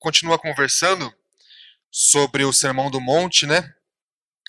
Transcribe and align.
continua 0.00 0.38
conversando 0.38 1.14
sobre 1.90 2.42
o 2.44 2.52
Sermão 2.52 2.90
do 2.90 3.00
Monte, 3.00 3.46
né? 3.46 3.72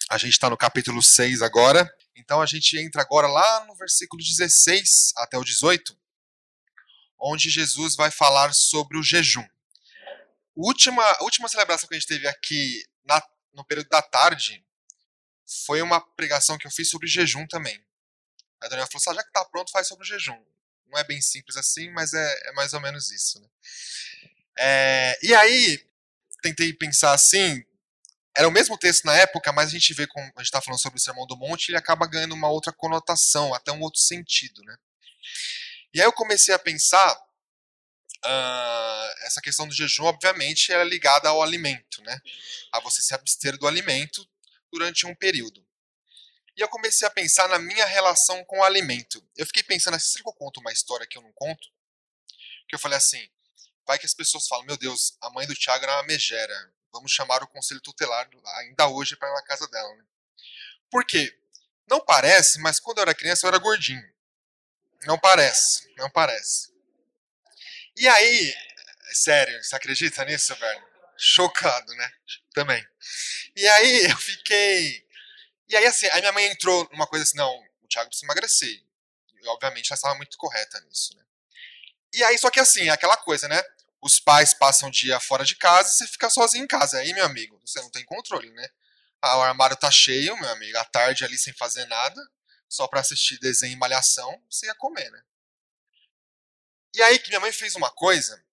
A 0.10 0.18
gente 0.18 0.32
está 0.32 0.50
no 0.50 0.58
capítulo 0.58 1.04
6 1.04 1.42
agora. 1.42 1.94
Então 2.16 2.42
a 2.42 2.46
gente 2.46 2.80
entra 2.80 3.02
agora 3.02 3.28
lá 3.28 3.66
no 3.66 3.76
versículo 3.76 4.22
16 4.24 5.14
até 5.18 5.38
o 5.38 5.44
18, 5.44 5.98
onde 7.20 7.50
Jesus 7.50 7.96
vai 7.96 8.10
falar 8.10 8.54
sobre 8.54 8.98
o 8.98 9.04
jejum. 9.04 9.46
Última, 10.56 11.04
última 11.22 11.48
celebração 11.50 11.88
que 11.88 11.96
a 11.96 12.00
gente 12.00 12.08
teve 12.08 12.28
aqui 12.28 12.86
na, 13.04 13.22
no 13.54 13.66
período 13.66 13.90
da 13.90 14.02
tarde 14.02 14.66
foi 15.66 15.82
uma 15.82 16.00
pregação 16.16 16.58
que 16.58 16.66
eu 16.66 16.72
fiz 16.72 16.90
sobre 16.90 17.08
jejum 17.08 17.46
também. 17.46 17.84
A 18.62 18.68
Daniela 18.68 18.88
falou 18.88 19.02
assim, 19.02 19.10
ah, 19.10 19.14
já 19.16 19.24
que 19.24 19.30
está 19.30 19.44
pronto, 19.46 19.72
faz 19.72 19.88
sobre 19.88 20.04
o 20.04 20.08
jejum. 20.08 20.40
Não 20.88 21.00
é 21.00 21.04
bem 21.04 21.22
simples 21.22 21.58
assim, 21.58 21.90
mas 21.92 22.14
é, 22.14 22.50
é 22.50 22.52
mais 22.54 22.74
ou 22.74 22.80
menos 22.80 23.12
isso. 23.12 23.40
Né? 23.40 23.50
É, 24.64 25.18
e 25.24 25.34
aí, 25.34 25.84
tentei 26.44 26.72
pensar 26.72 27.14
assim, 27.14 27.66
era 28.38 28.48
o 28.48 28.52
mesmo 28.52 28.78
texto 28.78 29.06
na 29.06 29.16
época, 29.16 29.52
mas 29.52 29.70
a 29.70 29.72
gente 29.72 29.92
vê 29.96 30.06
como 30.06 30.24
a 30.24 30.40
gente 30.40 30.46
está 30.46 30.62
falando 30.62 30.80
sobre 30.80 31.00
o 31.00 31.02
Sermão 31.02 31.26
do 31.26 31.36
Monte, 31.36 31.70
ele 31.70 31.80
acaba 31.80 32.06
ganhando 32.06 32.36
uma 32.36 32.48
outra 32.48 32.72
conotação, 32.72 33.56
até 33.56 33.72
um 33.72 33.82
outro 33.82 34.00
sentido, 34.00 34.62
né? 34.64 34.78
E 35.92 36.00
aí 36.00 36.06
eu 36.06 36.14
comecei 36.14 36.54
a 36.54 36.60
pensar, 36.60 37.12
uh, 38.24 39.26
essa 39.26 39.42
questão 39.42 39.68
do 39.68 39.74
jejum, 39.74 40.04
obviamente, 40.04 40.72
é 40.72 40.84
ligada 40.84 41.28
ao 41.28 41.42
alimento, 41.42 42.00
né? 42.04 42.20
A 42.72 42.80
você 42.80 43.02
se 43.02 43.16
abster 43.16 43.58
do 43.58 43.68
alimento 43.68 44.24
durante 44.72 45.08
um 45.08 45.16
período. 45.16 45.66
E 46.56 46.62
eu 46.62 46.70
comecei 46.70 47.08
a 47.08 47.12
pensar 47.12 47.50
na 47.50 47.58
minha 47.58 47.86
relação 47.86 48.46
com 48.46 48.60
o 48.60 48.64
alimento. 48.64 49.28
Eu 49.36 49.48
fiquei 49.48 49.64
pensando 49.64 49.96
assim, 49.96 50.12
será 50.12 50.24
que 50.24 50.30
eu 50.30 50.34
conto 50.34 50.60
uma 50.60 50.72
história 50.72 51.08
que 51.10 51.18
eu 51.18 51.22
não 51.24 51.34
conto? 51.34 51.68
Que 52.70 52.76
eu 52.76 52.80
falei 52.80 53.00
assim, 53.00 53.28
vai 53.92 54.00
que 54.00 54.06
as 54.06 54.14
pessoas 54.14 54.48
falam, 54.48 54.66
meu 54.66 54.78
Deus, 54.78 55.18
a 55.22 55.30
mãe 55.32 55.46
do 55.46 55.54
Thiago 55.54 55.84
era 55.84 55.98
uma 55.98 56.04
megera. 56.04 56.74
Vamos 56.94 57.12
chamar 57.12 57.44
o 57.44 57.48
conselho 57.48 57.82
tutelar 57.82 58.30
ainda 58.60 58.88
hoje 58.88 59.18
para 59.18 59.30
ir 59.30 59.34
na 59.34 59.44
casa 59.44 59.68
dela. 59.68 59.94
Né? 59.96 60.04
Por 60.90 61.04
quê? 61.04 61.38
Não 61.90 62.00
parece, 62.00 62.58
mas 62.60 62.80
quando 62.80 63.00
eu 63.00 63.02
era 63.02 63.14
criança 63.14 63.46
eu 63.46 63.50
era 63.50 63.58
gordinho. 63.58 64.02
Não 65.04 65.20
parece, 65.20 65.94
não 65.98 66.10
parece. 66.10 66.72
E 67.98 68.08
aí, 68.08 68.56
sério, 69.12 69.62
você 69.62 69.76
acredita 69.76 70.24
nisso, 70.24 70.56
velho? 70.56 70.88
Chocado, 71.18 71.94
né? 71.96 72.14
Também. 72.54 72.86
E 73.58 73.68
aí 73.68 74.06
eu 74.10 74.18
fiquei. 74.18 75.06
E 75.68 75.76
aí, 75.76 75.86
assim, 75.86 76.08
aí 76.14 76.22
minha 76.22 76.32
mãe 76.32 76.46
entrou 76.46 76.88
numa 76.94 77.08
coisa 77.08 77.24
assim: 77.24 77.38
não, 77.38 77.54
o 77.82 77.88
Thiago 77.90 78.10
precisa 78.10 78.26
emagrecer. 78.26 78.84
E, 79.42 79.48
obviamente 79.48 79.92
ela 79.92 79.96
estava 79.96 80.16
muito 80.16 80.38
correta 80.38 80.80
nisso, 80.82 81.14
né? 81.18 81.24
E 82.14 82.24
aí, 82.24 82.38
só 82.38 82.50
que 82.50 82.60
assim, 82.60 82.88
é 82.88 82.92
aquela 82.92 83.18
coisa, 83.18 83.50
né? 83.50 83.62
Os 84.02 84.20
pais 84.20 84.54
passam 84.54 84.90
o 84.90 84.92
dia 84.92 85.20
fora 85.20 85.46
de 85.46 85.56
casa 85.56 85.90
e 85.90 85.94
você 85.94 86.08
fica 86.08 86.30
sozinho 86.30 86.64
em 86.64 86.68
casa. 86.68 86.98
Aí, 86.98 87.14
meu 87.14 87.26
amigo, 87.26 87.62
você 87.64 87.80
não 87.82 87.90
tem 87.92 88.04
controle, 88.04 88.50
né? 88.52 88.68
Ah, 89.22 89.38
o 89.38 89.42
armário 89.42 89.78
tá 89.78 89.92
cheio, 89.92 90.36
meu 90.38 90.50
amigo, 90.50 90.78
à 90.78 90.84
tarde 90.84 91.24
ali 91.24 91.38
sem 91.38 91.54
fazer 91.54 91.86
nada, 91.86 92.20
só 92.68 92.88
para 92.88 93.02
assistir 93.02 93.38
desenho 93.40 93.74
e 93.74 93.76
malhação, 93.76 94.42
você 94.50 94.66
ia 94.66 94.76
comer, 94.76 95.12
né? 95.12 95.22
E 96.96 97.02
aí 97.04 97.20
que 97.20 97.30
minha 97.30 97.40
mãe 97.40 97.52
fez 97.52 97.76
uma 97.76 97.92
coisa, 97.92 98.44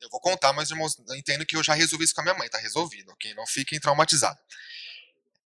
eu 0.00 0.08
vou 0.10 0.20
contar, 0.20 0.52
mas 0.52 0.70
irmãos, 0.70 0.96
entendo 1.16 1.44
que 1.46 1.56
eu 1.56 1.62
já 1.62 1.74
resolvi 1.74 2.04
isso 2.04 2.14
com 2.14 2.20
a 2.20 2.24
minha 2.24 2.36
mãe, 2.36 2.48
tá 2.48 2.58
resolvido, 2.58 3.10
ok? 3.10 3.34
Não 3.34 3.46
fiquem 3.46 3.80
traumatizados. 3.80 4.40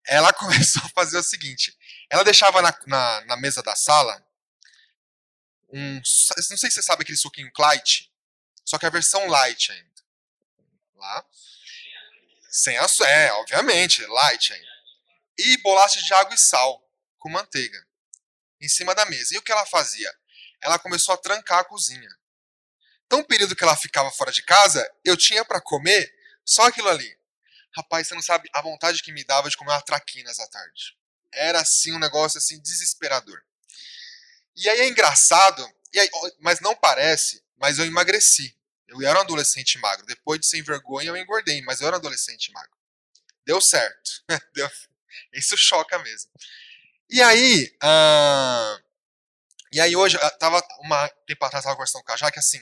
Ela 0.07 0.31
começou 0.33 0.83
a 0.83 0.89
fazer 0.89 1.17
o 1.17 1.23
seguinte: 1.23 1.75
ela 2.09 2.23
deixava 2.23 2.61
na, 2.61 2.77
na, 2.85 3.25
na 3.25 3.37
mesa 3.37 3.61
da 3.63 3.75
sala 3.75 4.23
um. 5.73 5.95
Não 5.95 6.03
sei 6.03 6.69
se 6.69 6.71
você 6.71 6.81
sabe 6.81 7.01
aquele 7.01 7.17
suquinho 7.17 7.51
Clyde, 7.51 8.11
só 8.65 8.79
que 8.79 8.85
a 8.85 8.89
versão 8.89 9.27
light 9.27 9.71
ainda. 9.71 10.03
Lá. 10.95 11.25
Sem 12.49 12.77
açúcar, 12.77 13.09
é, 13.09 13.31
obviamente, 13.33 14.05
light 14.05 14.53
ainda. 14.53 14.75
E 15.37 15.57
bolacha 15.57 16.01
de 16.01 16.13
água 16.13 16.33
e 16.33 16.37
sal, 16.37 16.81
com 17.19 17.29
manteiga. 17.29 17.85
Em 18.59 18.67
cima 18.67 18.95
da 18.95 19.05
mesa. 19.05 19.35
E 19.35 19.37
o 19.37 19.41
que 19.41 19.51
ela 19.51 19.65
fazia? 19.65 20.11
Ela 20.61 20.79
começou 20.79 21.13
a 21.13 21.17
trancar 21.17 21.59
a 21.59 21.63
cozinha. 21.63 22.09
Então, 23.05 23.19
o 23.19 23.23
período 23.23 23.55
que 23.55 23.63
ela 23.63 23.75
ficava 23.77 24.09
fora 24.09 24.31
de 24.31 24.41
casa, 24.41 24.89
eu 25.03 25.15
tinha 25.15 25.45
para 25.45 25.61
comer 25.61 26.11
só 26.43 26.63
aquilo 26.63 26.89
ali. 26.89 27.15
Rapaz, 27.75 28.07
você 28.07 28.15
não 28.15 28.21
sabe 28.21 28.49
a 28.53 28.61
vontade 28.61 29.03
que 29.03 29.11
me 29.11 29.23
dava 29.23 29.49
de 29.49 29.57
comer 29.57 29.71
uma 29.71 29.81
traquinas 29.81 30.39
à 30.39 30.47
tarde. 30.47 30.97
Era 31.31 31.59
assim 31.59 31.93
um 31.93 31.99
negócio 31.99 32.37
assim 32.37 32.59
desesperador. 32.61 33.43
E 34.55 34.69
aí 34.69 34.79
é 34.81 34.87
engraçado, 34.87 35.69
aí, 35.95 36.09
mas 36.39 36.61
não 36.61 36.73
parece, 36.73 37.44
mas 37.57 37.79
eu 37.79 37.85
emagreci. 37.85 38.55
Eu 38.87 39.01
era 39.01 39.19
um 39.19 39.21
adolescente 39.21 39.77
magro. 39.79 40.05
Depois 40.05 40.39
de 40.39 40.47
sem 40.47 40.61
vergonha, 40.61 41.09
eu 41.09 41.17
engordei, 41.17 41.61
mas 41.63 41.81
eu 41.81 41.87
era 41.87 41.95
um 41.95 41.99
adolescente 41.99 42.51
magro. 42.51 42.77
Deu 43.45 43.59
certo. 43.59 44.23
Deu... 44.53 44.69
Isso 45.33 45.57
choca 45.57 45.97
mesmo. 45.99 46.31
E 47.09 47.21
aí, 47.21 47.75
uh... 47.83 48.83
e 49.71 49.79
aí 49.79 49.95
hoje, 49.95 50.17
eu 50.21 50.37
tava 50.37 50.61
uma 50.79 51.07
tempo 51.27 51.45
atrás 51.45 51.63
tava 51.63 51.75
conversando 51.75 52.03
com 52.03 52.11
a 52.11 52.17
Jaque 52.17 52.39
assim. 52.39 52.61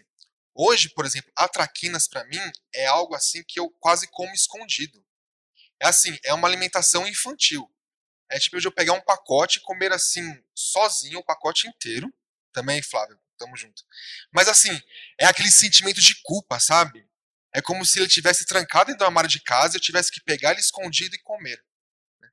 Hoje, 0.55 0.89
por 0.89 1.05
exemplo, 1.05 1.31
a 1.35 1.47
traquinas 1.47 2.07
para 2.07 2.23
mim 2.25 2.39
é 2.73 2.85
algo 2.85 3.15
assim 3.15 3.43
que 3.43 3.59
eu 3.59 3.69
quase 3.79 4.07
como 4.07 4.33
escondido. 4.33 5.03
É 5.81 5.87
assim, 5.87 6.17
é 6.23 6.33
uma 6.33 6.47
alimentação 6.47 7.07
infantil. 7.07 7.69
É 8.29 8.39
tipo 8.39 8.59
de 8.59 8.67
eu 8.67 8.71
pegar 8.71 8.93
um 8.93 9.01
pacote 9.01 9.59
e 9.59 9.61
comer 9.61 9.91
assim, 9.91 10.23
sozinho, 10.53 11.19
o 11.19 11.23
pacote 11.23 11.67
inteiro. 11.67 12.13
Também, 12.51 12.81
Flávio, 12.83 13.19
tamo 13.43 13.57
junto. 13.57 13.83
Mas 14.31 14.47
assim, 14.47 14.81
é 15.19 15.25
aquele 15.25 15.51
sentimento 15.51 16.01
de 16.01 16.15
culpa, 16.23 16.59
sabe? 16.59 17.07
É 17.53 17.61
como 17.61 17.85
se 17.85 17.99
ele 17.99 18.07
tivesse 18.07 18.45
trancado 18.45 18.87
dentro 18.87 18.99
do 18.99 19.05
armário 19.05 19.29
de 19.29 19.39
casa 19.41 19.75
e 19.75 19.77
eu 19.77 19.81
tivesse 19.81 20.11
que 20.11 20.21
pegar 20.21 20.51
ele 20.51 20.59
escondido 20.59 21.15
e 21.15 21.21
comer. 21.21 21.63
Né? 22.19 22.29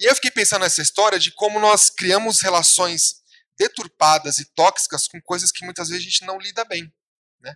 E 0.00 0.04
eu 0.04 0.14
fiquei 0.14 0.30
pensando 0.30 0.62
nessa 0.62 0.80
história 0.80 1.18
de 1.18 1.30
como 1.32 1.60
nós 1.60 1.90
criamos 1.90 2.40
relações 2.40 3.22
deturpadas 3.58 4.38
e 4.38 4.46
tóxicas 4.54 5.06
com 5.06 5.20
coisas 5.20 5.52
que 5.52 5.64
muitas 5.64 5.88
vezes 5.88 6.02
a 6.02 6.08
gente 6.08 6.24
não 6.24 6.38
lida 6.38 6.64
bem. 6.64 6.92
Né? 7.40 7.54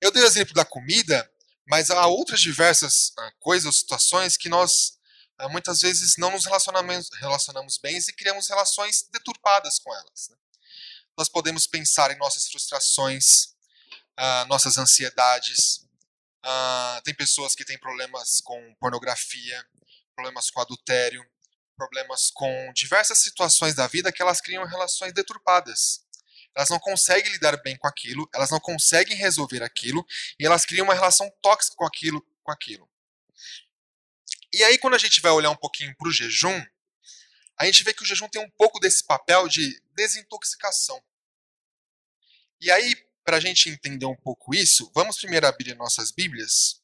Eu 0.00 0.10
dei 0.10 0.22
o 0.22 0.26
exemplo 0.26 0.54
da 0.54 0.64
comida, 0.64 1.30
mas 1.68 1.90
há 1.90 2.06
outras 2.06 2.40
diversas 2.40 3.12
ah, 3.18 3.32
coisas 3.38 3.76
situações 3.76 4.36
que 4.36 4.48
nós 4.48 4.98
ah, 5.38 5.48
muitas 5.48 5.80
vezes 5.80 6.16
não 6.18 6.32
nos 6.32 6.44
relacionamos, 6.44 7.08
relacionamos 7.20 7.78
bem 7.78 7.96
e 7.96 8.12
criamos 8.12 8.48
relações 8.48 9.08
deturpadas 9.12 9.78
com 9.78 9.94
elas. 9.94 10.28
Né? 10.30 10.36
Nós 11.16 11.28
podemos 11.28 11.66
pensar 11.66 12.10
em 12.10 12.18
nossas 12.18 12.46
frustrações, 12.48 13.54
uh, 14.18 14.46
nossas 14.48 14.76
ansiedades. 14.76 15.86
Uh, 16.44 17.00
tem 17.04 17.14
pessoas 17.14 17.54
que 17.54 17.64
têm 17.64 17.78
problemas 17.78 18.40
com 18.42 18.74
pornografia, 18.78 19.64
problemas 20.14 20.50
com 20.50 20.60
adultério, 20.60 21.24
problemas 21.76 22.30
com 22.30 22.72
diversas 22.74 23.18
situações 23.18 23.74
da 23.74 23.86
vida 23.86 24.12
que 24.12 24.22
elas 24.22 24.40
criam 24.40 24.64
relações 24.64 25.12
deturpadas. 25.12 26.04
Elas 26.54 26.70
não 26.70 26.78
conseguem 26.78 27.30
lidar 27.32 27.56
bem 27.62 27.76
com 27.76 27.86
aquilo, 27.86 28.28
elas 28.34 28.50
não 28.50 28.58
conseguem 28.58 29.16
resolver 29.16 29.62
aquilo 29.62 30.04
e 30.40 30.46
elas 30.46 30.64
criam 30.64 30.84
uma 30.84 30.94
relação 30.94 31.30
tóxica 31.42 31.76
com 31.76 31.84
aquilo, 31.84 32.26
com 32.42 32.50
aquilo. 32.50 32.88
E 34.52 34.64
aí, 34.64 34.78
quando 34.78 34.94
a 34.94 34.98
gente 34.98 35.20
vai 35.20 35.32
olhar 35.32 35.50
um 35.50 35.56
pouquinho 35.56 35.94
para 35.96 36.08
o 36.08 36.12
jejum, 36.12 36.64
a 37.58 37.64
gente 37.64 37.82
vê 37.82 37.94
que 37.94 38.02
o 38.02 38.06
jejum 38.06 38.28
tem 38.28 38.42
um 38.42 38.50
pouco 38.50 38.78
desse 38.78 39.04
papel 39.04 39.48
de 39.48 39.80
desintoxicação. 39.94 41.02
E 42.60 42.70
aí, 42.70 42.94
para 43.24 43.38
a 43.38 43.40
gente 43.40 43.70
entender 43.70 44.06
um 44.06 44.16
pouco 44.16 44.54
isso, 44.54 44.90
vamos 44.94 45.16
primeiro 45.16 45.46
abrir 45.46 45.74
nossas 45.74 46.10
Bíblias. 46.10 46.82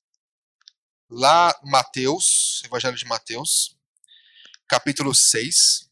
Lá, 1.10 1.58
Mateus, 1.62 2.62
Evangelho 2.64 2.96
de 2.96 3.04
Mateus, 3.04 3.76
capítulo 4.66 5.14
6, 5.14 5.90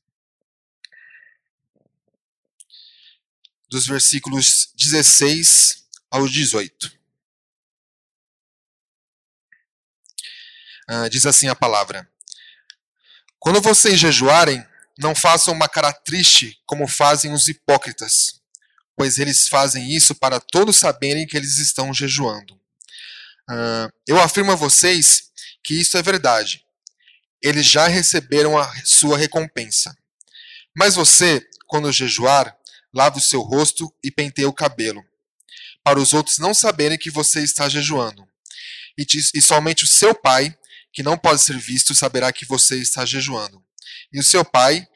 dos 3.68 3.86
versículos 3.86 4.72
16 4.74 5.86
ao 6.10 6.26
18. 6.26 6.98
Ah, 10.88 11.08
diz 11.08 11.24
assim 11.24 11.48
a 11.48 11.54
palavra: 11.54 12.10
Quando 13.38 13.60
vocês 13.60 14.00
jejuarem, 14.00 14.66
não 15.00 15.14
façam 15.14 15.54
uma 15.54 15.68
cara 15.68 15.92
triste 15.92 16.58
como 16.66 16.86
fazem 16.86 17.32
os 17.32 17.48
hipócritas, 17.48 18.40
pois 18.96 19.18
eles 19.18 19.48
fazem 19.48 19.90
isso 19.90 20.14
para 20.14 20.38
todos 20.38 20.76
saberem 20.76 21.26
que 21.26 21.36
eles 21.36 21.58
estão 21.58 21.92
jejuando. 21.92 22.54
Uh, 23.48 23.90
eu 24.06 24.20
afirmo 24.20 24.52
a 24.52 24.56
vocês 24.56 25.30
que 25.64 25.74
isso 25.74 25.96
é 25.96 26.02
verdade. 26.02 26.64
Eles 27.42 27.66
já 27.66 27.88
receberam 27.88 28.58
a 28.58 28.70
sua 28.84 29.16
recompensa. 29.16 29.96
Mas 30.76 30.94
você, 30.94 31.44
quando 31.66 31.90
jejuar, 31.90 32.54
lave 32.92 33.18
o 33.18 33.22
seu 33.22 33.40
rosto 33.40 33.92
e 34.04 34.10
penteie 34.10 34.46
o 34.46 34.52
cabelo, 34.52 35.04
para 35.82 35.98
os 35.98 36.12
outros 36.12 36.38
não 36.38 36.52
saberem 36.52 36.98
que 36.98 37.10
você 37.10 37.42
está 37.42 37.68
jejuando. 37.68 38.28
E, 38.98 39.06
e 39.34 39.40
somente 39.40 39.84
o 39.84 39.88
seu 39.88 40.14
pai, 40.14 40.56
que 40.92 41.02
não 41.02 41.16
pode 41.16 41.40
ser 41.40 41.56
visto, 41.56 41.94
saberá 41.94 42.32
que 42.32 42.44
você 42.44 42.76
está 42.76 43.06
jejuando. 43.06 43.62
E 44.12 44.18
o 44.18 44.24
seu 44.24 44.44
pai, 44.44 44.86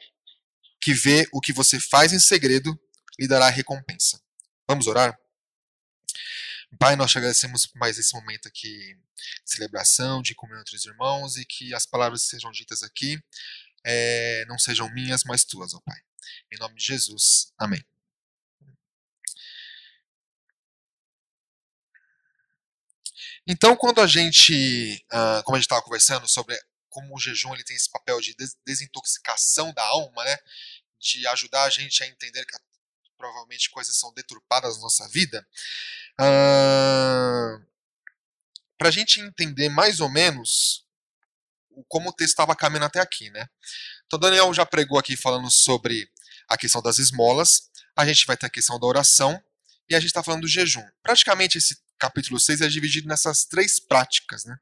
que 0.85 0.93
vê 0.93 1.27
o 1.33 1.41
que 1.41 1.51
você 1.51 1.79
faz 1.79 2.13
em 2.13 2.19
segredo, 2.19 2.79
lhe 3.19 3.27
dará 3.27 3.49
recompensa. 3.49 4.21
Vamos 4.67 4.85
orar? 4.85 5.19
Pai, 6.77 6.95
nós 6.95 7.09
te 7.09 7.17
agradecemos 7.17 7.67
mais 7.73 7.97
esse 7.97 8.13
momento 8.13 8.47
aqui 8.47 8.69
de 8.69 9.51
celebração, 9.51 10.21
de 10.21 10.35
comunhão 10.35 10.61
entre 10.61 10.75
os 10.75 10.85
irmãos 10.85 11.37
e 11.37 11.45
que 11.45 11.73
as 11.73 11.87
palavras 11.87 12.21
que 12.21 12.29
sejam 12.29 12.51
ditas 12.51 12.83
aqui 12.83 13.19
é, 13.83 14.45
não 14.47 14.59
sejam 14.59 14.87
minhas, 14.93 15.23
mas 15.23 15.43
tuas, 15.43 15.73
ó 15.73 15.79
Pai. 15.79 15.99
Em 16.53 16.59
nome 16.59 16.75
de 16.75 16.85
Jesus. 16.85 17.51
Amém. 17.57 17.83
Então, 23.47 23.75
quando 23.75 24.01
a 24.01 24.05
gente, 24.05 25.03
uh, 25.11 25.41
como 25.45 25.55
a 25.55 25.59
gente 25.59 25.65
estava 25.65 25.81
conversando 25.81 26.27
sobre 26.27 26.55
como 26.95 27.13
o 27.13 27.19
jejum 27.19 27.53
ele 27.53 27.65
tem 27.65 27.75
esse 27.75 27.91
papel 27.91 28.21
de 28.21 28.33
desintoxicação 28.65 29.73
da 29.73 29.83
alma, 29.83 30.23
né, 30.23 30.37
de 30.97 31.27
ajudar 31.27 31.63
a 31.63 31.69
gente 31.69 32.01
a 32.01 32.07
entender 32.07 32.45
que 32.45 32.55
provavelmente 33.17 33.69
coisas 33.69 33.97
são 33.97 34.13
deturpadas 34.13 34.77
na 34.77 34.83
nossa 34.83 35.05
vida, 35.09 35.45
para 38.77 38.87
a 38.87 38.91
gente 38.91 39.19
entender 39.19 39.67
mais 39.67 39.99
ou 39.99 40.09
menos 40.09 40.85
como 41.89 42.09
o 42.09 42.13
texto 42.13 42.31
estava 42.31 42.55
caminhando 42.55 42.85
até 42.85 43.01
aqui, 43.01 43.29
né? 43.29 43.45
Então, 44.05 44.17
Daniel 44.17 44.53
já 44.53 44.65
pregou 44.65 44.97
aqui 44.97 45.17
falando 45.17 45.51
sobre 45.51 46.09
a 46.47 46.57
questão 46.57 46.81
das 46.81 46.97
esmolas, 46.97 47.69
a 47.93 48.05
gente 48.05 48.25
vai 48.25 48.37
ter 48.37 48.45
a 48.45 48.49
questão 48.49 48.79
da 48.79 48.87
oração 48.87 49.43
e 49.89 49.95
a 49.95 49.99
gente 49.99 50.07
está 50.07 50.23
falando 50.23 50.43
do 50.43 50.47
jejum. 50.47 50.85
Praticamente 51.03 51.57
esse 51.57 51.77
capítulo 51.99 52.39
6 52.39 52.61
é 52.61 52.69
dividido 52.69 53.09
nessas 53.09 53.43
três 53.43 53.81
práticas, 53.81 54.45
né? 54.45 54.57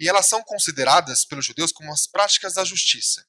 E 0.00 0.08
elas 0.08 0.26
são 0.26 0.42
consideradas 0.42 1.26
pelos 1.26 1.44
judeus 1.44 1.70
como 1.70 1.92
as 1.92 2.06
práticas 2.06 2.54
da 2.54 2.64
justiça. 2.64 3.24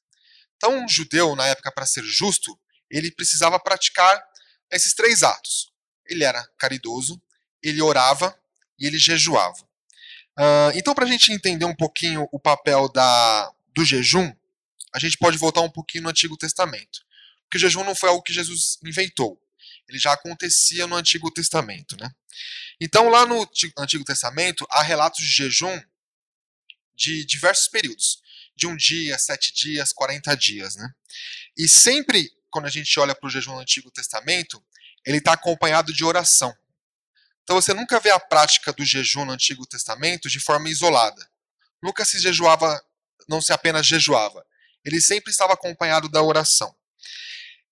Então, 0.55 0.83
um 0.83 0.87
judeu, 0.87 1.35
na 1.35 1.45
época, 1.47 1.69
para 1.71 1.85
ser 1.85 2.03
justo, 2.03 2.57
ele 2.89 3.11
precisava 3.11 3.59
praticar 3.59 4.23
esses 4.71 4.93
três 4.93 5.21
atos. 5.21 5.69
Ele 6.07 6.23
era 6.23 6.41
caridoso, 6.57 7.21
ele 7.61 7.81
orava 7.81 8.33
e 8.79 8.87
ele 8.87 8.97
jejuava. 8.97 9.59
Uh, 10.39 10.71
então, 10.73 10.95
para 10.95 11.03
a 11.05 11.07
gente 11.07 11.33
entender 11.33 11.65
um 11.65 11.75
pouquinho 11.75 12.27
o 12.31 12.39
papel 12.39 12.89
da, 12.89 13.51
do 13.75 13.83
jejum, 13.83 14.33
a 14.93 14.99
gente 14.99 15.17
pode 15.17 15.37
voltar 15.37 15.61
um 15.61 15.69
pouquinho 15.69 16.05
no 16.05 16.09
Antigo 16.09 16.37
Testamento. 16.37 17.01
Porque 17.43 17.57
o 17.57 17.59
jejum 17.59 17.83
não 17.83 17.95
foi 17.95 18.09
algo 18.09 18.23
que 18.23 18.33
Jesus 18.33 18.77
inventou. 18.85 19.37
Ele 19.89 19.99
já 19.99 20.13
acontecia 20.13 20.87
no 20.87 20.95
Antigo 20.95 21.29
Testamento. 21.31 21.97
Né? 21.99 22.09
Então, 22.79 23.09
lá 23.09 23.25
no 23.25 23.49
Antigo 23.77 24.05
Testamento, 24.05 24.65
há 24.69 24.81
relatos 24.81 25.19
de 25.19 25.29
jejum 25.29 25.81
de 26.95 27.25
diversos 27.25 27.67
períodos. 27.67 28.21
De 28.55 28.67
um 28.67 28.75
dia, 28.75 29.17
sete 29.17 29.53
dias, 29.53 29.93
40 29.93 30.35
dias. 30.35 30.75
Né? 30.75 30.89
E 31.57 31.67
sempre, 31.67 32.31
quando 32.49 32.65
a 32.65 32.69
gente 32.69 32.99
olha 32.99 33.15
para 33.15 33.27
o 33.27 33.29
jejum 33.29 33.53
no 33.53 33.59
Antigo 33.59 33.89
Testamento, 33.91 34.63
ele 35.05 35.17
está 35.17 35.33
acompanhado 35.33 35.93
de 35.93 36.03
oração. 36.03 36.55
Então 37.43 37.59
você 37.59 37.73
nunca 37.73 37.99
vê 37.99 38.11
a 38.11 38.19
prática 38.19 38.71
do 38.71 38.85
jejum 38.85 39.25
no 39.25 39.33
Antigo 39.33 39.65
Testamento 39.65 40.29
de 40.29 40.39
forma 40.39 40.69
isolada. 40.69 41.29
Nunca 41.81 42.05
se 42.05 42.19
jejuava, 42.19 42.81
não 43.27 43.41
se 43.41 43.51
apenas 43.51 43.85
jejuava. 43.85 44.45
Ele 44.85 45.01
sempre 45.01 45.31
estava 45.31 45.53
acompanhado 45.53 46.07
da 46.07 46.21
oração. 46.21 46.73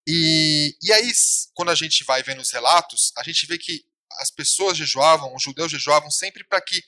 E, 0.08 0.76
e 0.82 0.92
aí, 0.92 1.12
quando 1.54 1.70
a 1.70 1.76
gente 1.76 2.04
vai 2.04 2.24
vendo 2.24 2.42
os 2.42 2.52
relatos, 2.52 3.14
a 3.16 3.24
gente 3.24 3.46
vê 3.46 3.58
que 3.58 3.86
as 4.14 4.32
pessoas 4.32 4.78
jejuavam, 4.78 5.36
os 5.36 5.44
judeus 5.44 5.72
jejuavam 5.72 6.10
sempre 6.10 6.44
para 6.44 6.60
que 6.62 6.84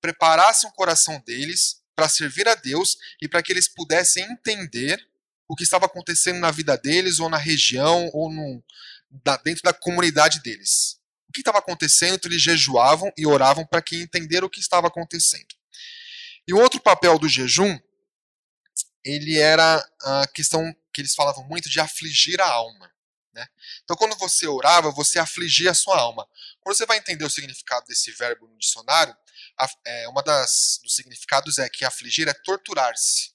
preparassem 0.00 0.68
o 0.68 0.72
coração 0.72 1.22
deles 1.26 1.82
para 1.94 2.08
servir 2.08 2.48
a 2.48 2.54
Deus 2.54 2.96
e 3.20 3.28
para 3.28 3.42
que 3.42 3.52
eles 3.52 3.68
pudessem 3.68 4.24
entender 4.24 4.98
o 5.48 5.56
que 5.56 5.64
estava 5.64 5.86
acontecendo 5.86 6.38
na 6.38 6.50
vida 6.50 6.76
deles, 6.76 7.18
ou 7.18 7.28
na 7.28 7.36
região, 7.36 8.08
ou 8.12 8.32
no, 8.32 8.62
da, 9.24 9.36
dentro 9.36 9.62
da 9.62 9.72
comunidade 9.72 10.40
deles 10.42 11.00
o 11.30 11.32
que 11.32 11.40
estava 11.40 11.58
acontecendo, 11.58 12.16
então 12.16 12.28
eles 12.28 12.42
jejuavam 12.42 13.10
e 13.16 13.24
oravam 13.24 13.64
para 13.64 13.80
que 13.80 14.02
entenderam 14.02 14.48
o 14.48 14.50
que 14.50 14.58
estava 14.58 14.88
acontecendo. 14.88 15.54
E 16.46 16.52
o 16.52 16.58
outro 16.58 16.80
papel 16.80 17.20
do 17.20 17.28
jejum, 17.28 17.78
ele 19.04 19.38
era 19.38 19.76
a 20.02 20.26
questão 20.34 20.74
que 20.92 21.00
eles 21.00 21.14
falavam 21.14 21.44
muito 21.44 21.70
de 21.70 21.78
afligir 21.78 22.40
a 22.40 22.48
alma. 22.48 22.92
Né? 23.32 23.46
Então, 23.84 23.96
quando 23.96 24.16
você 24.16 24.48
orava, 24.48 24.90
você 24.90 25.20
afligia 25.20 25.70
a 25.70 25.74
sua 25.74 25.96
alma. 25.96 26.26
Quando 26.60 26.76
você 26.76 26.84
vai 26.84 26.98
entender 26.98 27.24
o 27.24 27.30
significado 27.30 27.86
desse 27.86 28.10
verbo 28.10 28.48
no 28.48 28.58
dicionário, 28.58 29.16
é, 29.86 30.08
uma 30.08 30.22
das 30.22 30.80
dos 30.82 30.94
significados 30.94 31.58
é 31.58 31.68
que 31.68 31.84
afligir 31.84 32.28
é 32.28 32.34
torturar-se. 32.44 33.32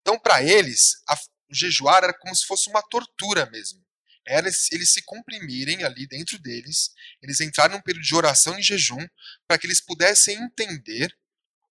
Então, 0.00 0.18
para 0.18 0.42
eles, 0.42 1.02
a, 1.08 1.18
jejuar 1.50 2.04
era 2.04 2.14
como 2.14 2.34
se 2.34 2.46
fosse 2.46 2.68
uma 2.68 2.82
tortura 2.82 3.46
mesmo 3.46 3.84
era 4.26 4.48
eles 4.72 4.92
se 4.92 5.02
comprimirem 5.02 5.84
ali 5.84 6.06
dentro 6.06 6.38
deles, 6.38 6.92
eles 7.22 7.40
entrarem 7.40 7.76
num 7.76 7.82
período 7.82 8.04
de 8.04 8.14
oração 8.14 8.58
e 8.58 8.62
jejum, 8.62 9.06
para 9.46 9.58
que 9.58 9.66
eles 9.66 9.80
pudessem 9.80 10.36
entender 10.36 11.14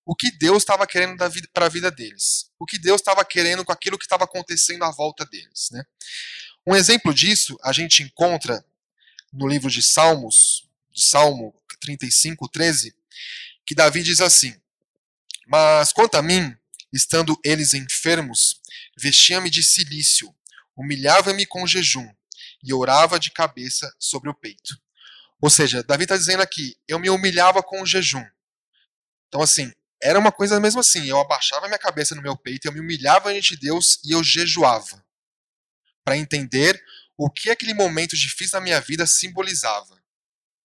o 0.05 0.15
que 0.15 0.29
Deus 0.31 0.63
estava 0.63 0.85
querendo 0.85 1.17
para 1.51 1.65
a 1.65 1.69
vida 1.69 1.89
deles, 1.89 2.51
o 2.59 2.65
que 2.65 2.77
Deus 2.77 3.01
estava 3.01 3.23
querendo 3.25 3.63
com 3.65 3.71
aquilo 3.71 3.97
que 3.97 4.05
estava 4.05 4.25
acontecendo 4.25 4.83
à 4.83 4.91
volta 4.91 5.25
deles. 5.25 5.69
Né? 5.71 5.83
Um 6.67 6.75
exemplo 6.75 7.13
disso 7.13 7.57
a 7.63 7.71
gente 7.71 8.03
encontra 8.03 8.63
no 9.31 9.47
livro 9.47 9.69
de 9.69 9.81
Salmos, 9.81 10.69
de 10.91 11.03
Salmo 11.03 11.55
35, 11.79 12.47
13, 12.49 12.95
que 13.65 13.75
Davi 13.75 14.03
diz 14.03 14.21
assim: 14.21 14.55
Mas 15.47 15.91
quanto 15.91 16.15
a 16.15 16.21
mim, 16.21 16.55
estando 16.91 17.39
eles 17.43 17.73
enfermos, 17.73 18.61
vestia-me 18.97 19.49
de 19.49 19.63
silício, 19.63 20.33
humilhava-me 20.75 21.45
com 21.45 21.65
jejum 21.67 22.07
e 22.63 22.73
orava 22.73 23.19
de 23.19 23.31
cabeça 23.31 23.93
sobre 23.99 24.29
o 24.29 24.33
peito. 24.33 24.77
Ou 25.41 25.49
seja, 25.49 25.83
Davi 25.83 26.03
está 26.03 26.15
dizendo 26.15 26.41
aqui: 26.41 26.75
eu 26.87 26.99
me 26.99 27.09
humilhava 27.09 27.61
com 27.61 27.81
o 27.81 27.85
jejum. 27.85 28.25
Então, 29.27 29.41
assim, 29.41 29.71
era 30.01 30.19
uma 30.19 30.31
coisa 30.31 30.59
mesmo 30.59 30.79
assim: 30.79 31.05
eu 31.07 31.19
abaixava 31.19 31.67
minha 31.67 31.79
cabeça 31.79 32.15
no 32.15 32.21
meu 32.21 32.37
peito, 32.37 32.67
eu 32.67 32.71
me 32.71 32.79
humilhava 32.79 33.31
diante 33.31 33.55
de 33.55 33.61
Deus 33.61 33.99
e 34.03 34.11
eu 34.11 34.23
jejuava. 34.23 35.03
Para 36.03 36.17
entender 36.17 36.81
o 37.17 37.29
que 37.29 37.49
aquele 37.49 37.73
momento 37.73 38.15
difícil 38.17 38.59
na 38.59 38.63
minha 38.63 38.81
vida 38.81 39.05
simbolizava. 39.05 40.02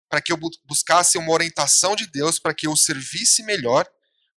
Para 0.09 0.21
que 0.21 0.31
eu 0.31 0.39
buscasse 0.65 1.17
uma 1.17 1.31
orientação 1.31 1.95
de 1.95 2.07
Deus, 2.07 2.39
para 2.39 2.53
que 2.53 2.67
eu 2.67 2.75
servisse 2.75 3.43
melhor, 3.43 3.85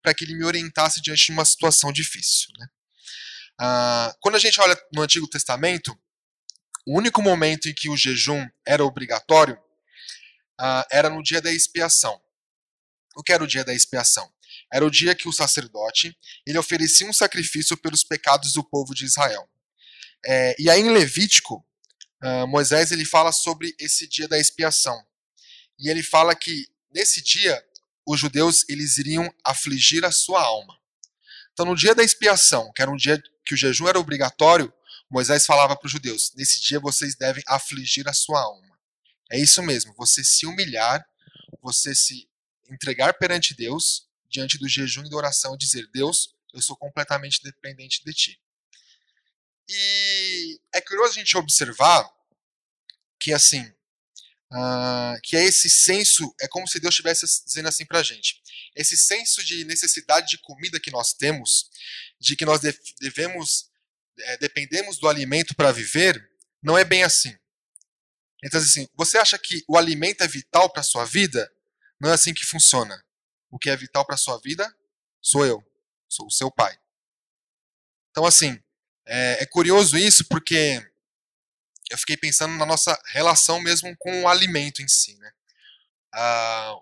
para 0.01 0.13
que 0.13 0.23
Ele 0.23 0.35
me 0.35 0.43
orientasse 0.43 1.01
diante 1.01 1.25
de 1.25 1.31
uma 1.31 1.45
situação 1.45 1.91
difícil. 1.91 2.49
Né? 2.57 2.67
Ah, 3.59 4.15
quando 4.21 4.35
a 4.35 4.39
gente 4.39 4.59
olha 4.59 4.79
no 4.93 5.01
Antigo 5.01 5.27
Testamento, 5.27 5.97
o 6.87 6.97
único 6.97 7.21
momento 7.21 7.69
em 7.69 7.73
que 7.73 7.89
o 7.89 7.97
jejum 7.97 8.47
era 8.65 8.83
obrigatório 8.83 9.55
uh, 10.59 10.83
era 10.91 11.09
no 11.09 11.21
dia 11.21 11.41
da 11.41 11.51
expiação. 11.51 12.19
O 13.15 13.23
que 13.23 13.31
era 13.31 13.43
o 13.43 13.47
dia 13.47 13.63
da 13.63 13.73
expiação? 13.73 14.31
Era 14.71 14.85
o 14.85 14.89
dia 14.89 15.15
que 15.15 15.27
o 15.27 15.33
sacerdote 15.33 16.17
ele 16.45 16.57
oferecia 16.57 17.07
um 17.07 17.13
sacrifício 17.13 17.77
pelos 17.77 18.03
pecados 18.03 18.53
do 18.53 18.63
povo 18.63 18.93
de 18.93 19.05
Israel. 19.05 19.47
É, 20.25 20.55
e 20.59 20.69
aí 20.69 20.81
em 20.81 20.89
Levítico, 20.89 21.65
uh, 22.23 22.47
Moisés 22.47 22.91
ele 22.91 23.05
fala 23.05 23.31
sobre 23.31 23.75
esse 23.79 24.07
dia 24.07 24.27
da 24.27 24.39
expiação. 24.39 24.99
E 25.79 25.89
ele 25.89 26.03
fala 26.03 26.35
que 26.35 26.67
nesse 26.91 27.21
dia 27.21 27.63
os 28.05 28.19
judeus 28.19 28.65
eles 28.67 28.97
iriam 28.97 29.33
afligir 29.43 30.03
a 30.05 30.11
sua 30.11 30.41
alma. 30.41 30.77
Então 31.53 31.65
no 31.65 31.75
dia 31.75 31.95
da 31.95 32.03
expiação, 32.03 32.71
que 32.73 32.81
era 32.81 32.91
um 32.91 32.97
dia 32.97 33.21
que 33.45 33.53
o 33.53 33.57
jejum 33.57 33.87
era 33.87 33.99
obrigatório, 33.99 34.71
Moisés 35.09 35.45
falava 35.45 35.75
para 35.75 35.85
os 35.87 35.91
judeus: 35.91 36.31
nesse 36.35 36.61
dia 36.61 36.79
vocês 36.79 37.15
devem 37.15 37.43
afligir 37.47 38.07
a 38.07 38.13
sua 38.13 38.41
alma. 38.41 38.77
É 39.31 39.39
isso 39.39 39.61
mesmo, 39.63 39.93
você 39.95 40.23
se 40.23 40.45
humilhar, 40.45 41.05
você 41.61 41.95
se 41.95 42.29
entregar 42.69 43.13
perante 43.15 43.55
Deus, 43.55 44.07
diante 44.29 44.57
do 44.57 44.67
jejum 44.67 45.05
e 45.05 45.09
da 45.09 45.17
oração, 45.17 45.55
e 45.55 45.57
dizer: 45.57 45.87
Deus, 45.91 46.35
eu 46.53 46.61
sou 46.61 46.75
completamente 46.75 47.41
dependente 47.43 48.03
de 48.03 48.13
ti. 48.13 48.41
E 49.67 50.59
é 50.73 50.81
curioso 50.81 51.11
a 51.11 51.19
gente 51.19 51.37
observar 51.37 52.09
que, 53.19 53.33
assim, 53.33 53.71
uh, 54.51 55.19
que 55.23 55.35
é 55.35 55.43
esse 55.43 55.69
senso, 55.69 56.33
é 56.39 56.47
como 56.47 56.67
se 56.67 56.79
Deus 56.79 56.93
estivesse 56.93 57.25
dizendo 57.45 57.67
assim 57.67 57.85
para 57.85 58.03
gente: 58.03 58.41
esse 58.75 58.97
senso 58.97 59.43
de 59.43 59.63
necessidade 59.65 60.27
de 60.27 60.37
comida 60.39 60.79
que 60.79 60.91
nós 60.91 61.13
temos, 61.13 61.69
de 62.19 62.35
que 62.35 62.45
nós 62.45 62.61
devemos 62.99 63.69
é, 64.21 64.37
dependemos 64.37 64.99
do 64.99 65.07
alimento 65.07 65.55
para 65.55 65.71
viver, 65.71 66.29
não 66.61 66.77
é 66.77 66.83
bem 66.83 67.03
assim. 67.03 67.35
Então, 68.43 68.59
assim, 68.59 68.87
você 68.95 69.17
acha 69.17 69.37
que 69.37 69.63
o 69.67 69.77
alimento 69.77 70.23
é 70.23 70.27
vital 70.27 70.69
para 70.71 70.83
sua 70.83 71.05
vida? 71.05 71.51
Não 71.99 72.09
é 72.09 72.13
assim 72.13 72.33
que 72.33 72.45
funciona. 72.45 73.03
o 73.51 73.57
que 73.57 73.69
é 73.69 73.75
vital 73.75 74.05
para 74.05 74.15
sua 74.15 74.37
vida 74.39 74.71
sou 75.21 75.45
eu, 75.45 75.63
sou 76.07 76.27
o 76.27 76.31
seu 76.31 76.51
pai. 76.51 76.77
Então, 78.11 78.25
assim, 78.25 78.61
é, 79.05 79.43
é 79.43 79.45
curioso 79.45 79.97
isso 79.97 80.23
porque 80.25 80.88
eu 81.89 81.97
fiquei 81.97 82.17
pensando 82.17 82.55
na 82.55 82.65
nossa 82.65 82.99
relação 83.07 83.59
mesmo 83.59 83.95
com 83.97 84.23
o 84.23 84.27
alimento 84.27 84.81
em 84.81 84.87
si, 84.87 85.17
né? 85.17 85.31
Ah, 86.13 86.73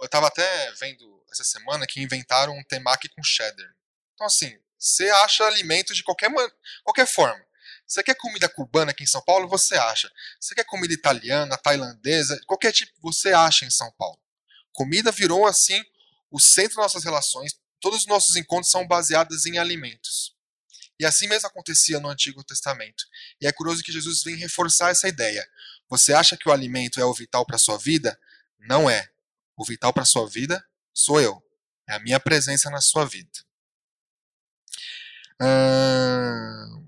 eu 0.00 0.06
estava 0.06 0.26
até 0.26 0.72
vendo 0.72 1.24
essa 1.30 1.44
semana 1.44 1.86
que 1.86 2.00
inventaram 2.00 2.56
um 2.56 2.64
temaki 2.64 3.08
com 3.08 3.22
cheddar. 3.22 3.74
Então, 4.14 4.26
assim, 4.26 4.58
você 4.78 5.08
acha 5.08 5.44
alimento 5.44 5.94
de 5.94 6.02
qualquer, 6.02 6.30
qualquer 6.84 7.06
forma. 7.06 7.44
Você 7.86 8.02
quer 8.02 8.16
comida 8.16 8.48
cubana 8.48 8.90
aqui 8.90 9.04
em 9.04 9.06
São 9.06 9.22
Paulo? 9.22 9.48
Você 9.48 9.76
acha. 9.76 10.10
Você 10.40 10.54
quer 10.54 10.64
comida 10.64 10.92
italiana, 10.92 11.56
tailandesa, 11.56 12.38
qualquer 12.46 12.72
tipo, 12.72 12.92
você 13.00 13.32
acha 13.32 13.64
em 13.64 13.70
São 13.70 13.90
Paulo. 13.92 14.20
Comida 14.72 15.12
virou, 15.12 15.46
assim, 15.46 15.82
o 16.30 16.40
centro 16.40 16.76
das 16.76 16.86
nossas 16.86 17.04
relações. 17.04 17.58
Todos 17.80 18.00
os 18.00 18.06
nossos 18.06 18.36
encontros 18.36 18.70
são 18.70 18.86
baseados 18.86 19.46
em 19.46 19.58
alimentos. 19.58 20.35
E 20.98 21.04
assim 21.04 21.28
mesmo 21.28 21.48
acontecia 21.48 22.00
no 22.00 22.08
Antigo 22.08 22.42
Testamento. 22.42 23.04
E 23.40 23.46
é 23.46 23.52
curioso 23.52 23.82
que 23.82 23.92
Jesus 23.92 24.22
vem 24.22 24.36
reforçar 24.36 24.90
essa 24.90 25.08
ideia. 25.08 25.46
Você 25.88 26.12
acha 26.12 26.36
que 26.36 26.48
o 26.48 26.52
alimento 26.52 27.00
é 27.00 27.04
o 27.04 27.14
vital 27.14 27.44
para 27.44 27.56
a 27.56 27.58
sua 27.58 27.78
vida? 27.78 28.18
Não 28.58 28.88
é. 28.88 29.08
O 29.56 29.64
vital 29.64 29.92
para 29.92 30.02
a 30.02 30.06
sua 30.06 30.28
vida 30.28 30.64
sou 30.92 31.20
eu. 31.20 31.42
É 31.88 31.94
a 31.94 31.98
minha 32.00 32.18
presença 32.18 32.70
na 32.70 32.80
sua 32.80 33.04
vida. 33.04 33.30
Hum... 35.40 36.86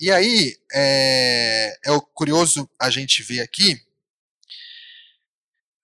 E 0.00 0.12
aí, 0.12 0.56
é, 0.72 1.76
é 1.84 2.00
curioso 2.14 2.70
a 2.80 2.88
gente 2.88 3.20
ver 3.24 3.40
aqui 3.40 3.84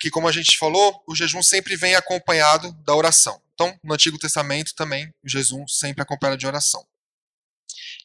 que, 0.04 0.10
como 0.10 0.28
a 0.28 0.32
gente 0.32 0.58
falou, 0.58 1.02
o 1.08 1.14
jejum 1.14 1.42
sempre 1.42 1.76
vem 1.76 1.94
acompanhado 1.94 2.70
da 2.84 2.94
oração. 2.94 3.40
Então, 3.54 3.74
no 3.82 3.94
Antigo 3.94 4.18
Testamento 4.18 4.74
também, 4.74 5.08
o 5.24 5.28
jejum 5.30 5.66
sempre 5.66 6.02
acompanhado 6.02 6.36
de 6.36 6.46
oração. 6.46 6.86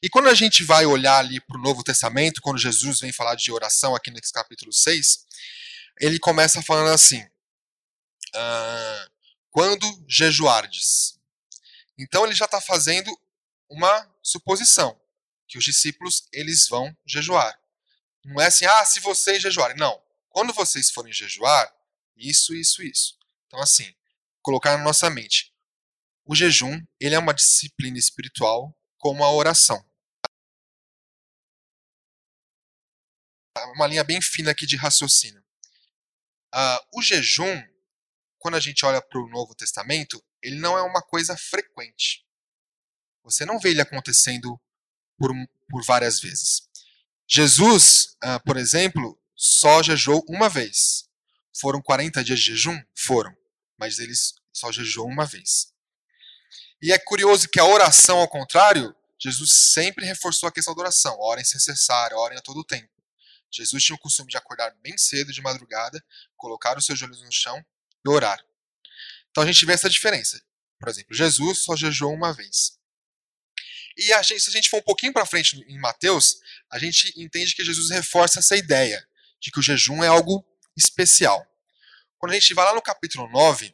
E 0.01 0.09
quando 0.09 0.29
a 0.29 0.33
gente 0.33 0.63
vai 0.63 0.85
olhar 0.85 1.17
ali 1.17 1.41
para 1.41 1.57
o 1.57 1.61
Novo 1.61 1.83
Testamento, 1.83 2.41
quando 2.41 2.57
Jesus 2.57 3.01
vem 3.01 3.11
falar 3.11 3.35
de 3.35 3.51
oração 3.51 3.93
aqui 3.93 4.09
nesse 4.11 4.31
capítulo 4.31 4.71
6, 4.71 5.25
ele 5.99 6.17
começa 6.19 6.61
falando 6.61 6.93
assim: 6.93 7.21
ah, 8.33 9.07
quando 9.49 9.85
jejuardes. 10.07 11.19
Então 11.97 12.23
ele 12.23 12.33
já 12.33 12.45
está 12.45 12.61
fazendo 12.61 13.11
uma 13.69 14.09
suposição 14.23 14.97
que 15.49 15.57
os 15.57 15.65
discípulos 15.65 16.29
eles 16.31 16.65
vão 16.69 16.95
jejuar. 17.05 17.59
Não 18.23 18.39
é 18.39 18.45
assim, 18.45 18.65
ah, 18.65 18.85
se 18.85 19.01
vocês 19.01 19.41
jejuarem. 19.41 19.75
Não. 19.75 20.01
Quando 20.29 20.53
vocês 20.53 20.89
forem 20.89 21.11
jejuar, 21.11 21.69
isso, 22.19 22.53
isso, 22.53 22.83
isso. 22.83 23.17
Então, 23.47 23.61
assim, 23.61 23.95
colocar 24.41 24.77
na 24.77 24.83
nossa 24.83 25.09
mente. 25.09 25.53
O 26.25 26.35
jejum, 26.35 26.79
ele 26.99 27.15
é 27.15 27.19
uma 27.19 27.33
disciplina 27.33 27.97
espiritual 27.97 28.75
como 28.97 29.23
a 29.23 29.31
oração. 29.31 29.83
Uma 33.75 33.87
linha 33.87 34.03
bem 34.03 34.21
fina 34.21 34.51
aqui 34.51 34.65
de 34.65 34.75
raciocínio. 34.75 35.43
Uh, 36.53 36.97
o 36.99 37.01
jejum, 37.01 37.61
quando 38.37 38.55
a 38.55 38.59
gente 38.59 38.85
olha 38.85 39.01
para 39.01 39.19
o 39.19 39.29
Novo 39.29 39.55
Testamento, 39.55 40.23
ele 40.41 40.57
não 40.59 40.77
é 40.77 40.81
uma 40.81 41.01
coisa 41.01 41.35
frequente. 41.37 42.25
Você 43.23 43.45
não 43.45 43.59
vê 43.59 43.69
ele 43.69 43.81
acontecendo 43.81 44.59
por, 45.17 45.31
por 45.69 45.83
várias 45.83 46.19
vezes. 46.19 46.67
Jesus, 47.27 48.15
uh, 48.23 48.43
por 48.45 48.57
exemplo, 48.57 49.21
só 49.35 49.83
jejuou 49.83 50.23
uma 50.27 50.49
vez. 50.49 51.08
Foram 51.53 51.81
40 51.81 52.23
dias 52.23 52.39
de 52.39 52.45
jejum? 52.47 52.79
Foram 52.95 53.35
mas 53.79 53.97
eles 53.97 54.35
só 54.51 54.71
jejuam 54.71 55.07
uma 55.07 55.25
vez. 55.25 55.73
E 56.81 56.91
é 56.91 56.99
curioso 56.99 57.47
que 57.47 57.59
a 57.59 57.65
oração, 57.65 58.19
ao 58.19 58.27
contrário, 58.27 58.93
Jesus 59.17 59.51
sempre 59.51 60.05
reforçou 60.05 60.47
a 60.47 60.51
questão 60.51 60.75
da 60.75 60.81
oração. 60.81 61.17
Orem 61.19 61.43
sem 61.45 61.59
cessar, 61.59 62.13
orem 62.13 62.37
a 62.37 62.41
todo 62.41 62.63
tempo. 62.63 62.89
Jesus 63.51 63.83
tinha 63.83 63.95
o 63.95 63.99
costume 63.99 64.29
de 64.29 64.37
acordar 64.37 64.75
bem 64.81 64.97
cedo, 64.97 65.31
de 65.31 65.41
madrugada, 65.41 66.03
colocar 66.37 66.77
os 66.77 66.85
seus 66.85 66.99
joelhos 66.99 67.21
no 67.21 67.31
chão 67.31 67.65
e 68.05 68.09
orar. 68.09 68.39
Então 69.31 69.43
a 69.43 69.47
gente 69.47 69.65
vê 69.65 69.73
essa 69.73 69.89
diferença. 69.89 70.41
Por 70.77 70.89
exemplo, 70.89 71.15
Jesus 71.15 71.63
só 71.63 71.75
jejuou 71.75 72.13
uma 72.13 72.33
vez. 72.33 72.77
E 73.97 74.13
a 74.13 74.21
gente, 74.21 74.39
se 74.41 74.49
a 74.49 74.53
gente 74.53 74.69
for 74.69 74.77
um 74.77 74.83
pouquinho 74.83 75.11
para 75.11 75.25
frente 75.25 75.57
em 75.67 75.79
Mateus, 75.79 76.37
a 76.71 76.79
gente 76.79 77.11
entende 77.17 77.55
que 77.55 77.63
Jesus 77.63 77.89
reforça 77.89 78.39
essa 78.39 78.55
ideia 78.55 79.05
de 79.41 79.51
que 79.51 79.59
o 79.59 79.63
jejum 79.63 80.03
é 80.03 80.07
algo 80.07 80.45
especial. 80.79 81.45
Quando 82.17 82.31
a 82.31 82.35
gente 82.35 82.53
vai 82.53 82.65
lá 82.65 82.73
no 82.73 82.81
capítulo 82.81 83.29
9, 83.29 83.73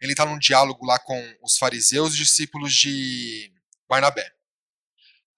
ele 0.00 0.12
está 0.12 0.24
num 0.24 0.38
diálogo 0.38 0.84
lá 0.84 0.98
com 0.98 1.38
os 1.42 1.56
fariseus 1.56 2.14
e 2.14 2.18
discípulos 2.18 2.74
de 2.74 3.52
Barnabé. 3.88 4.34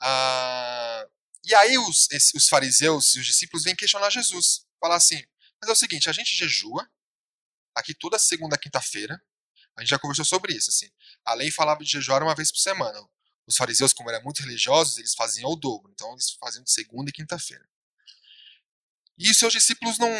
Ah, 0.00 1.07
e 1.45 1.55
aí 1.55 1.78
os, 1.78 2.09
os 2.35 2.49
fariseus 2.49 3.14
e 3.14 3.21
os 3.21 3.26
discípulos 3.26 3.64
vêm 3.64 3.75
questionar 3.75 4.11
Jesus. 4.11 4.66
Falar 4.81 4.97
assim, 4.97 5.23
mas 5.61 5.71
é 5.71 5.73
o 5.73 5.76
seguinte, 5.76 6.09
a 6.09 6.12
gente 6.12 6.35
jejua 6.35 6.88
aqui 7.75 7.95
toda 7.95 8.19
segunda 8.19 8.59
quinta-feira. 8.59 9.21
A 9.76 9.83
gente 9.83 9.90
já 9.90 9.99
conversou 9.99 10.25
sobre 10.25 10.55
isso. 10.55 10.71
Assim. 10.71 10.90
A 11.25 11.35
lei 11.35 11.50
falava 11.50 11.85
de 11.85 11.90
jejuar 11.90 12.23
uma 12.23 12.35
vez 12.35 12.50
por 12.50 12.59
semana. 12.59 12.99
Os 13.47 13.57
fariseus, 13.57 13.93
como 13.93 14.11
eram 14.11 14.25
muito 14.25 14.43
religiosos, 14.43 14.99
eles 14.99 15.14
faziam 15.14 15.50
o 15.50 15.57
dobro. 15.57 15.93
Então 15.93 16.11
eles 16.12 16.31
faziam 16.33 16.64
de 16.64 16.71
segunda 16.71 17.11
e 17.11 17.12
quinta-feira. 17.12 17.69
E 19.18 19.32
seus 19.35 19.52
discípulos 19.52 19.99
não, 19.99 20.11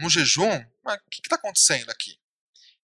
no 0.00 0.10
jejum, 0.10 0.64
mas 0.84 0.98
o 0.98 1.10
que 1.10 1.20
está 1.24 1.36
acontecendo 1.36 1.90
aqui? 1.90 2.20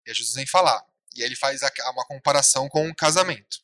E 0.07 0.15
Jesus 0.15 0.35
vem 0.35 0.47
falar. 0.47 0.83
E 1.15 1.23
aí 1.23 1.29
ele 1.29 1.37
faz 1.37 1.61
uma 1.93 2.07
comparação 2.07 2.69
com 2.69 2.87
um 2.87 2.95
casamento. 2.95 3.63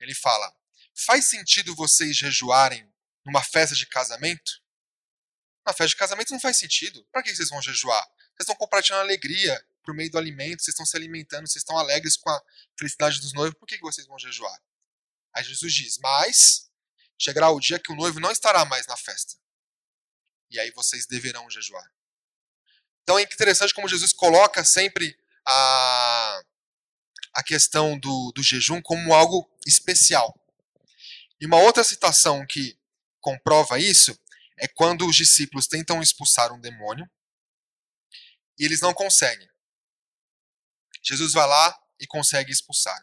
Ele 0.00 0.14
fala: 0.14 0.52
faz 0.94 1.26
sentido 1.26 1.74
vocês 1.74 2.16
jejuarem 2.16 2.90
numa 3.24 3.42
festa 3.42 3.76
de 3.76 3.86
casamento? 3.86 4.60
Na 5.64 5.72
festa 5.72 5.88
de 5.88 5.96
casamento 5.96 6.32
não 6.32 6.40
faz 6.40 6.56
sentido. 6.56 7.06
Para 7.12 7.22
que 7.22 7.34
vocês 7.34 7.48
vão 7.48 7.62
jejuar? 7.62 8.02
Vocês 8.02 8.40
estão 8.40 8.56
compartilhando 8.56 9.02
alegria 9.02 9.64
por 9.84 9.94
meio 9.94 10.10
do 10.10 10.18
alimento, 10.18 10.62
vocês 10.62 10.74
estão 10.74 10.86
se 10.86 10.96
alimentando, 10.96 11.46
vocês 11.46 11.62
estão 11.62 11.78
alegres 11.78 12.16
com 12.16 12.28
a 12.30 12.42
felicidade 12.76 13.20
dos 13.20 13.32
noivos, 13.32 13.58
por 13.58 13.66
que 13.66 13.78
vocês 13.78 14.06
vão 14.06 14.18
jejuar? 14.18 14.60
Aí 15.32 15.44
Jesus 15.44 15.72
diz: 15.72 15.98
Mas 15.98 16.68
chegará 17.16 17.50
o 17.50 17.60
dia 17.60 17.78
que 17.78 17.92
o 17.92 17.96
noivo 17.96 18.18
não 18.18 18.32
estará 18.32 18.64
mais 18.64 18.86
na 18.88 18.96
festa 18.96 19.39
e 20.50 20.58
aí 20.58 20.70
vocês 20.72 21.06
deverão 21.06 21.48
jejuar. 21.48 21.90
Então 23.02 23.18
é 23.18 23.22
interessante 23.22 23.74
como 23.74 23.88
Jesus 23.88 24.12
coloca 24.12 24.64
sempre 24.64 25.16
a, 25.46 26.42
a 27.34 27.42
questão 27.42 27.98
do, 27.98 28.32
do 28.32 28.42
jejum 28.42 28.80
como 28.82 29.14
algo 29.14 29.50
especial. 29.66 30.34
E 31.40 31.46
uma 31.46 31.58
outra 31.58 31.82
citação 31.82 32.44
que 32.46 32.78
comprova 33.20 33.78
isso 33.78 34.18
é 34.58 34.68
quando 34.68 35.06
os 35.06 35.16
discípulos 35.16 35.66
tentam 35.66 36.02
expulsar 36.02 36.52
um 36.52 36.60
demônio 36.60 37.08
e 38.58 38.64
eles 38.64 38.80
não 38.80 38.92
conseguem. 38.92 39.48
Jesus 41.02 41.32
vai 41.32 41.46
lá 41.46 41.78
e 41.98 42.06
consegue 42.06 42.52
expulsar. 42.52 42.98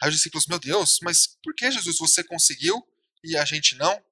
Aí 0.00 0.08
os 0.08 0.14
discípulos, 0.14 0.46
meu 0.46 0.58
Deus, 0.58 1.00
mas 1.02 1.26
por 1.42 1.54
que 1.54 1.70
Jesus 1.70 1.98
você 1.98 2.22
conseguiu 2.22 2.80
e 3.24 3.36
a 3.36 3.44
gente 3.44 3.74
não? 3.74 4.02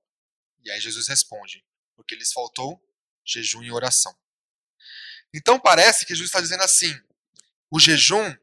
E 0.64 0.70
aí 0.70 0.80
Jesus 0.80 1.06
responde: 1.06 1.64
porque 1.98 2.14
lhes 2.14 2.32
faltou 2.32 2.80
jejum 3.26 3.60
e 3.64 3.72
oração. 3.72 4.16
Então 5.34 5.58
parece 5.58 6.06
que 6.06 6.14
Jesus 6.14 6.28
está 6.28 6.40
dizendo 6.40 6.62
assim: 6.62 6.94
o 7.70 7.80
jejum 7.80 8.34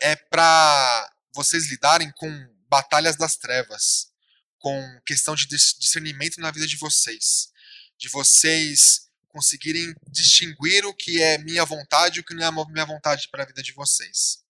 é 0.00 0.16
para 0.16 1.14
vocês 1.32 1.70
lidarem 1.70 2.10
com 2.12 2.28
batalhas 2.68 3.16
das 3.16 3.36
trevas, 3.36 4.12
com 4.58 5.00
questão 5.06 5.36
de 5.36 5.46
discernimento 5.46 6.40
na 6.40 6.50
vida 6.50 6.66
de 6.66 6.76
vocês, 6.76 7.52
de 7.96 8.08
vocês 8.08 9.08
conseguirem 9.28 9.94
distinguir 10.08 10.84
o 10.84 10.94
que 10.94 11.22
é 11.22 11.38
minha 11.38 11.64
vontade 11.64 12.18
e 12.18 12.20
o 12.20 12.24
que 12.24 12.34
não 12.34 12.44
é 12.44 12.72
minha 12.72 12.86
vontade 12.86 13.28
para 13.30 13.44
a 13.44 13.46
vida 13.46 13.62
de 13.62 13.72
vocês. 13.72 14.42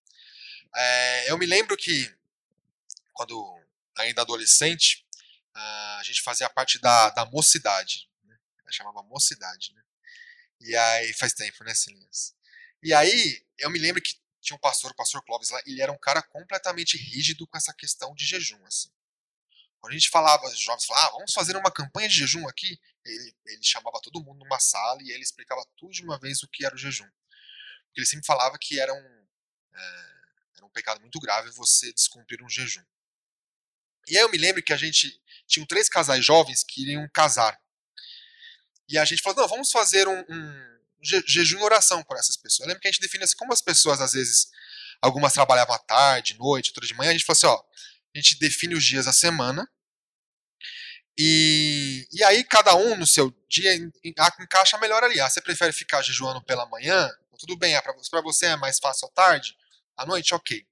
É, 0.75 1.31
eu 1.31 1.37
me 1.37 1.45
lembro 1.45 1.77
que, 1.77 2.11
quando 3.13 3.61
ainda 3.97 4.21
adolescente, 4.21 5.05
a 5.53 6.01
gente 6.03 6.21
fazia 6.21 6.49
parte 6.49 6.79
da, 6.79 7.09
da 7.11 7.25
mocidade 7.25 8.07
chamava 8.71 9.03
Mocidade, 9.03 9.73
né? 9.73 9.83
E 10.59 10.75
aí, 10.75 11.13
faz 11.13 11.33
tempo, 11.33 11.63
né, 11.63 11.73
Silinhas? 11.73 12.35
E 12.81 12.93
aí, 12.93 13.45
eu 13.57 13.69
me 13.69 13.79
lembro 13.79 14.01
que 14.01 14.15
tinha 14.41 14.55
um 14.55 14.59
pastor, 14.59 14.91
o 14.91 14.95
pastor 14.95 15.23
Clóvis 15.23 15.49
lá, 15.49 15.61
ele 15.65 15.81
era 15.81 15.91
um 15.91 15.97
cara 15.97 16.21
completamente 16.21 16.97
rígido 16.97 17.47
com 17.47 17.57
essa 17.57 17.73
questão 17.73 18.13
de 18.15 18.25
jejum, 18.25 18.63
assim. 18.65 18.89
Quando 19.79 19.93
a 19.93 19.97
gente 19.97 20.09
falava, 20.09 20.45
os 20.47 20.59
jovens 20.59 20.85
falavam, 20.85 21.09
ah, 21.09 21.11
vamos 21.13 21.33
fazer 21.33 21.55
uma 21.55 21.71
campanha 21.71 22.09
de 22.09 22.15
jejum 22.15 22.47
aqui, 22.47 22.79
ele, 23.05 23.35
ele 23.45 23.63
chamava 23.63 23.99
todo 24.01 24.23
mundo 24.23 24.39
numa 24.39 24.59
sala 24.59 25.01
e 25.03 25.11
ele 25.11 25.23
explicava 25.23 25.63
tudo 25.75 25.91
de 25.91 26.03
uma 26.03 26.19
vez 26.19 26.41
o 26.43 26.47
que 26.47 26.65
era 26.65 26.73
o 26.73 26.77
jejum. 26.77 27.09
Porque 27.85 27.99
ele 27.99 28.05
sempre 28.05 28.25
falava 28.25 28.57
que 28.59 28.79
era 28.79 28.93
um, 28.93 29.27
é, 29.73 30.17
era 30.55 30.65
um 30.65 30.69
pecado 30.69 30.99
muito 31.01 31.19
grave 31.19 31.49
você 31.51 31.93
descumprir 31.93 32.43
um 32.43 32.49
jejum. 32.49 32.83
E 34.07 34.17
aí 34.17 34.23
eu 34.23 34.31
me 34.31 34.37
lembro 34.37 34.63
que 34.63 34.73
a 34.73 34.77
gente 34.77 35.21
tinha 35.45 35.65
três 35.67 35.89
casais 35.89 36.25
jovens 36.25 36.63
que 36.63 36.81
iriam 36.81 37.07
casar. 37.09 37.59
E 38.89 38.97
a 38.97 39.05
gente 39.05 39.21
falou, 39.21 39.41
não, 39.41 39.47
vamos 39.47 39.71
fazer 39.71 40.07
um, 40.07 40.19
um 40.29 40.77
je 41.01 41.21
jejum 41.27 41.59
e 41.59 41.63
oração 41.63 42.03
por 42.03 42.17
essas 42.17 42.37
pessoas. 42.37 42.61
Eu 42.61 42.67
lembro 42.67 42.81
que 42.81 42.87
a 42.87 42.91
gente 42.91 43.01
define 43.01 43.23
assim, 43.23 43.35
como 43.35 43.53
as 43.53 43.61
pessoas, 43.61 44.01
às 44.01 44.13
vezes, 44.13 44.47
algumas 45.01 45.33
trabalhavam 45.33 45.75
à 45.75 45.79
tarde, 45.79 46.37
noite, 46.37 46.69
outras 46.69 46.87
de 46.87 46.95
manhã, 46.95 47.09
a 47.09 47.13
gente 47.13 47.25
falou 47.25 47.37
assim, 47.37 47.47
ó, 47.47 47.63
a 48.15 48.17
gente 48.17 48.39
define 48.39 48.73
os 48.75 48.85
dias 48.85 49.05
da 49.05 49.13
semana, 49.13 49.69
e, 51.17 52.07
e 52.11 52.23
aí 52.23 52.43
cada 52.43 52.75
um 52.75 52.95
no 52.95 53.07
seu 53.07 53.33
dia 53.49 53.73
encaixa 54.03 54.77
melhor 54.77 55.03
ali. 55.03 55.19
Ah, 55.19 55.27
você 55.27 55.41
prefere 55.41 55.73
ficar 55.73 56.03
jejuando 56.03 56.43
pela 56.43 56.67
manhã? 56.67 57.09
Tudo 57.39 57.57
bem, 57.57 57.75
ah, 57.75 57.81
para 57.81 58.21
você 58.21 58.47
é 58.47 58.55
mais 58.55 58.77
fácil 58.77 59.07
à 59.07 59.11
tarde? 59.11 59.55
À 59.95 60.05
noite? 60.05 60.35
Ok. 60.35 60.63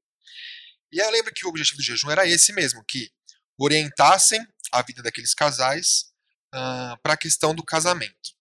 E 0.92 1.02
aí 1.02 1.08
eu 1.08 1.12
lembro 1.12 1.34
que 1.34 1.46
o 1.46 1.50
objetivo 1.50 1.78
do 1.78 1.84
jejum 1.84 2.12
era 2.12 2.28
esse 2.28 2.54
mesmo, 2.54 2.84
que 2.84 3.12
orientassem 3.58 4.40
a 4.72 4.82
vida 4.84 5.02
daqueles 5.02 5.34
casais 5.34 6.14
uh, 6.56 6.98
para 7.02 7.14
a 7.14 7.18
questão 7.18 7.54
do 7.54 7.64
casamento. 7.64 8.36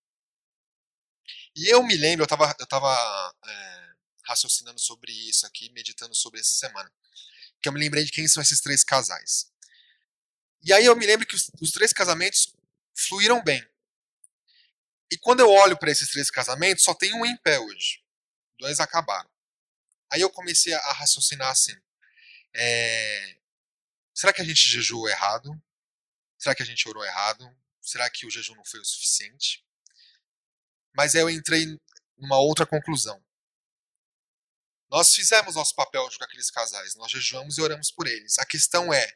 E 1.56 1.72
eu 1.72 1.82
me 1.82 1.96
lembro, 1.96 2.22
eu 2.22 2.24
estava 2.24 2.54
eu 2.58 2.66
tava, 2.66 3.34
é, 3.46 3.94
raciocinando 4.24 4.80
sobre 4.80 5.12
isso 5.12 5.46
aqui, 5.46 5.70
meditando 5.70 6.14
sobre 6.14 6.40
essa 6.40 6.50
semana, 6.50 6.90
que 7.60 7.68
eu 7.68 7.72
me 7.72 7.80
lembrei 7.80 8.04
de 8.04 8.10
quem 8.10 8.26
são 8.26 8.42
esses 8.42 8.60
três 8.60 8.82
casais. 8.82 9.50
E 10.62 10.72
aí 10.72 10.84
eu 10.84 10.96
me 10.96 11.06
lembro 11.06 11.26
que 11.26 11.34
os, 11.34 11.50
os 11.60 11.72
três 11.72 11.92
casamentos 11.92 12.52
fluíram 12.94 13.42
bem. 13.42 13.66
E 15.10 15.18
quando 15.18 15.40
eu 15.40 15.50
olho 15.50 15.78
para 15.78 15.90
esses 15.90 16.08
três 16.08 16.30
casamentos, 16.30 16.84
só 16.84 16.94
tem 16.94 17.14
um 17.14 17.24
em 17.24 17.36
pé 17.36 17.58
hoje. 17.58 18.02
Dois 18.58 18.80
acabaram. 18.80 19.30
Aí 20.10 20.20
eu 20.20 20.30
comecei 20.30 20.72
a 20.72 20.92
raciocinar 20.92 21.50
assim: 21.50 21.76
é, 22.54 23.36
será 24.14 24.32
que 24.32 24.40
a 24.40 24.44
gente 24.44 24.68
jejuou 24.68 25.08
errado? 25.08 25.50
Será 26.38 26.54
que 26.54 26.62
a 26.62 26.66
gente 26.66 26.88
orou 26.88 27.04
errado? 27.04 27.48
Será 27.84 28.08
que 28.08 28.26
o 28.26 28.30
jejum 28.30 28.54
não 28.54 28.64
foi 28.64 28.80
o 28.80 28.84
suficiente? 28.84 29.62
Mas 30.96 31.14
aí 31.14 31.20
eu 31.20 31.28
entrei 31.28 31.66
numa 32.16 32.38
outra 32.38 32.64
conclusão. 32.64 33.22
Nós 34.90 35.14
fizemos 35.14 35.54
nosso 35.54 35.74
papel 35.74 36.08
com 36.16 36.24
aqueles 36.24 36.50
casais, 36.50 36.94
nós 36.94 37.10
jejuamos 37.10 37.58
e 37.58 37.60
oramos 37.60 37.90
por 37.90 38.06
eles. 38.06 38.38
A 38.38 38.46
questão 38.46 38.92
é, 38.92 39.12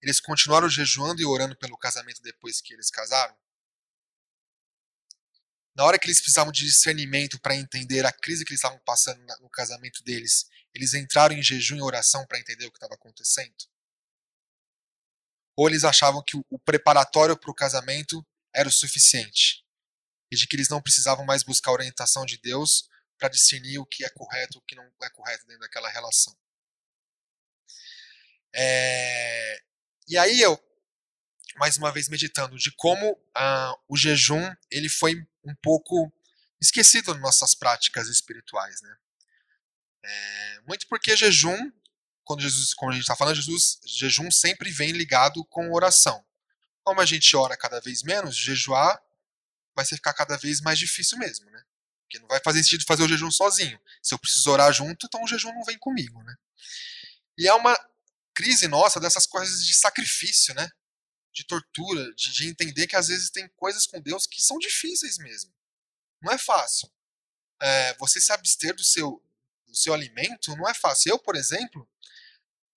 eles 0.00 0.20
continuaram 0.20 0.68
jejuando 0.68 1.20
e 1.20 1.24
orando 1.24 1.56
pelo 1.56 1.76
casamento 1.76 2.22
depois 2.22 2.60
que 2.60 2.72
eles 2.72 2.90
casaram? 2.90 3.36
Na 5.74 5.84
hora 5.84 5.98
que 5.98 6.06
eles 6.06 6.20
precisavam 6.20 6.52
de 6.52 6.64
discernimento 6.64 7.40
para 7.40 7.56
entender 7.56 8.04
a 8.04 8.12
crise 8.12 8.44
que 8.44 8.50
eles 8.52 8.58
estavam 8.58 8.78
passando 8.84 9.24
no 9.40 9.48
casamento 9.48 10.02
deles, 10.04 10.46
eles 10.74 10.94
entraram 10.94 11.34
em 11.34 11.42
jejum 11.42 11.76
e 11.76 11.82
oração 11.82 12.24
para 12.26 12.38
entender 12.38 12.66
o 12.66 12.70
que 12.70 12.76
estava 12.76 12.94
acontecendo? 12.94 13.71
Ou 15.56 15.68
eles 15.68 15.84
achavam 15.84 16.22
que 16.22 16.36
o 16.36 16.58
preparatório 16.58 17.36
para 17.36 17.50
o 17.50 17.54
casamento 17.54 18.24
era 18.54 18.68
o 18.68 18.72
suficiente 18.72 19.64
e 20.30 20.36
de 20.36 20.46
que 20.46 20.56
eles 20.56 20.68
não 20.68 20.80
precisavam 20.80 21.24
mais 21.26 21.42
buscar 21.42 21.70
a 21.70 21.74
orientação 21.74 22.24
de 22.24 22.38
Deus 22.38 22.88
para 23.18 23.28
discernir 23.28 23.78
o 23.78 23.86
que 23.86 24.04
é 24.04 24.08
correto 24.08 24.56
e 24.56 24.58
o 24.58 24.62
que 24.62 24.74
não 24.74 24.90
é 25.02 25.10
correto 25.10 25.46
dentro 25.46 25.60
daquela 25.60 25.90
relação? 25.90 26.34
É... 28.54 29.62
E 30.08 30.16
aí 30.16 30.40
eu, 30.40 30.58
mais 31.56 31.76
uma 31.76 31.92
vez 31.92 32.08
meditando 32.08 32.56
de 32.56 32.70
como 32.72 33.18
ah, 33.34 33.74
o 33.88 33.96
jejum 33.96 34.54
ele 34.70 34.88
foi 34.88 35.14
um 35.44 35.54
pouco 35.56 36.12
esquecido 36.60 37.12
nas 37.12 37.22
nossas 37.22 37.54
práticas 37.54 38.08
espirituais, 38.08 38.80
né? 38.82 38.96
É, 40.04 40.60
muito 40.66 40.86
porque 40.88 41.16
jejum, 41.16 41.70
quando 42.24 42.42
Jesus, 42.42 42.74
como 42.74 42.90
a 42.90 42.94
gente 42.94 43.02
está 43.02 43.16
falando, 43.16 43.36
Jesus, 43.36 43.80
jejum 43.84 44.30
sempre 44.30 44.70
vem 44.70 44.92
ligado 44.92 45.44
com 45.46 45.72
oração. 45.72 46.24
Como 46.84 47.00
a 47.00 47.06
gente 47.06 47.36
ora 47.36 47.56
cada 47.56 47.80
vez 47.80 48.02
menos, 48.02 48.36
jejuar 48.36 49.00
vai 49.74 49.84
ficar 49.84 50.12
cada 50.12 50.36
vez 50.36 50.60
mais 50.60 50.78
difícil 50.78 51.18
mesmo, 51.18 51.50
né? 51.50 51.62
Porque 52.02 52.18
não 52.18 52.28
vai 52.28 52.40
fazer 52.44 52.62
sentido 52.62 52.84
fazer 52.86 53.02
o 53.04 53.08
jejum 53.08 53.30
sozinho. 53.30 53.80
Se 54.02 54.12
eu 54.14 54.18
preciso 54.18 54.50
orar 54.50 54.72
junto, 54.72 55.06
então 55.06 55.22
o 55.22 55.26
jejum 55.26 55.52
não 55.52 55.64
vem 55.64 55.78
comigo, 55.78 56.22
né? 56.22 56.34
E 57.38 57.48
é 57.48 57.54
uma 57.54 57.78
crise 58.34 58.68
nossa 58.68 59.00
dessas 59.00 59.26
coisas 59.26 59.64
de 59.64 59.74
sacrifício, 59.74 60.54
né? 60.54 60.68
De 61.32 61.44
tortura, 61.44 62.12
de, 62.14 62.32
de 62.32 62.48
entender 62.48 62.86
que 62.86 62.96
às 62.96 63.08
vezes 63.08 63.30
tem 63.30 63.48
coisas 63.56 63.86
com 63.86 64.00
Deus 64.00 64.26
que 64.26 64.42
são 64.42 64.58
difíceis 64.58 65.16
mesmo. 65.18 65.52
Não 66.20 66.32
é 66.32 66.38
fácil. 66.38 66.90
É, 67.60 67.94
você 67.94 68.20
se 68.20 68.32
abster 68.32 68.74
do 68.74 68.84
seu, 68.84 69.22
do 69.72 69.76
seu 69.76 69.94
alimento 69.94 70.54
não 70.54 70.68
é 70.68 70.74
fácil. 70.74 71.10
Eu, 71.10 71.18
por 71.18 71.34
exemplo, 71.34 71.88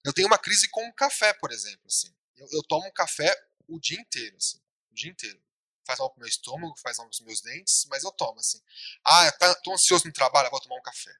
eu 0.03 0.13
tenho 0.13 0.27
uma 0.27 0.37
crise 0.37 0.67
com 0.69 0.87
o 0.87 0.93
café, 0.93 1.33
por 1.33 1.51
exemplo. 1.51 1.85
Assim. 1.85 2.11
Eu, 2.37 2.47
eu 2.51 2.63
tomo 2.63 2.91
café 2.93 3.35
o 3.67 3.79
dia 3.79 3.99
inteiro, 3.99 4.35
assim, 4.37 4.57
o 4.91 4.95
dia 4.95 5.11
inteiro. 5.11 5.39
Faz 5.85 5.99
mal 5.99 6.09
pro 6.09 6.19
meu 6.19 6.27
estômago, 6.27 6.75
faz 6.77 6.97
mal 6.97 7.07
pros 7.07 7.19
meus 7.19 7.41
dentes, 7.41 7.85
mas 7.89 8.03
eu 8.03 8.11
tomo, 8.11 8.39
assim. 8.39 8.59
Ah, 9.03 9.31
tô 9.63 9.73
ansioso 9.73 10.07
no 10.07 10.13
trabalho, 10.13 10.49
vou 10.49 10.59
tomar 10.59 10.77
um 10.77 10.81
café. 10.81 11.15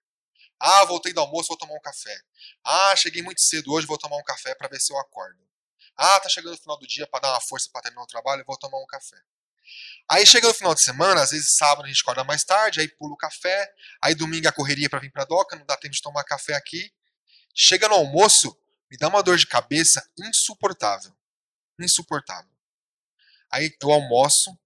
Ah, 0.59 0.85
voltei 0.85 1.13
do 1.13 1.19
almoço, 1.19 1.49
vou 1.49 1.57
tomar 1.57 1.75
um 1.75 1.81
café. 1.81 2.17
Ah, 2.63 2.95
cheguei 2.95 3.21
muito 3.21 3.41
cedo 3.41 3.71
hoje, 3.73 3.85
vou 3.85 3.97
tomar 3.97 4.17
um 4.17 4.23
café 4.23 4.55
para 4.55 4.69
ver 4.69 4.79
se 4.79 4.91
eu 4.91 4.97
acordo. 4.97 5.39
Ah, 5.95 6.19
tá 6.19 6.29
chegando 6.29 6.55
o 6.55 6.57
final 6.57 6.79
do 6.79 6.87
dia 6.87 7.05
para 7.05 7.21
dar 7.21 7.33
uma 7.33 7.41
força 7.41 7.69
para 7.71 7.81
terminar 7.81 8.03
o 8.03 8.07
trabalho, 8.07 8.43
vou 8.47 8.57
tomar 8.57 8.79
um 8.81 8.87
café. 8.87 9.21
Aí 10.09 10.25
chega 10.25 10.47
no 10.47 10.53
final 10.53 10.75
de 10.75 10.81
semana, 10.81 11.21
às 11.21 11.31
vezes 11.31 11.55
sábado 11.55 11.85
a 11.85 11.87
gente 11.87 12.01
acorda 12.01 12.23
mais 12.23 12.43
tarde, 12.43 12.79
aí 12.79 12.87
pula 12.87 13.13
o 13.13 13.17
café, 13.17 13.73
aí 14.01 14.13
domingo 14.13 14.47
a 14.47 14.51
correria 14.51 14.89
para 14.89 14.99
vir 14.99 15.11
para 15.11 15.25
doca, 15.25 15.55
não 15.55 15.65
dá 15.65 15.75
tempo 15.77 15.93
de 15.93 16.01
tomar 16.01 16.23
café 16.23 16.53
aqui. 16.53 16.93
Chega 17.55 17.87
no 17.87 17.95
almoço, 17.95 18.55
me 18.91 18.97
dá 18.97 19.07
uma 19.07 19.23
dor 19.23 19.37
de 19.37 19.47
cabeça 19.47 20.07
insuportável. 20.17 21.15
Insuportável. 21.79 22.51
Aí 23.51 23.75
eu 23.81 23.91
almoço, 23.91 24.57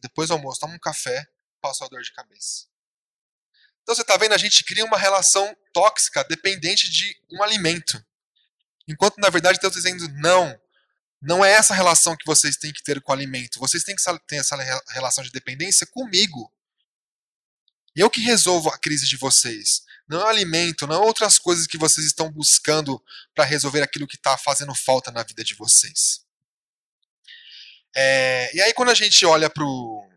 depois 0.00 0.28
do 0.28 0.34
almoço 0.34 0.60
tomo 0.60 0.74
um 0.74 0.78
café, 0.78 1.26
passo 1.60 1.84
a 1.84 1.88
dor 1.88 2.02
de 2.02 2.12
cabeça. 2.12 2.66
Então 3.82 3.94
você 3.94 4.00
está 4.00 4.16
vendo, 4.16 4.32
a 4.32 4.38
gente 4.38 4.64
cria 4.64 4.84
uma 4.84 4.96
relação 4.96 5.54
tóxica, 5.72 6.24
dependente 6.24 6.90
de 6.90 7.20
um 7.30 7.42
alimento. 7.42 8.02
Enquanto 8.88 9.18
na 9.18 9.28
verdade 9.28 9.58
Deus 9.60 9.76
está 9.76 9.90
dizendo, 9.90 10.10
não, 10.20 10.58
não 11.24 11.42
é 11.42 11.52
essa 11.52 11.74
relação 11.74 12.14
que 12.14 12.26
vocês 12.26 12.56
têm 12.56 12.70
que 12.70 12.82
ter 12.82 13.00
com 13.00 13.10
o 13.10 13.14
alimento. 13.14 13.58
Vocês 13.58 13.82
têm 13.82 13.96
que 13.96 14.02
ter 14.26 14.36
essa 14.36 14.56
relação 14.90 15.24
de 15.24 15.30
dependência 15.30 15.86
comigo. 15.86 16.52
Eu 17.96 18.10
que 18.10 18.20
resolvo 18.20 18.68
a 18.68 18.78
crise 18.78 19.08
de 19.08 19.16
vocês. 19.16 19.82
Não 20.06 20.20
é 20.20 20.24
o 20.24 20.28
alimento, 20.28 20.86
não 20.86 20.96
é 20.96 20.98
outras 20.98 21.38
coisas 21.38 21.66
que 21.66 21.78
vocês 21.78 22.04
estão 22.04 22.30
buscando 22.30 23.02
para 23.34 23.44
resolver 23.44 23.80
aquilo 23.80 24.06
que 24.06 24.16
está 24.16 24.36
fazendo 24.36 24.74
falta 24.74 25.10
na 25.10 25.22
vida 25.22 25.42
de 25.42 25.54
vocês. 25.54 26.22
É, 27.96 28.54
e 28.54 28.60
aí 28.60 28.74
quando 28.74 28.90
a 28.90 28.94
gente 28.94 29.24
olha 29.24 29.48
para 29.48 29.64
o. 29.64 30.10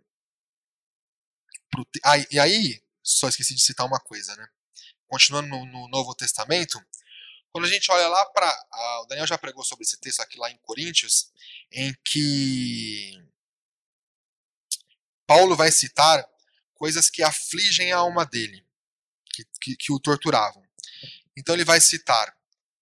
Ah, 2.04 2.17
e 2.32 2.39
aí, 2.39 2.84
só 3.02 3.30
esqueci 3.30 3.56
de 3.56 3.62
citar 3.62 3.86
uma 3.86 4.00
coisa, 4.00 4.36
né? 4.36 4.46
Continuando 5.08 5.48
no, 5.48 5.65
no 5.65 5.88
Novo 5.88 6.13
Testamento, 6.15 6.84
quando 7.51 7.65
a 7.65 7.69
gente 7.69 7.91
olha 7.91 8.07
lá 8.07 8.25
para. 8.27 8.49
O 9.01 9.05
Daniel 9.05 9.27
já 9.27 9.38
pregou 9.38 9.63
sobre 9.63 9.83
esse 9.83 9.99
texto 9.99 10.21
aqui 10.21 10.38
lá 10.38 10.49
em 10.51 10.57
Coríntios, 10.57 11.31
em 11.71 11.93
que 12.03 13.21
Paulo 15.25 15.55
vai 15.55 15.71
citar 15.71 16.27
coisas 16.73 17.10
que 17.10 17.23
afligem 17.23 17.91
a 17.91 17.97
alma 17.97 18.25
dele, 18.25 18.65
que, 19.33 19.45
que, 19.62 19.75
que 19.75 19.91
o 19.91 19.99
torturavam. 19.99 20.63
Então 21.36 21.55
ele 21.55 21.65
vai 21.65 21.81
citar 21.81 22.36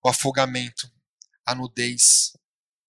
o 0.04 0.10
afogamento, 0.10 0.92
a 1.46 1.56
nudez, 1.56 2.34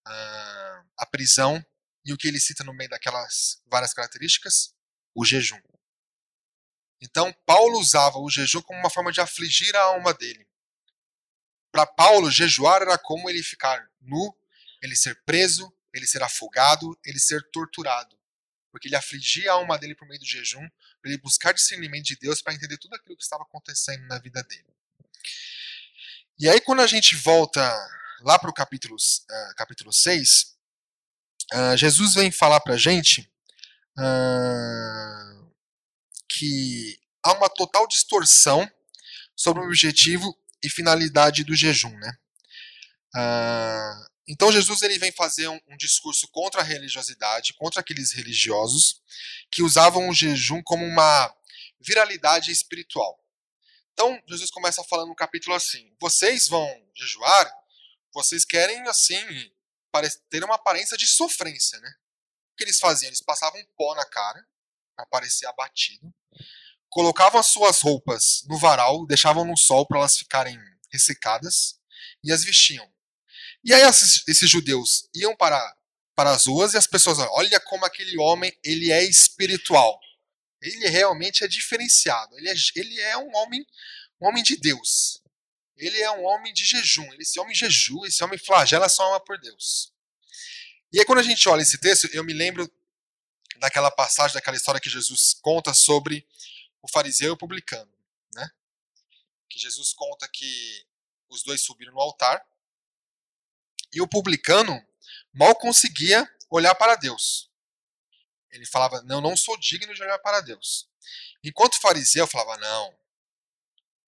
a, 0.04 0.84
a 0.98 1.06
prisão, 1.06 1.64
e 2.04 2.12
o 2.12 2.16
que 2.16 2.28
ele 2.28 2.38
cita 2.38 2.62
no 2.62 2.72
meio 2.72 2.88
daquelas 2.88 3.60
várias 3.66 3.92
características? 3.92 4.74
O 5.14 5.24
jejum. 5.24 5.60
Então, 7.00 7.32
Paulo 7.44 7.78
usava 7.78 8.18
o 8.18 8.30
jejum 8.30 8.62
como 8.62 8.78
uma 8.78 8.90
forma 8.90 9.10
de 9.10 9.20
afligir 9.20 9.74
a 9.74 9.82
alma 9.82 10.14
dele. 10.14 10.45
Para 11.76 11.84
Paulo, 11.84 12.30
jejuar 12.30 12.80
era 12.80 12.96
como 12.96 13.28
ele 13.28 13.42
ficar 13.42 13.86
nu, 14.00 14.34
ele 14.80 14.96
ser 14.96 15.14
preso, 15.26 15.70
ele 15.92 16.06
ser 16.06 16.22
afogado, 16.22 16.98
ele 17.04 17.18
ser 17.18 17.42
torturado. 17.50 18.18
Porque 18.70 18.88
ele 18.88 18.96
afligia 18.96 19.50
a 19.50 19.56
alma 19.56 19.76
dele 19.76 19.94
por 19.94 20.08
meio 20.08 20.18
do 20.18 20.24
jejum, 20.24 20.66
para 21.02 21.10
ele 21.10 21.20
buscar 21.20 21.52
discernimento 21.52 22.06
de 22.06 22.16
Deus 22.16 22.40
para 22.40 22.54
entender 22.54 22.78
tudo 22.78 22.94
aquilo 22.94 23.14
que 23.14 23.22
estava 23.22 23.42
acontecendo 23.42 24.06
na 24.06 24.18
vida 24.18 24.42
dele. 24.44 24.64
E 26.38 26.48
aí, 26.48 26.62
quando 26.62 26.80
a 26.80 26.86
gente 26.86 27.14
volta 27.14 27.60
lá 28.22 28.38
para 28.38 28.48
o 28.48 28.54
capítulo, 28.54 28.96
uh, 28.96 29.54
capítulo 29.54 29.92
6, 29.92 30.56
uh, 31.52 31.56
ah, 31.56 31.76
Jesus 31.76 32.14
vem 32.14 32.30
falar 32.30 32.60
para 32.60 32.72
a 32.72 32.78
gente. 32.78 33.30
Uh, 33.98 35.52
que 36.26 36.98
há 37.22 37.34
uma 37.34 37.50
total 37.50 37.86
distorção 37.86 38.66
sobre 39.36 39.62
o 39.62 39.66
objetivo 39.66 40.34
e 40.66 40.70
finalidade 40.70 41.44
do 41.44 41.54
jejum, 41.54 41.96
né? 41.98 42.12
Ah, 43.14 44.06
então 44.28 44.50
Jesus 44.50 44.82
ele 44.82 44.98
vem 44.98 45.12
fazer 45.12 45.48
um, 45.48 45.60
um, 45.68 45.76
discurso 45.76 46.26
contra 46.28 46.60
a 46.60 46.64
religiosidade, 46.64 47.54
contra 47.54 47.80
aqueles 47.80 48.12
religiosos 48.12 49.00
que 49.50 49.62
usavam 49.62 50.08
o 50.08 50.14
jejum 50.14 50.60
como 50.62 50.84
uma 50.84 51.34
viralidade 51.80 52.50
espiritual. 52.50 53.18
Então 53.92 54.20
Jesus 54.28 54.50
começa 54.50 54.82
falando 54.84 55.08
no 55.08 55.14
capítulo 55.14 55.54
assim: 55.54 55.94
vocês 56.00 56.48
vão 56.48 56.68
jejuar, 56.94 57.50
vocês 58.12 58.44
querem 58.44 58.86
assim 58.88 59.52
ter 60.28 60.44
uma 60.44 60.56
aparência 60.56 60.96
de 60.96 61.06
sofrência, 61.06 61.78
né? 61.80 61.94
O 62.52 62.56
que 62.56 62.64
eles 62.64 62.78
faziam? 62.78 63.08
Eles 63.08 63.22
passavam 63.22 63.64
pó 63.76 63.94
na 63.94 64.04
cara 64.04 64.44
para 64.94 65.06
parecer 65.06 65.46
abatido 65.46 66.12
colocavam 66.96 67.38
as 67.38 67.48
suas 67.48 67.82
roupas 67.82 68.42
no 68.48 68.56
varal, 68.56 69.04
deixavam 69.04 69.44
no 69.44 69.54
sol 69.54 69.86
para 69.86 69.98
elas 69.98 70.16
ficarem 70.16 70.58
ressecadas 70.90 71.78
e 72.24 72.32
as 72.32 72.42
vestiam. 72.42 72.90
E 73.62 73.74
aí 73.74 73.82
esses, 73.82 74.26
esses 74.26 74.48
judeus 74.48 75.06
iam 75.14 75.36
para, 75.36 75.76
para 76.14 76.30
as 76.30 76.46
ruas 76.46 76.72
e 76.72 76.78
as 76.78 76.86
pessoas, 76.86 77.18
olha 77.18 77.60
como 77.60 77.84
aquele 77.84 78.18
homem 78.18 78.50
ele 78.64 78.90
é 78.90 79.04
espiritual. 79.04 80.00
Ele 80.62 80.88
realmente 80.88 81.44
é 81.44 81.46
diferenciado. 81.46 82.34
Ele 82.38 82.48
é, 82.48 82.54
ele 82.74 83.00
é 83.02 83.18
um 83.18 83.30
homem 83.36 83.66
um 84.18 84.28
homem 84.28 84.42
de 84.42 84.56
Deus. 84.56 85.22
Ele 85.76 86.00
é 86.00 86.10
um 86.12 86.24
homem 86.24 86.54
de 86.54 86.64
jejum. 86.64 87.06
Esse 87.20 87.38
homem 87.38 87.54
jejua, 87.54 88.08
esse 88.08 88.24
homem 88.24 88.38
flagela 88.38 88.88
sua 88.88 89.04
alma 89.04 89.20
por 89.20 89.38
Deus. 89.38 89.92
E 90.90 90.98
aí, 90.98 91.04
quando 91.04 91.18
a 91.18 91.22
gente 91.22 91.46
olha 91.46 91.60
esse 91.60 91.76
texto, 91.76 92.08
eu 92.14 92.24
me 92.24 92.32
lembro 92.32 92.66
daquela 93.58 93.90
passagem, 93.90 94.32
daquela 94.32 94.56
história 94.56 94.80
que 94.80 94.88
Jesus 94.88 95.34
conta 95.42 95.74
sobre 95.74 96.26
o 96.82 96.88
fariseu 96.88 97.28
e 97.28 97.32
o 97.32 97.36
publicano. 97.36 97.92
Né? 98.34 98.50
Que 99.48 99.58
Jesus 99.58 99.92
conta 99.92 100.28
que 100.28 100.86
os 101.28 101.42
dois 101.42 101.62
subiram 101.62 101.92
no 101.92 102.00
altar 102.00 102.46
e 103.92 104.00
o 104.00 104.08
publicano 104.08 104.84
mal 105.32 105.54
conseguia 105.54 106.28
olhar 106.50 106.74
para 106.74 106.96
Deus. 106.96 107.50
Ele 108.50 108.66
falava, 108.66 109.02
não, 109.02 109.20
não 109.20 109.36
sou 109.36 109.58
digno 109.58 109.92
de 109.94 110.02
olhar 110.02 110.18
para 110.18 110.40
Deus. 110.40 110.88
Enquanto 111.42 111.74
o 111.74 111.80
fariseu 111.80 112.26
falava, 112.26 112.56
não, 112.58 112.98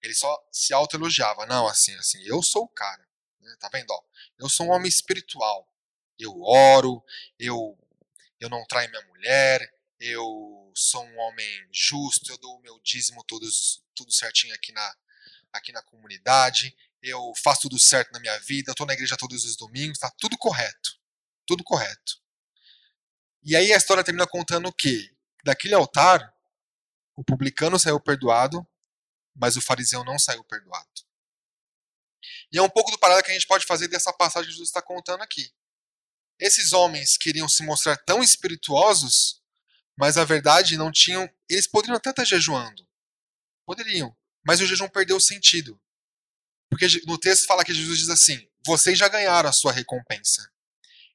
ele 0.02 0.14
só 0.14 0.48
se 0.50 0.72
autoelogiava. 0.72 1.46
Não, 1.46 1.66
assim, 1.66 1.94
assim, 1.96 2.22
eu 2.24 2.42
sou 2.42 2.64
o 2.64 2.68
cara. 2.68 3.06
Né? 3.40 3.56
Tá 3.60 3.68
vendo? 3.68 3.90
Ó, 3.90 4.02
eu 4.38 4.48
sou 4.48 4.66
um 4.66 4.70
homem 4.70 4.88
espiritual. 4.88 5.66
Eu 6.18 6.40
oro, 6.42 7.04
eu, 7.38 7.78
eu 8.40 8.48
não 8.48 8.64
traio 8.66 8.90
minha 8.90 9.06
mulher, 9.06 9.72
eu 10.00 10.72
sou 10.74 11.04
um 11.04 11.18
homem 11.18 11.68
justo, 11.72 12.30
eu 12.30 12.38
dou 12.38 12.56
o 12.56 12.62
meu 12.62 12.80
dízimo 12.82 13.24
todos, 13.24 13.82
tudo 13.94 14.12
certinho 14.12 14.54
aqui 14.54 14.72
na, 14.72 14.96
aqui 15.52 15.72
na 15.72 15.82
comunidade, 15.82 16.76
eu 17.02 17.32
faço 17.42 17.62
tudo 17.62 17.78
certo 17.78 18.12
na 18.12 18.20
minha 18.20 18.38
vida, 18.40 18.70
eu 18.70 18.74
tô 18.74 18.84
na 18.84 18.94
igreja 18.94 19.16
todos 19.16 19.44
os 19.44 19.56
domingos, 19.56 19.98
tá 19.98 20.10
tudo 20.18 20.36
correto. 20.36 20.98
Tudo 21.46 21.64
correto. 21.64 22.20
E 23.42 23.56
aí 23.56 23.72
a 23.72 23.76
história 23.76 24.04
termina 24.04 24.26
contando 24.26 24.72
que 24.72 25.10
daquele 25.44 25.74
altar, 25.74 26.34
o 27.16 27.24
publicano 27.24 27.78
saiu 27.78 27.98
perdoado 28.00 28.66
mas 29.38 29.56
o 29.56 29.62
fariseu 29.62 30.04
não 30.04 30.18
saiu 30.18 30.42
perdoado. 30.44 30.88
E 32.52 32.58
é 32.58 32.62
um 32.62 32.68
pouco 32.68 32.90
do 32.90 32.98
paralelo 32.98 33.24
que 33.24 33.30
a 33.30 33.34
gente 33.34 33.46
pode 33.46 33.64
fazer 33.64 33.88
dessa 33.88 34.12
passagem 34.12 34.48
que 34.48 34.52
Jesus 34.52 34.68
está 34.68 34.82
contando 34.82 35.22
aqui. 35.22 35.52
Esses 36.38 36.72
homens 36.72 37.16
queriam 37.16 37.48
se 37.48 37.62
mostrar 37.62 37.96
tão 37.96 38.22
espirituosos, 38.22 39.37
mas 39.98 40.16
na 40.16 40.24
verdade 40.24 40.76
não 40.76 40.92
tinham. 40.92 41.28
Eles 41.48 41.66
poderiam 41.66 41.96
até 41.96 42.10
estar 42.10 42.24
jejuando. 42.24 42.86
Poderiam. 43.66 44.16
Mas 44.46 44.60
o 44.60 44.66
jejum 44.66 44.88
perdeu 44.88 45.16
o 45.16 45.20
sentido. 45.20 45.78
Porque 46.70 46.86
no 47.06 47.18
texto 47.18 47.46
fala 47.46 47.64
que 47.64 47.74
Jesus 47.74 47.98
diz 47.98 48.08
assim: 48.08 48.48
vocês 48.64 48.96
já 48.96 49.08
ganharam 49.08 49.48
a 49.48 49.52
sua 49.52 49.72
recompensa. 49.72 50.50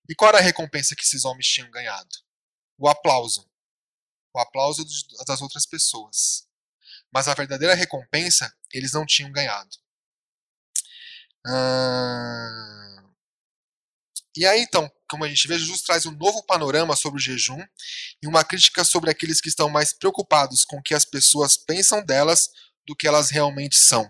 E 0.09 0.13
qual 0.13 0.29
era 0.29 0.39
a 0.39 0.41
recompensa 0.41 0.95
que 0.95 1.03
esses 1.03 1.23
homens 1.25 1.47
tinham 1.47 1.71
ganhado? 1.71 2.15
O 2.77 2.89
aplauso. 2.89 3.49
O 4.35 4.39
aplauso 4.39 4.83
das 5.25 5.41
outras 5.41 5.65
pessoas 5.65 6.47
mas 7.13 7.27
a 7.27 7.35
verdadeira 7.35 7.75
recompensa 7.75 8.51
eles 8.73 8.91
não 8.91 9.05
tinham 9.05 9.31
ganhado. 9.31 9.77
E 14.35 14.45
aí 14.47 14.61
então, 14.61 14.91
como 15.13 15.25
a 15.25 15.29
gente 15.29 15.47
vê, 15.47 15.59
Jesus 15.59 15.83
traz 15.83 16.07
um 16.07 16.11
novo 16.11 16.41
panorama 16.41 16.95
sobre 16.95 17.19
o 17.19 17.23
jejum 17.23 17.63
e 18.19 18.25
uma 18.25 18.43
crítica 18.43 18.83
sobre 18.83 19.11
aqueles 19.11 19.39
que 19.39 19.47
estão 19.47 19.69
mais 19.69 19.93
preocupados 19.93 20.65
com 20.65 20.77
o 20.77 20.81
que 20.81 20.95
as 20.95 21.05
pessoas 21.05 21.55
pensam 21.55 22.03
delas 22.03 22.49
do 22.83 22.95
que 22.95 23.07
elas 23.07 23.29
realmente 23.29 23.75
são. 23.75 24.05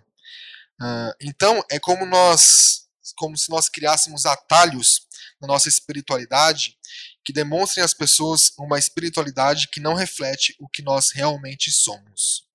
Uh, 0.81 1.13
então, 1.19 1.61
é 1.69 1.77
como 1.77 2.05
nós, 2.05 2.87
como 3.17 3.37
se 3.37 3.49
nós 3.49 3.67
criássemos 3.67 4.25
atalhos 4.25 5.05
na 5.41 5.47
nossa 5.47 5.67
espiritualidade 5.67 6.77
que 7.21 7.33
demonstrem 7.33 7.83
às 7.83 7.93
pessoas 7.93 8.53
uma 8.57 8.79
espiritualidade 8.79 9.67
que 9.67 9.81
não 9.81 9.95
reflete 9.95 10.55
o 10.57 10.69
que 10.69 10.81
nós 10.81 11.11
realmente 11.11 11.69
somos. 11.69 12.47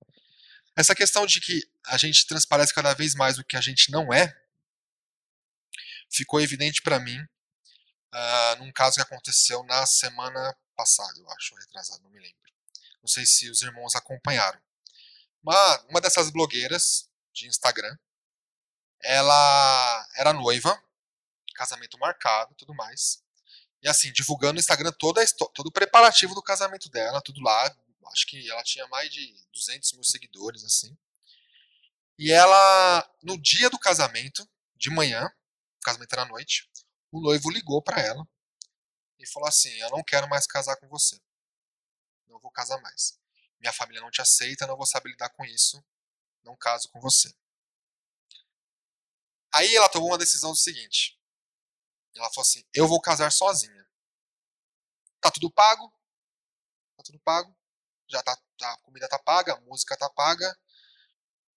Essa 0.75 0.95
questão 0.95 1.27
de 1.27 1.39
que 1.39 1.69
a 1.85 1.99
gente 1.99 2.25
transparece 2.25 2.73
cada 2.73 2.95
vez 2.95 3.13
mais 3.13 3.37
o 3.37 3.43
que 3.43 3.55
a 3.55 3.61
gente 3.61 3.91
não 3.91 4.11
é, 4.11 4.35
ficou 6.09 6.41
evidente 6.41 6.81
para 6.81 6.99
mim 6.99 7.23
uh, 8.13 8.55
num 8.59 8.71
caso 8.71 8.95
que 8.95 9.01
aconteceu 9.01 9.63
na 9.63 9.85
semana 9.85 10.55
passada, 10.75 11.19
eu 11.19 11.29
acho, 11.31 11.55
retrasado, 11.55 12.03
não 12.03 12.09
me 12.09 12.19
lembro. 12.19 12.37
Não 13.01 13.07
sei 13.07 13.25
se 13.25 13.49
os 13.49 13.61
irmãos 13.61 13.95
acompanharam. 13.95 14.59
Uma, 15.41 15.81
uma 15.89 16.01
dessas 16.01 16.29
blogueiras 16.29 17.09
de 17.33 17.47
Instagram, 17.47 17.97
ela 19.01 20.07
era 20.15 20.33
noiva, 20.33 20.81
casamento 21.55 21.97
marcado, 21.97 22.55
tudo 22.55 22.73
mais. 22.73 23.23
E 23.81 23.87
assim, 23.87 24.11
divulgando 24.11 24.53
no 24.53 24.59
Instagram 24.59 24.91
toda 24.91 25.25
todo 25.53 25.67
o 25.67 25.71
preparativo 25.71 26.35
do 26.35 26.41
casamento 26.41 26.89
dela, 26.89 27.21
tudo 27.21 27.41
lá, 27.41 27.73
acho 28.11 28.27
que 28.27 28.49
ela 28.49 28.63
tinha 28.63 28.87
mais 28.87 29.09
de 29.11 29.33
200 29.53 29.93
mil 29.93 30.03
seguidores, 30.03 30.63
assim. 30.63 30.97
E 32.17 32.31
ela, 32.31 33.09
no 33.23 33.41
dia 33.41 33.69
do 33.69 33.79
casamento, 33.79 34.47
de 34.75 34.89
manhã, 34.89 35.31
o 35.77 35.81
casamento 35.81 36.13
era 36.13 36.23
à 36.23 36.25
noite, 36.25 36.69
o 37.11 37.21
noivo 37.21 37.49
ligou 37.49 37.81
para 37.81 38.01
ela 38.01 38.27
e 39.17 39.27
falou 39.27 39.47
assim: 39.47 39.71
Eu 39.79 39.89
não 39.89 40.03
quero 40.03 40.27
mais 40.29 40.45
casar 40.45 40.75
com 40.77 40.87
você. 40.87 41.19
Não 42.27 42.39
vou 42.39 42.51
casar 42.51 42.79
mais. 42.81 43.19
Minha 43.59 43.73
família 43.73 44.01
não 44.01 44.11
te 44.11 44.21
aceita, 44.21 44.67
não 44.67 44.77
vou 44.77 44.85
saber 44.85 45.09
lidar 45.09 45.29
com 45.29 45.43
isso. 45.45 45.83
Não 46.43 46.55
caso 46.55 46.89
com 46.89 46.99
você. 46.99 47.33
Aí 49.53 49.75
ela 49.75 49.89
tomou 49.89 50.09
uma 50.09 50.17
decisão 50.17 50.51
do 50.51 50.57
seguinte: 50.57 51.19
Ela 52.15 52.29
falou 52.29 52.43
assim: 52.43 52.63
Eu 52.73 52.87
vou 52.87 53.01
casar 53.01 53.31
sozinha. 53.31 53.87
Tá 55.21 55.29
tudo 55.31 55.51
pago? 55.51 55.91
Tá 56.95 57.03
tudo 57.03 57.19
pago 57.19 57.59
já 58.09 58.23
tá, 58.23 58.35
tá, 58.57 58.73
a 58.73 58.77
comida 58.81 59.07
tá 59.07 59.19
paga, 59.19 59.53
a 59.53 59.61
música 59.61 59.95
tá 59.95 60.09
paga, 60.09 60.57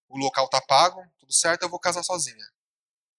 o 0.07 0.17
local 0.17 0.47
tá 0.47 0.61
pago, 0.61 1.03
tudo 1.17 1.33
certo, 1.33 1.63
eu 1.63 1.69
vou 1.69 1.79
casar 1.79 2.03
sozinha. 2.03 2.45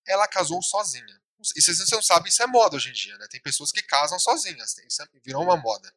Ela 0.07 0.29
casou 0.29 0.62
sozinha. 0.62 1.20
E 1.57 1.61
se 1.61 1.75
você 1.75 1.94
não 1.94 2.03
sabe, 2.03 2.29
isso 2.29 2.42
é 2.42 2.47
moda 2.47 2.77
hoje 2.77 2.90
em 2.90 2.92
dia, 2.92 3.16
né? 3.18 3.27
Tem 3.31 3.40
pessoas 3.40 3.70
que 3.70 3.83
casam 3.83 4.18
sozinhas, 4.18 4.77
isso 4.79 5.03
é, 5.03 5.07
virou 5.23 5.42
uma 5.42 5.57
moda. 5.57 5.94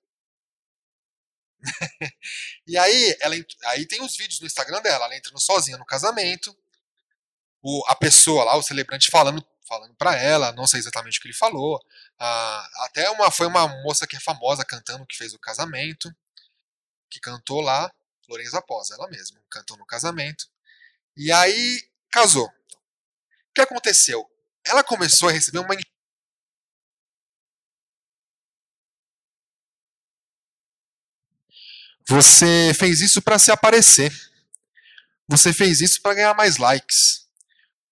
e 2.67 2.77
aí, 2.77 3.17
ela, 3.19 3.35
aí 3.65 3.85
tem 3.87 4.01
os 4.01 4.15
vídeos 4.15 4.39
no 4.39 4.47
Instagram 4.47 4.81
dela, 4.81 5.05
ela 5.05 5.15
entrando 5.15 5.39
sozinha 5.39 5.77
no 5.77 5.85
casamento, 5.85 6.55
o, 7.61 7.83
a 7.87 7.95
pessoa 7.95 8.43
lá, 8.43 8.55
o 8.55 8.63
celebrante 8.63 9.09
falando 9.09 9.45
falando 9.67 9.93
para 9.95 10.15
ela, 10.15 10.53
não 10.53 10.65
sei 10.65 10.79
exatamente 10.79 11.19
o 11.19 11.21
que 11.21 11.27
ele 11.27 11.35
falou. 11.35 11.83
Ah, 12.17 12.69
até 12.85 13.09
uma 13.09 13.29
foi 13.29 13.45
uma 13.47 13.67
moça 13.83 14.07
que 14.07 14.15
é 14.15 14.19
famosa 14.19 14.63
cantando 14.63 15.05
que 15.05 15.17
fez 15.17 15.33
o 15.33 15.39
casamento 15.39 16.09
que 17.09 17.19
cantou 17.19 17.61
lá, 17.61 17.93
Lorenza 18.29 18.61
Pós, 18.61 18.91
ela 18.91 19.07
mesma, 19.09 19.41
cantou 19.49 19.77
no 19.77 19.85
casamento. 19.85 20.47
E 21.15 21.31
aí 21.31 21.89
casou. 22.11 22.47
O 22.47 23.53
que 23.53 23.61
aconteceu? 23.61 24.29
Ela 24.67 24.83
começou 24.83 25.29
a 25.29 25.31
receber 25.31 25.59
uma 25.59 25.75
Você 32.09 32.73
fez 32.73 33.01
isso 33.01 33.21
para 33.21 33.37
se 33.37 33.51
aparecer. 33.51 34.11
Você 35.27 35.53
fez 35.53 35.81
isso 35.81 36.01
para 36.01 36.13
ganhar 36.13 36.33
mais 36.33 36.57
likes. 36.57 37.27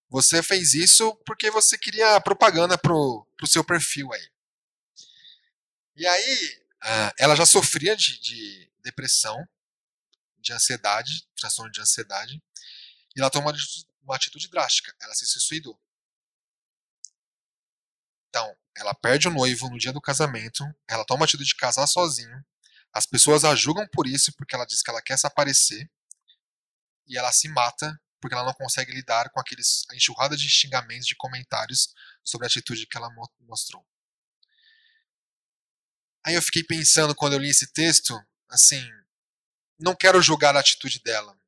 Você 0.08 0.42
fez 0.42 0.72
isso 0.72 1.14
porque 1.26 1.50
você 1.50 1.76
queria 1.76 2.18
propaganda 2.20 2.78
pro, 2.78 3.26
pro 3.36 3.46
seu 3.46 3.62
perfil 3.62 4.10
aí. 4.12 4.30
E 5.96 6.06
aí, 6.06 6.62
ah, 6.82 7.12
ela 7.18 7.36
já 7.36 7.44
sofria 7.44 7.94
de, 7.94 8.18
de 8.20 8.72
depressão, 8.82 9.36
de 10.38 10.52
ansiedade, 10.52 11.28
transtorno 11.36 11.70
de 11.70 11.80
ansiedade, 11.80 12.42
e 13.14 13.20
ela 13.20 13.30
toma 13.30 13.52
uma 14.02 14.16
atitude 14.16 14.48
drástica. 14.48 14.94
Ela 15.00 15.14
se 15.14 15.26
suicidou. 15.26 15.78
Ela 18.76 18.94
perde 18.94 19.28
o 19.28 19.30
noivo 19.30 19.70
no 19.70 19.78
dia 19.78 19.92
do 19.92 20.00
casamento, 20.00 20.64
ela 20.86 21.04
toma 21.04 21.24
a 21.24 21.26
atitude 21.26 21.48
de 21.48 21.56
casar 21.56 21.86
sozinho, 21.86 22.44
as 22.92 23.06
pessoas 23.06 23.44
a 23.44 23.54
julgam 23.54 23.86
por 23.88 24.06
isso, 24.06 24.32
porque 24.34 24.54
ela 24.54 24.66
diz 24.66 24.82
que 24.82 24.90
ela 24.90 25.02
quer 25.02 25.18
se 25.18 25.26
aparecer, 25.26 25.90
e 27.06 27.16
ela 27.16 27.32
se 27.32 27.48
mata 27.48 27.98
porque 28.20 28.34
ela 28.34 28.44
não 28.44 28.54
consegue 28.54 28.92
lidar 28.92 29.30
com 29.30 29.38
aqueles 29.38 29.84
a 29.90 29.94
enxurrada 29.94 30.36
de 30.36 30.48
xingamentos, 30.48 31.06
de 31.06 31.14
comentários 31.14 31.94
sobre 32.24 32.46
a 32.46 32.48
atitude 32.48 32.86
que 32.86 32.96
ela 32.96 33.08
mostrou. 33.40 33.86
Aí 36.24 36.34
eu 36.34 36.42
fiquei 36.42 36.64
pensando 36.64 37.14
quando 37.14 37.34
eu 37.34 37.38
li 37.38 37.50
esse 37.50 37.72
texto, 37.72 38.20
assim, 38.48 38.84
não 39.78 39.94
quero 39.94 40.20
julgar 40.20 40.56
a 40.56 40.60
atitude 40.60 41.00
dela, 41.00 41.38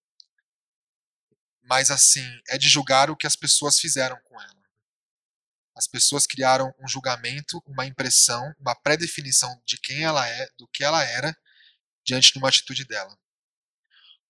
mas 1.62 1.90
assim, 1.90 2.26
é 2.48 2.56
de 2.56 2.68
julgar 2.68 3.10
o 3.10 3.16
que 3.16 3.26
as 3.26 3.34
pessoas 3.34 3.78
fizeram 3.80 4.18
com 4.22 4.40
ela. 4.40 4.57
As 5.78 5.86
pessoas 5.86 6.26
criaram 6.26 6.74
um 6.80 6.88
julgamento, 6.88 7.62
uma 7.64 7.86
impressão, 7.86 8.52
uma 8.58 8.74
pré-definição 8.74 9.62
de 9.64 9.78
quem 9.78 10.02
ela 10.02 10.28
é, 10.28 10.50
do 10.58 10.66
que 10.66 10.82
ela 10.82 11.04
era, 11.04 11.32
diante 12.04 12.32
de 12.32 12.38
uma 12.40 12.48
atitude 12.48 12.84
dela. 12.84 13.16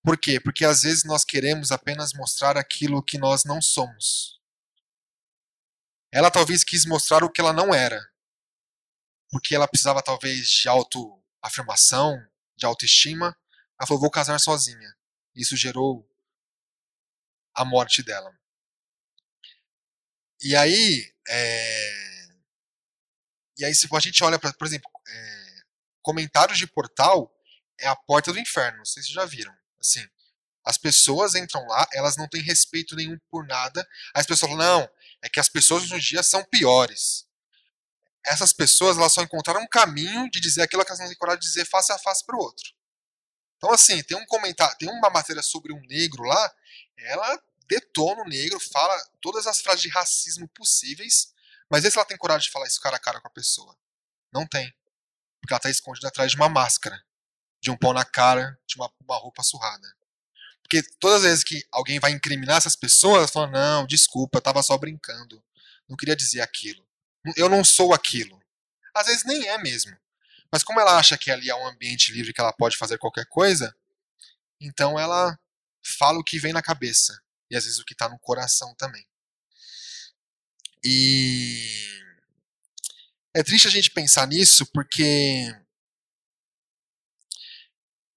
Por 0.03 0.15
quê? 0.15 0.39
Porque 0.39 0.63
às 0.63 0.83
vezes 0.83 1.03
nós 1.05 1.25
queremos 1.25 1.71
apenas 1.71 2.13
mostrar 2.13 2.55
aquilo 2.55 3.01
que 3.01 3.17
nós 3.17 3.45
não 3.45 3.59
somos. 3.59 4.39
Ela 6.11 6.29
talvez 6.29 6.63
quis 6.63 6.85
mostrar 6.85 7.23
o 7.23 7.31
que 7.31 7.41
ela 7.41 7.51
não 7.51 7.73
era. 7.73 7.99
Porque 9.31 9.55
ela 9.55 9.67
precisava 9.67 10.03
talvez 10.03 10.49
de 10.49 10.69
autoafirmação, 10.69 12.15
de 12.55 12.67
autoestima. 12.67 13.35
Ela 13.79 13.87
falou: 13.87 14.01
vou 14.01 14.11
casar 14.11 14.39
sozinha. 14.39 14.95
Isso 15.35 15.57
gerou 15.57 16.07
a 17.55 17.65
morte 17.65 18.03
dela. 18.03 18.37
E 20.41 20.55
aí, 20.55 21.11
é... 21.29 22.27
e 23.57 23.65
aí 23.65 23.75
se 23.75 23.87
a 23.91 23.99
gente 23.99 24.23
olha 24.23 24.39
para, 24.39 24.51
por 24.53 24.67
exemplo, 24.67 24.89
é... 25.07 25.61
comentários 26.01 26.57
de 26.57 26.67
portal 26.67 27.31
é 27.79 27.87
a 27.87 27.95
porta 27.95 28.33
do 28.33 28.39
inferno. 28.39 28.79
Não 28.79 28.85
sei 28.85 29.01
se 29.03 29.13
já 29.13 29.25
viram. 29.25 29.53
Assim, 29.79 30.05
as 30.65 30.77
pessoas 30.77 31.35
entram 31.35 31.65
lá, 31.67 31.87
elas 31.93 32.17
não 32.17 32.27
têm 32.27 32.41
respeito 32.41 32.95
nenhum 32.95 33.17
por 33.31 33.45
nada. 33.47 33.87
As 34.13 34.25
pessoas 34.25 34.51
falam, 34.51 34.57
não, 34.57 34.89
é 35.21 35.29
que 35.29 35.39
as 35.39 35.49
pessoas 35.49 35.83
hoje 35.83 35.95
em 35.95 35.99
dia 35.99 36.23
são 36.23 36.43
piores. 36.43 37.25
Essas 38.25 38.51
pessoas, 38.51 38.97
elas 38.97 39.13
só 39.13 39.21
encontraram 39.21 39.61
um 39.61 39.67
caminho 39.67 40.29
de 40.29 40.39
dizer 40.39 40.61
aquilo 40.61 40.83
que 40.83 40.91
elas 40.91 40.99
não 40.99 41.07
têm 41.07 41.17
coragem 41.17 41.39
de 41.39 41.47
dizer 41.47 41.65
face 41.65 41.91
a 41.91 41.97
face 41.97 42.25
para 42.25 42.35
o 42.35 42.39
outro. 42.39 42.71
Então, 43.57 43.71
assim, 43.71 44.01
tem 44.03 44.17
um 44.17 44.25
comentário, 44.25 44.77
tem 44.77 44.89
uma 44.89 45.09
matéria 45.09 45.41
sobre 45.41 45.73
um 45.73 45.81
negro 45.87 46.23
lá, 46.23 46.53
ela 46.97 47.41
detona 47.69 48.23
o 48.23 48.27
negro, 48.27 48.59
fala 48.59 48.99
todas 49.21 49.45
as 49.45 49.61
frases 49.61 49.83
de 49.83 49.89
racismo 49.89 50.47
possíveis, 50.49 51.31
mas 51.69 51.83
vê 51.83 51.91
se 51.91 51.97
ela 51.97 52.05
tem 52.05 52.17
coragem 52.17 52.47
de 52.47 52.51
falar 52.51 52.65
isso 52.65 52.81
cara 52.81 52.97
a 52.97 52.99
cara 52.99 53.21
com 53.21 53.27
a 53.27 53.31
pessoa. 53.31 53.77
Não 54.33 54.47
tem. 54.47 54.73
Porque 55.39 55.53
ela 55.53 55.59
está 55.59 55.69
escondida 55.69 56.07
atrás 56.07 56.31
de 56.31 56.37
uma 56.37 56.49
máscara, 56.49 57.01
de 57.61 57.69
um 57.69 57.77
pão 57.77 57.93
na 57.93 58.03
cara, 58.03 58.59
de 58.65 58.75
uma, 58.75 58.91
uma 59.01 59.17
roupa 59.17 59.43
surrada. 59.43 59.87
Porque 60.63 60.81
todas 60.99 61.17
as 61.17 61.23
vezes 61.23 61.43
que 61.43 61.65
alguém 61.71 61.99
vai 61.99 62.11
incriminar 62.11 62.57
essas 62.57 62.75
pessoas, 62.75 63.31
fala, 63.31 63.47
não, 63.47 63.87
desculpa, 63.87 64.37
eu 64.37 64.41
tava 64.41 64.63
só 64.63 64.77
brincando. 64.77 65.43
Não 65.87 65.95
queria 65.95 66.15
dizer 66.15 66.41
aquilo. 66.41 66.85
Eu 67.35 67.49
não 67.49 67.63
sou 67.63 67.93
aquilo. 67.93 68.41
Às 68.93 69.07
vezes 69.07 69.23
nem 69.25 69.47
é 69.47 69.57
mesmo. 69.59 69.95
Mas 70.51 70.63
como 70.63 70.79
ela 70.79 70.97
acha 70.97 71.17
que 71.17 71.29
ali 71.29 71.49
é 71.49 71.55
um 71.55 71.67
ambiente 71.67 72.11
livre 72.11 72.33
que 72.33 72.41
ela 72.41 72.53
pode 72.53 72.77
fazer 72.77 72.97
qualquer 72.97 73.25
coisa, 73.27 73.75
então 74.59 74.99
ela 74.99 75.39
fala 75.83 76.19
o 76.19 76.23
que 76.23 76.39
vem 76.39 76.53
na 76.53 76.61
cabeça. 76.61 77.19
E 77.49 77.55
às 77.55 77.63
vezes 77.63 77.79
o 77.79 77.85
que 77.85 77.93
está 77.93 78.07
no 78.07 78.19
coração 78.19 78.73
também. 78.75 79.05
E 80.83 81.99
é 83.33 83.43
triste 83.43 83.67
a 83.67 83.71
gente 83.71 83.91
pensar 83.91 84.27
nisso 84.27 84.65
porque 84.67 85.53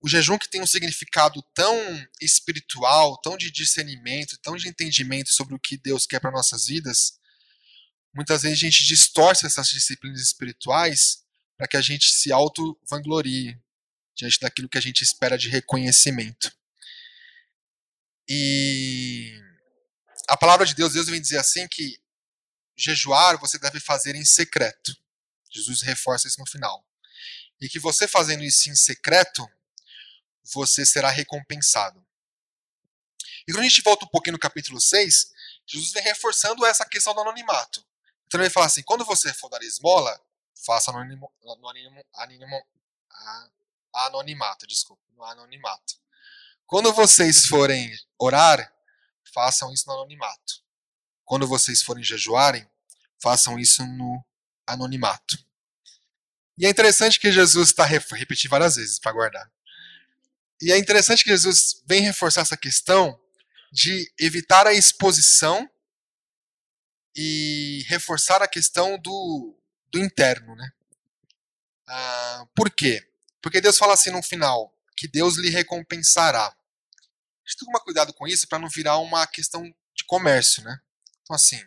o 0.01 0.09
jejum 0.09 0.37
que 0.37 0.49
tem 0.49 0.61
um 0.61 0.67
significado 0.67 1.41
tão 1.55 1.77
espiritual, 2.21 3.17
tão 3.21 3.37
de 3.37 3.51
discernimento, 3.51 4.37
tão 4.39 4.57
de 4.57 4.69
entendimento 4.69 5.31
sobre 5.31 5.55
o 5.55 5.61
que 5.61 5.77
Deus 5.77 6.07
quer 6.07 6.21
para 6.21 6.33
nossas 6.33 6.67
vidas, 6.67 7.19
muitas 8.13 8.43
vezes 8.43 8.59
a 8.59 8.61
gente 8.61 8.85
distorce 8.85 9.47
essas 9.47 9.69
disciplinas 9.69 10.21
espirituais 10.21 11.23
para 11.57 11.69
que 11.69 11.77
a 11.77 11.81
gente 11.81 12.13
se 12.13 12.33
auto-vanglorie 12.33 13.57
diante 14.15 14.41
daquilo 14.41 14.69
que 14.69 14.79
a 14.79 14.83
gente 14.83 15.03
espera 15.03 15.39
de 15.39 15.49
reconhecimento. 15.49 16.53
E 18.35 19.39
a 20.27 20.39
palavra 20.39 20.65
de 20.65 20.75
Deus, 20.75 20.95
Deus 20.95 21.07
vem 21.07 21.21
dizer 21.21 21.37
assim 21.37 21.69
que 21.69 22.01
jejuar 22.75 23.37
você 23.37 23.59
deve 23.59 23.79
fazer 23.79 24.15
em 24.15 24.25
secreto. 24.25 24.97
Jesus 25.51 25.83
reforça 25.83 26.29
isso 26.29 26.41
no 26.41 26.47
final. 26.47 26.83
E 27.61 27.69
que 27.69 27.79
você 27.79 28.09
fazendo 28.09 28.43
isso 28.43 28.71
em 28.71 28.75
secreto, 28.75 29.47
você 30.43 30.87
será 30.87 31.11
recompensado. 31.11 32.03
E 33.47 33.53
quando 33.53 33.67
a 33.67 33.69
gente 33.69 33.83
volta 33.83 34.07
um 34.07 34.09
pouquinho 34.09 34.33
no 34.33 34.39
capítulo 34.39 34.81
6, 34.81 35.31
Jesus 35.67 35.93
vem 35.93 36.03
reforçando 36.03 36.65
essa 36.65 36.87
questão 36.87 37.13
do 37.13 37.21
anonimato. 37.21 37.85
Então 38.27 38.41
ele 38.41 38.49
vai 38.49 38.55
falar 38.55 38.67
assim: 38.67 38.83
quando 38.83 39.05
você 39.05 39.31
for 39.35 39.51
dar 39.51 39.63
esmola, 39.63 40.19
faça 40.65 40.91
anonimo, 40.91 41.31
anonimo, 41.43 42.03
anonimo, 42.15 42.67
anonimato, 43.93 44.67
desculpa, 44.67 45.03
no 45.11 45.23
anonimato. 45.23 46.01
Quando 46.73 46.91
vocês 46.91 47.45
forem 47.45 47.95
orar, 48.19 48.73
façam 49.35 49.71
isso 49.75 49.87
no 49.87 49.93
anonimato. 49.93 50.63
Quando 51.23 51.47
vocês 51.47 51.83
forem 51.83 52.03
jejuarem, 52.03 52.67
façam 53.23 53.59
isso 53.59 53.85
no 53.85 54.25
anonimato. 54.67 55.37
E 56.57 56.65
é 56.65 56.71
interessante 56.71 57.21
que 57.21 57.31
Jesus 57.31 57.69
está 57.69 57.85
repetindo 57.85 58.51
várias 58.51 58.77
vezes 58.77 58.99
para 58.99 59.13
guardar. 59.13 59.53
E 60.63 60.73
é 60.73 60.79
interessante 60.79 61.23
que 61.23 61.29
Jesus 61.29 61.83
vem 61.87 62.01
reforçar 62.01 62.41
essa 62.41 62.57
questão 62.57 63.21
de 63.71 64.11
evitar 64.19 64.67
a 64.67 64.73
exposição 64.73 65.71
e 67.15 67.85
reforçar 67.87 68.41
a 68.41 68.49
questão 68.49 68.99
do, 68.99 69.55
do 69.89 69.99
interno, 69.99 70.57
né? 70.57 70.73
Ah, 71.87 72.47
por 72.57 72.71
quê? 72.71 73.07
Porque 73.43 73.61
Deus 73.61 73.77
fala 73.77 73.93
assim 73.93 74.11
no 74.11 74.23
final, 74.23 74.75
que 74.97 75.07
Deus 75.07 75.37
lhe 75.37 75.51
recompensará. 75.51 76.57
Gente 77.53 77.59
tem 77.59 77.67
que 77.67 77.67
tomar 77.67 77.81
cuidado 77.81 78.15
com 78.15 78.27
isso 78.27 78.49
para 78.49 78.59
não 78.59 78.69
virar 78.69 78.97
uma 78.99 79.27
questão 79.27 79.63
de 79.63 80.05
comércio, 80.07 80.65
né? 80.65 80.81
Então 81.21 81.37
assim, 81.37 81.63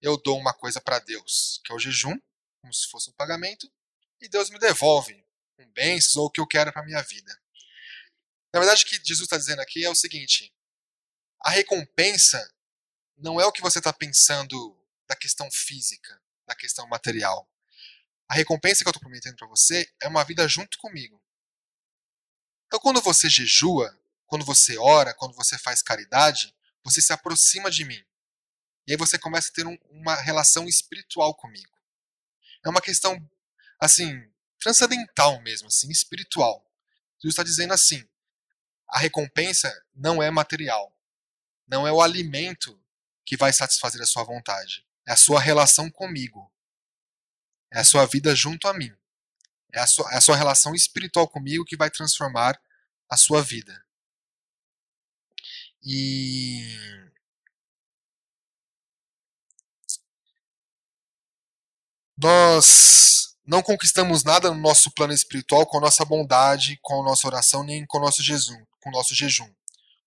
eu 0.00 0.16
dou 0.16 0.38
uma 0.38 0.54
coisa 0.54 0.80
para 0.80 0.98
Deus, 0.98 1.60
que 1.64 1.72
é 1.72 1.74
o 1.74 1.78
jejum, 1.78 2.18
como 2.62 2.72
se 2.72 2.88
fosse 2.88 3.10
um 3.10 3.14
pagamento, 3.14 3.70
e 4.20 4.28
Deus 4.28 4.48
me 4.48 4.58
devolve 4.58 5.22
com 5.54 5.70
bênçãos 5.72 6.16
ou 6.16 6.26
o 6.26 6.30
que 6.30 6.40
eu 6.40 6.46
quero 6.46 6.72
para 6.72 6.84
minha 6.84 7.02
vida. 7.02 7.30
Na 8.54 8.60
verdade, 8.60 8.84
o 8.84 8.86
que 8.86 8.96
Jesus 8.96 9.22
está 9.22 9.36
dizendo 9.36 9.60
aqui 9.60 9.84
é 9.84 9.90
o 9.90 9.94
seguinte: 9.94 10.54
a 11.40 11.50
recompensa 11.50 12.50
não 13.16 13.38
é 13.38 13.44
o 13.44 13.52
que 13.52 13.60
você 13.60 13.78
está 13.78 13.92
pensando 13.92 14.78
da 15.06 15.14
questão 15.14 15.50
física, 15.50 16.22
da 16.46 16.54
questão 16.54 16.86
material. 16.88 17.46
A 18.28 18.34
recompensa 18.34 18.82
que 18.82 18.88
eu 18.88 18.92
estou 18.92 19.00
prometendo 19.00 19.36
para 19.36 19.46
você 19.46 19.92
é 20.00 20.08
uma 20.08 20.24
vida 20.24 20.48
junto 20.48 20.78
comigo. 20.78 21.22
Então, 22.66 22.80
quando 22.80 23.02
você 23.02 23.28
jejua, 23.28 23.94
quando 24.32 24.46
você 24.46 24.78
ora, 24.78 25.12
quando 25.12 25.34
você 25.34 25.58
faz 25.58 25.82
caridade, 25.82 26.56
você 26.82 27.02
se 27.02 27.12
aproxima 27.12 27.70
de 27.70 27.84
mim. 27.84 28.02
E 28.86 28.92
aí 28.92 28.96
você 28.96 29.18
começa 29.18 29.50
a 29.50 29.52
ter 29.52 29.66
um, 29.66 29.76
uma 29.90 30.14
relação 30.14 30.66
espiritual 30.66 31.34
comigo. 31.34 31.78
É 32.64 32.70
uma 32.70 32.80
questão, 32.80 33.14
assim, 33.78 34.26
transcendental 34.58 35.38
mesmo, 35.42 35.68
assim, 35.68 35.90
espiritual. 35.90 36.66
Jesus 37.20 37.34
está 37.34 37.42
dizendo 37.42 37.74
assim: 37.74 38.08
a 38.88 38.98
recompensa 39.00 39.70
não 39.94 40.22
é 40.22 40.30
material. 40.30 40.96
Não 41.68 41.86
é 41.86 41.92
o 41.92 42.00
alimento 42.00 42.82
que 43.26 43.36
vai 43.36 43.52
satisfazer 43.52 44.00
a 44.00 44.06
sua 44.06 44.24
vontade. 44.24 44.82
É 45.06 45.12
a 45.12 45.16
sua 45.16 45.40
relação 45.40 45.90
comigo. 45.90 46.50
É 47.70 47.80
a 47.80 47.84
sua 47.84 48.06
vida 48.06 48.34
junto 48.34 48.66
a 48.66 48.72
mim. 48.72 48.96
É 49.74 49.80
a 49.80 49.86
sua, 49.86 50.10
é 50.10 50.16
a 50.16 50.22
sua 50.22 50.36
relação 50.36 50.74
espiritual 50.74 51.28
comigo 51.28 51.66
que 51.66 51.76
vai 51.76 51.90
transformar 51.90 52.58
a 53.10 53.16
sua 53.18 53.42
vida. 53.42 53.81
E. 55.84 56.62
Nós 62.16 63.36
não 63.44 63.62
conquistamos 63.62 64.22
nada 64.22 64.50
no 64.50 64.60
nosso 64.60 64.90
plano 64.92 65.12
espiritual 65.12 65.66
com 65.66 65.78
a 65.78 65.80
nossa 65.80 66.04
bondade, 66.04 66.78
com 66.82 67.00
a 67.02 67.04
nossa 67.04 67.26
oração, 67.26 67.64
nem 67.64 67.84
com 67.86 67.98
o 67.98 68.00
nosso 68.00 68.22
jejum 68.22 68.64
com 68.82 68.90
o 68.90 68.92
nosso 68.92 69.14
jejum. 69.14 69.50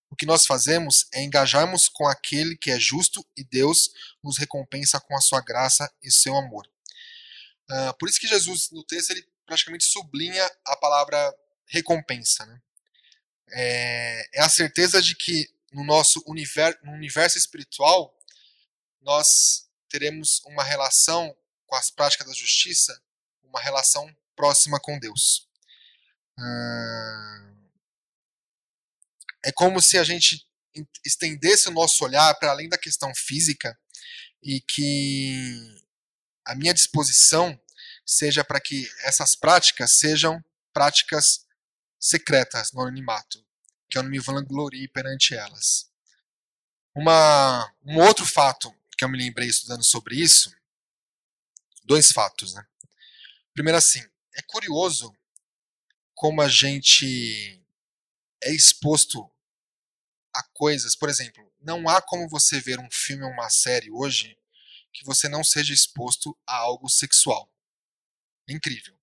O 0.08 0.14
que 0.14 0.26
nós 0.26 0.46
fazemos 0.46 1.08
é 1.12 1.22
engajarmos 1.22 1.88
com 1.88 2.06
aquele 2.06 2.56
que 2.56 2.70
é 2.70 2.78
justo 2.78 3.26
e 3.36 3.42
Deus 3.42 3.90
nos 4.22 4.38
recompensa 4.38 5.00
com 5.00 5.16
a 5.16 5.20
sua 5.20 5.40
graça 5.40 5.90
e 6.02 6.12
seu 6.12 6.36
amor. 6.36 6.68
Uh, 7.68 7.96
por 7.98 8.08
isso 8.08 8.20
que 8.20 8.28
Jesus, 8.28 8.70
no 8.70 8.84
texto, 8.84 9.10
ele 9.10 9.26
praticamente 9.44 9.84
sublinha 9.84 10.48
a 10.64 10.76
palavra 10.76 11.34
recompensa. 11.66 12.46
Né? 12.46 12.60
É, 13.50 14.28
é, 14.34 14.40
a 14.42 14.48
certeza 14.48 15.02
de 15.02 15.16
que 15.16 15.50
no 15.72 15.84
nosso 15.84 16.22
universo, 16.26 16.78
no 16.84 16.92
universo 16.92 17.38
espiritual 17.38 18.14
nós 19.00 19.68
teremos 19.88 20.42
uma 20.46 20.64
relação 20.64 21.34
com 21.66 21.76
as 21.76 21.90
práticas 21.90 22.26
da 22.26 22.34
justiça, 22.34 23.00
uma 23.44 23.60
relação 23.60 24.14
próxima 24.34 24.80
com 24.80 24.98
Deus. 24.98 25.48
Uh, 26.38 27.70
é 29.44 29.52
como 29.52 29.80
se 29.80 29.96
a 29.96 30.02
gente 30.02 30.44
estendesse 31.04 31.68
o 31.68 31.72
nosso 31.72 32.04
olhar 32.04 32.34
para 32.34 32.50
além 32.50 32.68
da 32.68 32.76
questão 32.76 33.14
física 33.14 33.78
e 34.42 34.60
que 34.60 35.80
a 36.44 36.54
minha 36.54 36.74
disposição 36.74 37.58
seja 38.04 38.44
para 38.44 38.60
que 38.60 38.88
essas 39.02 39.36
práticas 39.36 39.98
sejam 39.98 40.44
práticas 40.72 41.46
secretas 41.98 42.72
no 42.72 42.82
anonimato, 42.82 43.45
que 43.88 43.98
eu 43.98 44.02
não 44.02 44.10
me 44.10 44.18
vanglorie 44.18 44.88
perante 44.88 45.34
elas. 45.34 45.90
Uma, 46.94 47.72
um 47.84 47.98
outro 48.00 48.24
fato 48.24 48.74
que 48.96 49.04
eu 49.04 49.08
me 49.08 49.18
lembrei 49.18 49.48
estudando 49.48 49.84
sobre 49.84 50.16
isso, 50.16 50.54
dois 51.84 52.10
fatos, 52.10 52.54
né? 52.54 52.66
Primeiro 53.52 53.78
assim, 53.78 54.02
é 54.34 54.42
curioso 54.42 55.14
como 56.14 56.40
a 56.40 56.48
gente 56.48 57.62
é 58.42 58.50
exposto 58.50 59.30
a 60.34 60.42
coisas, 60.54 60.94
por 60.94 61.08
exemplo, 61.08 61.50
não 61.60 61.88
há 61.88 62.00
como 62.00 62.28
você 62.28 62.60
ver 62.60 62.78
um 62.78 62.90
filme 62.90 63.24
ou 63.24 63.30
uma 63.30 63.50
série 63.50 63.90
hoje 63.90 64.38
que 64.92 65.04
você 65.04 65.28
não 65.28 65.44
seja 65.44 65.74
exposto 65.74 66.36
a 66.46 66.56
algo 66.56 66.88
sexual. 66.88 67.50
Incrível. 68.48 68.98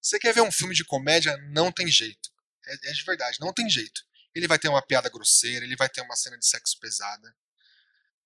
Você 0.00 0.18
quer 0.18 0.32
ver 0.32 0.42
um 0.42 0.52
filme 0.52 0.74
de 0.74 0.84
comédia? 0.84 1.36
Não 1.48 1.72
tem 1.72 1.88
jeito. 1.88 2.30
É, 2.64 2.90
é 2.90 2.92
de 2.92 3.02
verdade, 3.04 3.40
não 3.40 3.52
tem 3.52 3.68
jeito. 3.68 4.06
Ele 4.36 4.46
vai 4.46 4.58
ter 4.58 4.68
uma 4.68 4.82
piada 4.82 5.08
grosseira, 5.08 5.64
ele 5.64 5.76
vai 5.76 5.88
ter 5.88 6.02
uma 6.02 6.14
cena 6.14 6.36
de 6.38 6.46
sexo 6.46 6.78
pesada. 6.78 7.34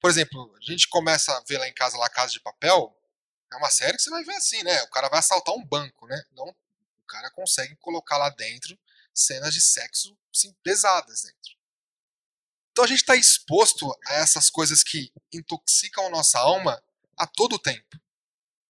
Por 0.01 0.11
exemplo, 0.11 0.53
a 0.57 0.61
gente 0.61 0.89
começa 0.89 1.33
a 1.37 1.41
ver 1.47 1.59
lá 1.59 1.69
em 1.69 1.73
casa, 1.73 1.97
lá 1.97 2.09
Casa 2.09 2.33
de 2.33 2.41
Papel, 2.41 2.93
é 3.53 3.57
uma 3.57 3.71
série 3.71 3.97
que 3.97 4.03
você 4.03 4.11
vai 4.11 4.25
ver 4.25 4.35
assim, 4.35 4.61
né? 4.65 4.83
O 4.83 4.91
cara 4.91 5.09
vai 5.09 5.21
assaltar 5.21 5.55
um 5.55 5.65
banco, 5.65 6.09
né? 6.09 6.21
Não, 6.33 6.49
o 6.49 7.07
cara 7.07 7.31
consegue 7.31 7.77
colocar 7.77 8.19
lá 8.19 8.29
dentro 8.31 8.77
cenas 9.15 9.55
de 9.55 9.61
sexo 9.61 10.19
assim, 10.35 10.53
pesadas 10.65 11.23
dentro. 11.23 11.57
Então 12.73 12.85
a 12.85 12.89
gente 12.89 13.03
está 13.03 13.15
exposto 13.15 13.89
a 14.07 14.15
essas 14.15 14.51
coisas 14.51 14.83
que 14.83 15.13
intoxicam 15.33 16.07
a 16.07 16.11
nossa 16.11 16.41
alma 16.41 16.83
a 17.17 17.27
todo 17.27 17.57
tempo. 17.57 18.01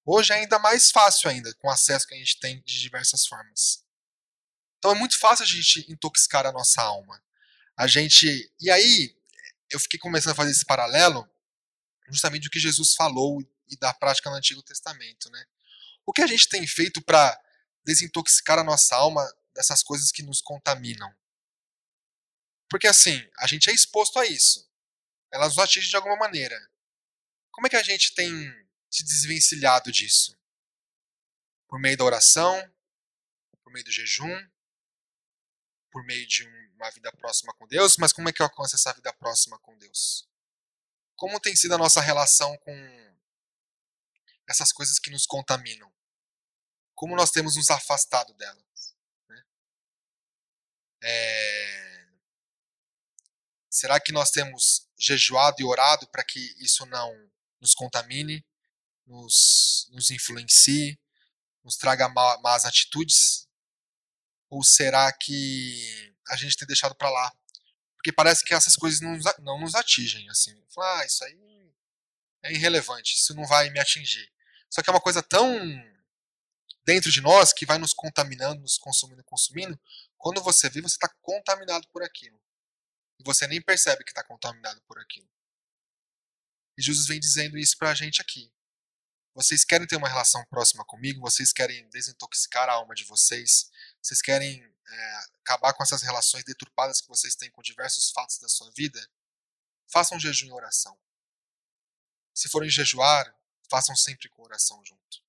Hoje 0.04 0.32
é 0.32 0.36
ainda 0.36 0.58
mais 0.58 0.90
fácil 0.90 1.30
ainda, 1.30 1.54
com 1.54 1.68
o 1.68 1.70
acesso 1.70 2.06
que 2.06 2.14
a 2.14 2.18
gente 2.18 2.38
tem 2.38 2.60
de 2.62 2.80
diversas 2.80 3.26
formas. 3.26 3.82
Então 4.78 4.90
é 4.90 4.94
muito 4.94 5.18
fácil 5.18 5.44
a 5.44 5.48
gente 5.48 5.90
intoxicar 5.90 6.44
a 6.46 6.52
nossa 6.52 6.82
alma. 6.82 7.22
A 7.76 7.86
gente. 7.86 8.52
E 8.60 8.70
aí, 8.70 9.16
eu 9.70 9.78
fiquei 9.80 9.98
começando 9.98 10.32
a 10.32 10.36
fazer 10.36 10.50
esse 10.50 10.64
paralelo 10.64 11.28
justamente 12.08 12.44
do 12.44 12.50
que 12.50 12.58
Jesus 12.58 12.94
falou 12.94 13.40
e 13.68 13.76
da 13.78 13.94
prática 13.94 14.28
no 14.28 14.36
Antigo 14.36 14.62
Testamento, 14.62 15.30
né? 15.30 15.44
O 16.04 16.12
que 16.12 16.22
a 16.22 16.26
gente 16.26 16.48
tem 16.48 16.66
feito 16.66 17.00
para 17.00 17.40
desintoxicar 17.84 18.58
a 18.58 18.64
nossa 18.64 18.96
alma 18.96 19.24
dessas 19.54 19.82
coisas 19.82 20.10
que 20.10 20.22
nos 20.22 20.40
contaminam? 20.40 21.14
Porque 22.68 22.86
assim, 22.86 23.28
a 23.38 23.46
gente 23.46 23.70
é 23.70 23.72
exposto 23.72 24.18
a 24.18 24.26
isso. 24.26 24.68
Elas 25.32 25.56
nos 25.56 25.64
atingem 25.64 25.90
de 25.90 25.96
alguma 25.96 26.16
maneira. 26.16 26.58
Como 27.52 27.66
é 27.66 27.70
que 27.70 27.76
a 27.76 27.82
gente 27.82 28.14
tem 28.14 28.30
se 28.90 29.04
desvencilhado 29.04 29.92
disso? 29.92 30.36
Por 31.68 31.78
meio 31.78 31.96
da 31.96 32.04
oração, 32.04 32.58
por 33.62 33.72
meio 33.72 33.84
do 33.84 33.92
jejum, 33.92 34.50
por 35.90 36.04
meio 36.04 36.26
de 36.26 36.44
uma 36.80 36.90
vida 36.90 37.12
próxima 37.12 37.52
com 37.54 37.66
Deus, 37.66 37.96
mas 37.98 38.12
como 38.12 38.28
é 38.28 38.32
que 38.32 38.40
eu 38.40 38.46
alcanço 38.46 38.74
essa 38.74 38.92
vida 38.92 39.12
próxima 39.12 39.58
com 39.58 39.76
Deus? 39.76 40.26
Como 41.14 41.38
tem 41.38 41.54
sido 41.54 41.74
a 41.74 41.78
nossa 41.78 42.00
relação 42.00 42.56
com 42.58 43.16
essas 44.48 44.72
coisas 44.72 44.98
que 44.98 45.10
nos 45.10 45.26
contaminam? 45.26 45.92
Como 46.94 47.14
nós 47.14 47.30
temos 47.30 47.56
nos 47.56 47.70
afastado 47.70 48.32
delas? 48.34 48.96
Né? 49.28 49.44
É... 51.02 52.06
Será 53.68 54.00
que 54.00 54.12
nós 54.12 54.30
temos 54.30 54.88
jejuado 54.98 55.56
e 55.60 55.64
orado 55.64 56.08
para 56.08 56.24
que 56.24 56.40
isso 56.58 56.84
não 56.86 57.30
nos 57.60 57.74
contamine, 57.74 58.44
nos, 59.06 59.88
nos 59.92 60.10
influencie, 60.10 60.98
nos 61.62 61.76
traga 61.76 62.08
más 62.08 62.64
atitudes? 62.64 63.46
Ou 64.48 64.64
será 64.64 65.12
que 65.12 66.09
a 66.30 66.36
gente 66.36 66.56
tem 66.56 66.66
deixado 66.66 66.94
para 66.94 67.10
lá? 67.10 67.32
Porque 67.96 68.12
parece 68.12 68.44
que 68.44 68.54
essas 68.54 68.76
coisas 68.76 69.00
não, 69.00 69.18
não 69.40 69.60
nos 69.60 69.74
atingem. 69.74 70.28
Assim, 70.30 70.58
ah, 70.78 71.04
isso 71.04 71.22
aí 71.24 71.72
é 72.42 72.52
irrelevante, 72.52 73.16
isso 73.16 73.34
não 73.34 73.46
vai 73.46 73.68
me 73.70 73.78
atingir. 73.78 74.32
Só 74.70 74.82
que 74.82 74.88
é 74.88 74.92
uma 74.92 75.00
coisa 75.00 75.22
tão 75.22 75.54
dentro 76.84 77.10
de 77.10 77.20
nós 77.20 77.52
que 77.52 77.66
vai 77.66 77.78
nos 77.78 77.92
contaminando, 77.92 78.62
nos 78.62 78.78
consumindo, 78.78 79.22
consumindo. 79.24 79.78
Quando 80.16 80.42
você 80.42 80.68
vê, 80.70 80.80
você 80.80 80.94
está 80.94 81.08
contaminado 81.20 81.86
por 81.88 82.02
aquilo. 82.02 82.40
E 83.18 83.22
você 83.24 83.46
nem 83.46 83.60
percebe 83.60 84.02
que 84.04 84.10
está 84.10 84.24
contaminado 84.24 84.80
por 84.82 84.98
aquilo. 84.98 85.28
E 86.78 86.82
Jesus 86.82 87.06
vem 87.06 87.20
dizendo 87.20 87.58
isso 87.58 87.76
para 87.76 87.90
a 87.90 87.94
gente 87.94 88.22
aqui. 88.22 88.50
Vocês 89.34 89.64
querem 89.64 89.86
ter 89.86 89.96
uma 89.96 90.08
relação 90.08 90.44
próxima 90.46 90.84
comigo? 90.84 91.20
Vocês 91.20 91.52
querem 91.52 91.88
desintoxicar 91.90 92.68
a 92.68 92.72
alma 92.72 92.94
de 92.94 93.04
vocês? 93.04 93.70
Vocês 94.02 94.22
querem 94.22 94.66
é, 94.90 95.16
acabar 95.42 95.72
com 95.72 95.82
essas 95.82 96.02
relações 96.02 96.44
deturpadas 96.44 97.00
que 97.00 97.08
vocês 97.08 97.34
têm 97.34 97.50
com 97.50 97.62
diversos 97.62 98.10
fatos 98.10 98.38
da 98.38 98.48
sua 98.48 98.70
vida? 98.72 99.00
Façam 99.92 100.18
jejum 100.18 100.48
e 100.48 100.52
oração. 100.52 100.98
Se 102.34 102.48
forem 102.48 102.70
jejuar, 102.70 103.34
façam 103.70 103.94
sempre 103.96 104.28
com 104.28 104.42
oração 104.42 104.82
junto. 104.84 105.22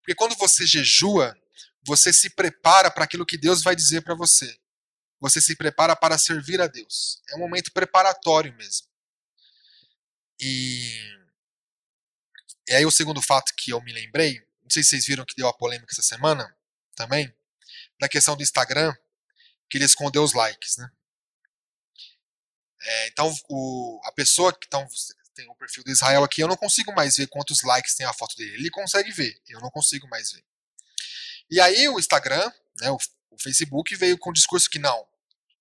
Porque 0.00 0.14
quando 0.14 0.34
você 0.36 0.66
jejua, 0.66 1.36
você 1.86 2.12
se 2.12 2.30
prepara 2.30 2.90
para 2.90 3.04
aquilo 3.04 3.26
que 3.26 3.38
Deus 3.38 3.62
vai 3.62 3.74
dizer 3.74 4.02
para 4.02 4.14
você 4.14 4.58
você 5.24 5.40
se 5.40 5.56
prepara 5.56 5.96
para 5.96 6.18
servir 6.18 6.60
a 6.60 6.66
Deus. 6.66 7.22
É 7.30 7.36
um 7.36 7.38
momento 7.38 7.72
preparatório 7.72 8.54
mesmo. 8.54 8.86
E, 10.38 10.98
e 12.68 12.74
aí 12.74 12.84
o 12.84 12.90
segundo 12.90 13.22
fato 13.22 13.54
que 13.56 13.70
eu 13.70 13.80
me 13.80 13.90
lembrei, 13.90 14.38
não 14.62 14.68
sei 14.70 14.82
se 14.82 14.90
vocês 14.90 15.06
viram 15.06 15.24
que 15.24 15.34
deu 15.34 15.48
a 15.48 15.56
polêmica 15.56 15.92
essa 15.92 16.02
semana 16.02 16.54
também, 16.94 17.34
da 17.98 18.08
questão 18.08 18.36
do 18.36 18.42
Instagram, 18.42 18.94
que 19.68 19.78
ele 19.78 19.84
escondeu 19.84 20.22
os 20.22 20.32
likes, 20.32 20.76
né? 20.76 20.90
É, 22.82 23.08
então, 23.08 23.34
o, 23.48 24.00
a 24.04 24.12
pessoa 24.12 24.52
que 24.52 24.66
então, 24.66 24.86
tem 25.34 25.48
o 25.48 25.54
perfil 25.54 25.82
do 25.82 25.90
Israel 25.90 26.22
aqui, 26.22 26.42
eu 26.42 26.48
não 26.48 26.56
consigo 26.56 26.92
mais 26.92 27.16
ver 27.16 27.26
quantos 27.26 27.62
likes 27.62 27.94
tem 27.94 28.06
a 28.06 28.12
foto 28.12 28.36
dele. 28.36 28.54
Ele 28.54 28.70
consegue 28.70 29.10
ver, 29.10 29.40
eu 29.48 29.60
não 29.60 29.70
consigo 29.70 30.06
mais 30.08 30.32
ver. 30.32 30.44
E 31.50 31.60
aí 31.60 31.88
o 31.88 31.98
Instagram, 31.98 32.52
né, 32.80 32.90
o, 32.90 32.98
o 33.30 33.38
Facebook 33.42 33.94
veio 33.96 34.18
com 34.18 34.30
o 34.30 34.34
discurso 34.34 34.68
que 34.68 34.78
não, 34.78 35.06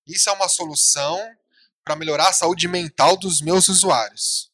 isso 0.06 0.30
é 0.30 0.34
uma 0.34 0.50
solução 0.50 1.20
para 1.84 1.96
melhorar 1.96 2.30
a 2.30 2.34
saúde 2.34 2.68
mental 2.68 3.18
dos 3.18 3.42
meus 3.42 3.68
usuários. 3.68 4.52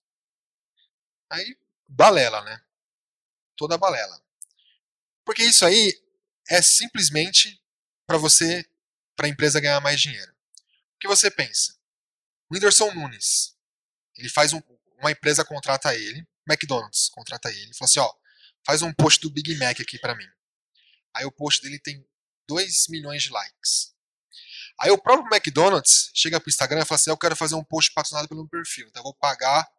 Aí, 1.30 1.58
balela, 1.88 2.42
né? 2.44 2.62
Toda 3.56 3.78
balela. 3.78 4.20
Porque 5.24 5.44
isso 5.44 5.66
aí 5.66 6.02
é 6.50 6.62
simplesmente 6.62 7.62
para 8.10 8.18
você, 8.18 8.68
para 9.16 9.28
a 9.28 9.30
empresa 9.30 9.60
ganhar 9.60 9.80
mais 9.82 10.02
dinheiro. 10.02 10.32
O 10.96 11.00
que 11.00 11.08
você 11.08 11.30
pensa? 11.30 11.78
O 12.50 12.56
Whindersson 12.56 12.92
Nunes, 12.92 13.56
ele 14.18 14.28
faz 14.28 14.52
um, 14.52 14.60
uma 14.98 15.12
empresa 15.12 15.46
contrata 15.46 15.94
ele, 15.94 16.28
McDonald's 16.50 17.10
contrata 17.10 17.52
ele, 17.52 17.72
fala 17.76 17.86
assim, 17.88 18.00
ó, 18.00 18.12
faz 18.66 18.82
um 18.82 18.92
post 18.92 19.22
do 19.22 19.30
Big 19.30 19.56
Mac 19.58 19.80
aqui 19.80 20.00
para 20.00 20.16
mim. 20.16 20.26
Aí 21.14 21.24
o 21.24 21.32
post 21.32 21.62
dele 21.62 21.78
tem 21.78 22.04
2 22.48 22.88
milhões 22.88 23.22
de 23.22 23.30
likes. 23.30 23.94
Aí 24.80 24.90
o 24.90 24.98
próprio 24.98 25.32
McDonald's 25.32 26.10
chega 26.16 26.40
pro 26.40 26.50
Instagram 26.50 26.82
e 26.82 26.86
fala 26.86 26.96
assim: 26.96 27.12
Eu 27.12 27.18
quero 27.18 27.36
fazer 27.36 27.54
um 27.54 27.64
post 27.64 27.94
patrocinado 27.94 28.28
pelo 28.28 28.42
meu 28.42 28.50
perfil, 28.50 28.88
então 28.88 29.02
eu 29.02 29.04
vou 29.04 29.14
pagar 29.14 29.70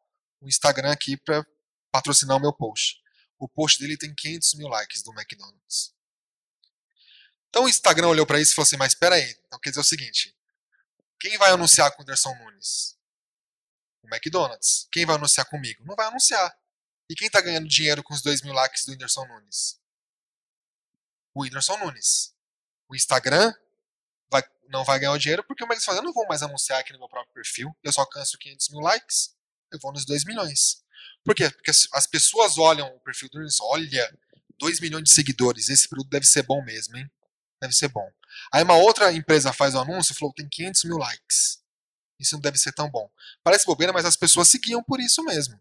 o 0.41 0.49
Instagram 0.49 0.93
aqui 0.93 1.17
para 1.17 1.45
patrocinar 1.91 2.37
o 2.37 2.41
meu 2.41 2.53
post. 2.53 3.03
O 3.41 3.49
post 3.49 3.81
dele 3.81 3.97
tem 3.97 4.15
500 4.15 4.55
mil 4.55 4.69
likes 4.69 5.03
do 5.03 5.13
McDonald's. 5.13 5.93
Então 7.51 7.65
o 7.65 7.69
Instagram 7.69 8.09
olhou 8.09 8.25
para 8.25 8.41
isso 8.41 8.53
e 8.53 8.55
falou 8.55 8.67
assim: 8.67 8.77
Mas 8.77 8.93
espera 8.93 9.17
aí, 9.17 9.37
então 9.47 9.59
quer 9.61 9.71
dizer 9.71 9.81
o 9.81 9.85
seguinte: 9.85 10.35
quem 11.21 11.37
vai 11.37 11.51
anunciar 11.51 11.93
com 11.93 12.01
o 12.01 12.03
Anderson 12.03 12.35
Nunes? 12.37 12.97
O 14.03 14.09
McDonald's. 14.09 14.89
Quem 14.91 15.05
vai 15.05 15.17
anunciar 15.17 15.47
comigo? 15.47 15.85
Não 15.85 15.95
vai 15.95 16.07
anunciar. 16.07 16.57
E 17.11 17.15
quem 17.15 17.27
está 17.27 17.41
ganhando 17.41 17.69
dinheiro 17.69 18.03
com 18.03 18.15
os 18.15 18.23
2 18.23 18.43
mil 18.43 18.55
likes 18.55 18.85
do 18.87 18.93
Whindersson 18.93 19.27
Nunes? 19.27 19.79
O 21.35 21.43
Whindersson 21.43 21.77
Nunes. 21.77 22.33
O 22.89 22.95
Instagram 22.95 23.53
vai, 24.31 24.43
não 24.69 24.85
vai 24.85 24.99
ganhar 24.99 25.13
o 25.13 25.19
dinheiro 25.19 25.45
porque 25.45 25.63
o 25.63 25.67
Max 25.67 25.85
fala, 25.85 25.99
eu 25.99 26.03
não 26.03 26.13
vou 26.13 26.27
mais 26.27 26.43
anunciar 26.43 26.81
aqui 26.81 26.93
no 26.93 26.99
meu 26.99 27.09
próprio 27.09 27.35
perfil, 27.35 27.77
eu 27.83 27.93
só 27.93 28.01
alcanço 28.01 28.39
500 28.39 28.69
mil 28.71 28.81
likes, 28.81 29.37
eu 29.73 29.79
vou 29.81 29.93
nos 29.93 30.05
2 30.05 30.25
milhões. 30.25 30.83
Por 31.25 31.35
quê? 31.35 31.51
Porque 31.51 31.71
as 31.71 32.07
pessoas 32.07 32.59
olham 32.59 32.89
o 32.89 33.01
perfil 33.01 33.29
do 33.29 33.39
Nunes, 33.39 33.61
olha, 33.61 34.19
2 34.59 34.81
milhões 34.81 35.05
de 35.05 35.11
seguidores, 35.11 35.69
esse 35.69 35.89
produto 35.89 36.11
deve 36.11 36.27
ser 36.27 36.43
bom 36.45 36.65
mesmo, 36.65 36.97
hein? 36.97 37.11
Deve 37.61 37.75
ser 37.75 37.89
bom. 37.89 38.09
Aí 38.53 38.63
uma 38.63 38.77
outra 38.77 39.13
empresa 39.13 39.53
faz 39.53 39.75
o 39.75 39.79
um 39.79 39.81
anúncio 39.83 40.13
e 40.13 40.17
falou, 40.17 40.33
tem 40.35 40.49
500 40.49 40.85
mil 40.85 40.97
likes. 40.97 41.61
Isso 42.19 42.35
não 42.35 42.41
deve 42.41 42.59
ser 42.59 42.73
tão 42.73 42.91
bom. 42.91 43.11
Parece 43.43 43.65
bobeira, 43.65 43.93
mas 43.93 44.05
as 44.05 44.17
pessoas 44.17 44.49
seguiam 44.49 44.83
por 44.83 45.01
isso 45.01 45.23
mesmo. 45.25 45.61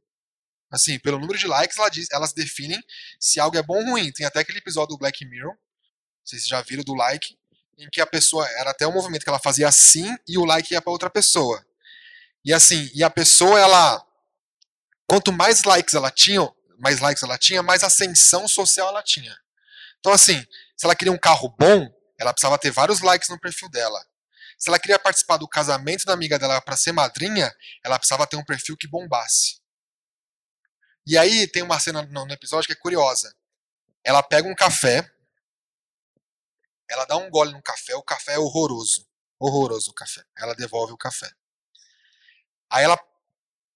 Assim, 0.71 0.99
pelo 0.99 1.19
número 1.19 1.37
de 1.37 1.47
likes, 1.47 1.77
elas 2.11 2.33
definem 2.33 2.81
se 3.19 3.39
algo 3.39 3.57
é 3.57 3.63
bom 3.63 3.77
ou 3.77 3.91
ruim. 3.91 4.11
Tem 4.11 4.25
até 4.25 4.39
aquele 4.39 4.59
episódio 4.59 4.95
do 4.95 4.99
Black 4.99 5.25
Mirror, 5.25 5.57
vocês 6.23 6.47
já 6.47 6.61
viram 6.61 6.83
do 6.83 6.93
like, 6.93 7.35
em 7.77 7.89
que 7.89 8.01
a 8.01 8.05
pessoa 8.05 8.47
era 8.49 8.71
até 8.71 8.85
um 8.85 8.91
movimento 8.91 9.23
que 9.23 9.29
ela 9.29 9.39
fazia 9.39 9.67
assim 9.67 10.15
e 10.27 10.37
o 10.37 10.45
like 10.45 10.73
ia 10.73 10.81
para 10.81 10.91
outra 10.91 11.09
pessoa. 11.09 11.65
E 12.43 12.53
assim, 12.53 12.89
e 12.93 13.03
a 13.03 13.09
pessoa 13.09 13.59
ela 13.59 14.05
quanto 15.07 15.31
mais 15.31 15.63
likes 15.63 15.95
ela 15.95 16.11
tinha, 16.11 16.47
mais 16.77 16.99
likes 16.99 17.23
ela 17.23 17.37
tinha, 17.37 17.63
mais 17.63 17.83
ascensão 17.83 18.47
social 18.47 18.89
ela 18.89 19.01
tinha. 19.01 19.35
Então 19.99 20.11
assim, 20.13 20.45
se 20.79 20.85
ela 20.85 20.95
queria 20.95 21.11
um 21.11 21.17
carro 21.17 21.53
bom, 21.59 21.93
ela 22.17 22.31
precisava 22.31 22.57
ter 22.57 22.71
vários 22.71 23.01
likes 23.01 23.27
no 23.27 23.37
perfil 23.37 23.69
dela. 23.69 24.01
Se 24.57 24.69
ela 24.69 24.79
queria 24.79 24.97
participar 24.97 25.35
do 25.35 25.45
casamento 25.45 26.05
da 26.05 26.13
amiga 26.13 26.39
dela 26.39 26.61
para 26.61 26.77
ser 26.77 26.93
madrinha, 26.93 27.53
ela 27.83 27.99
precisava 27.99 28.25
ter 28.25 28.37
um 28.37 28.45
perfil 28.45 28.77
que 28.77 28.87
bombasse. 28.87 29.59
E 31.05 31.17
aí 31.17 31.49
tem 31.49 31.63
uma 31.63 31.77
cena 31.81 32.03
no 32.03 32.31
episódio 32.31 32.65
que 32.65 32.71
é 32.71 32.77
curiosa. 32.77 33.35
Ela 34.05 34.23
pega 34.23 34.47
um 34.47 34.55
café, 34.55 35.05
ela 36.89 37.03
dá 37.03 37.17
um 37.17 37.29
gole 37.29 37.51
no 37.51 37.61
café, 37.61 37.93
o 37.95 38.01
café 38.01 38.35
é 38.35 38.39
horroroso. 38.39 39.05
Horroroso 39.37 39.91
o 39.91 39.93
café. 39.93 40.23
Ela 40.37 40.55
devolve 40.55 40.93
o 40.93 40.97
café. 40.97 41.29
Aí 42.69 42.85
ela 42.85 42.97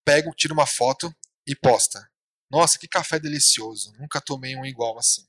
pega, 0.06 0.32
tira 0.32 0.54
uma 0.54 0.66
foto 0.66 1.14
e 1.46 1.54
posta. 1.54 2.10
Nossa, 2.50 2.80
que 2.80 2.88
café 2.88 3.20
delicioso. 3.20 3.92
Nunca 4.00 4.22
tomei 4.22 4.56
um 4.56 4.66
igual 4.66 4.98
assim. 4.98 5.28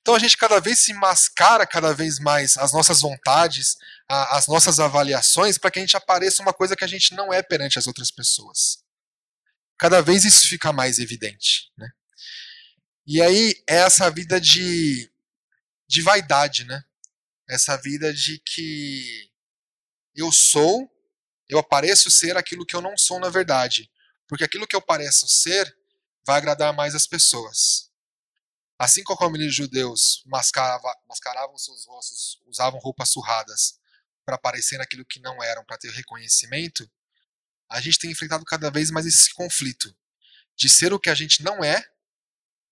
Então 0.00 0.14
a 0.14 0.18
gente 0.18 0.36
cada 0.36 0.60
vez 0.60 0.78
se 0.78 0.94
mascara 0.94 1.66
cada 1.66 1.92
vez 1.92 2.18
mais 2.18 2.56
as 2.56 2.72
nossas 2.72 3.00
vontades, 3.00 3.76
a, 4.08 4.38
as 4.38 4.46
nossas 4.46 4.80
avaliações, 4.80 5.58
para 5.58 5.70
que 5.70 5.78
a 5.78 5.82
gente 5.82 5.96
apareça 5.96 6.42
uma 6.42 6.52
coisa 6.52 6.74
que 6.74 6.84
a 6.84 6.88
gente 6.88 7.14
não 7.14 7.32
é 7.32 7.42
perante 7.42 7.78
as 7.78 7.86
outras 7.86 8.10
pessoas. 8.10 8.82
Cada 9.78 10.00
vez 10.00 10.24
isso 10.24 10.48
fica 10.48 10.72
mais 10.72 10.98
evidente. 10.98 11.70
Né? 11.76 11.88
E 13.06 13.20
aí 13.20 13.54
é 13.68 13.76
essa 13.76 14.10
vida 14.10 14.40
de, 14.40 15.10
de 15.86 16.02
vaidade, 16.02 16.64
né? 16.64 16.82
Essa 17.48 17.76
vida 17.76 18.12
de 18.12 18.38
que 18.38 19.30
eu 20.14 20.30
sou, 20.30 20.88
eu 21.48 21.58
apareço 21.58 22.10
ser 22.10 22.36
aquilo 22.36 22.64
que 22.64 22.76
eu 22.76 22.80
não 22.80 22.96
sou 22.96 23.18
na 23.18 23.28
verdade. 23.28 23.90
Porque 24.28 24.44
aquilo 24.44 24.66
que 24.66 24.76
eu 24.76 24.80
pareço 24.80 25.26
ser 25.28 25.76
vai 26.24 26.36
agradar 26.36 26.72
mais 26.72 26.94
as 26.94 27.06
pessoas. 27.06 27.89
Assim 28.80 29.04
como 29.04 29.36
os 29.36 29.54
judeus 29.54 30.22
mascarava, 30.24 30.90
mascaravam 31.06 31.58
seus 31.58 31.84
rostos, 31.84 32.40
usavam 32.46 32.80
roupas 32.80 33.10
surradas 33.10 33.78
para 34.24 34.38
parecer 34.38 34.80
aquilo 34.80 35.04
que 35.04 35.20
não 35.20 35.42
eram, 35.42 35.62
para 35.66 35.76
ter 35.76 35.90
reconhecimento, 35.90 36.90
a 37.68 37.78
gente 37.78 37.98
tem 37.98 38.10
enfrentado 38.10 38.42
cada 38.42 38.70
vez 38.70 38.90
mais 38.90 39.04
esse 39.04 39.34
conflito 39.34 39.94
de 40.56 40.66
ser 40.70 40.94
o 40.94 40.98
que 40.98 41.10
a 41.10 41.14
gente 41.14 41.42
não 41.42 41.62
é 41.62 41.86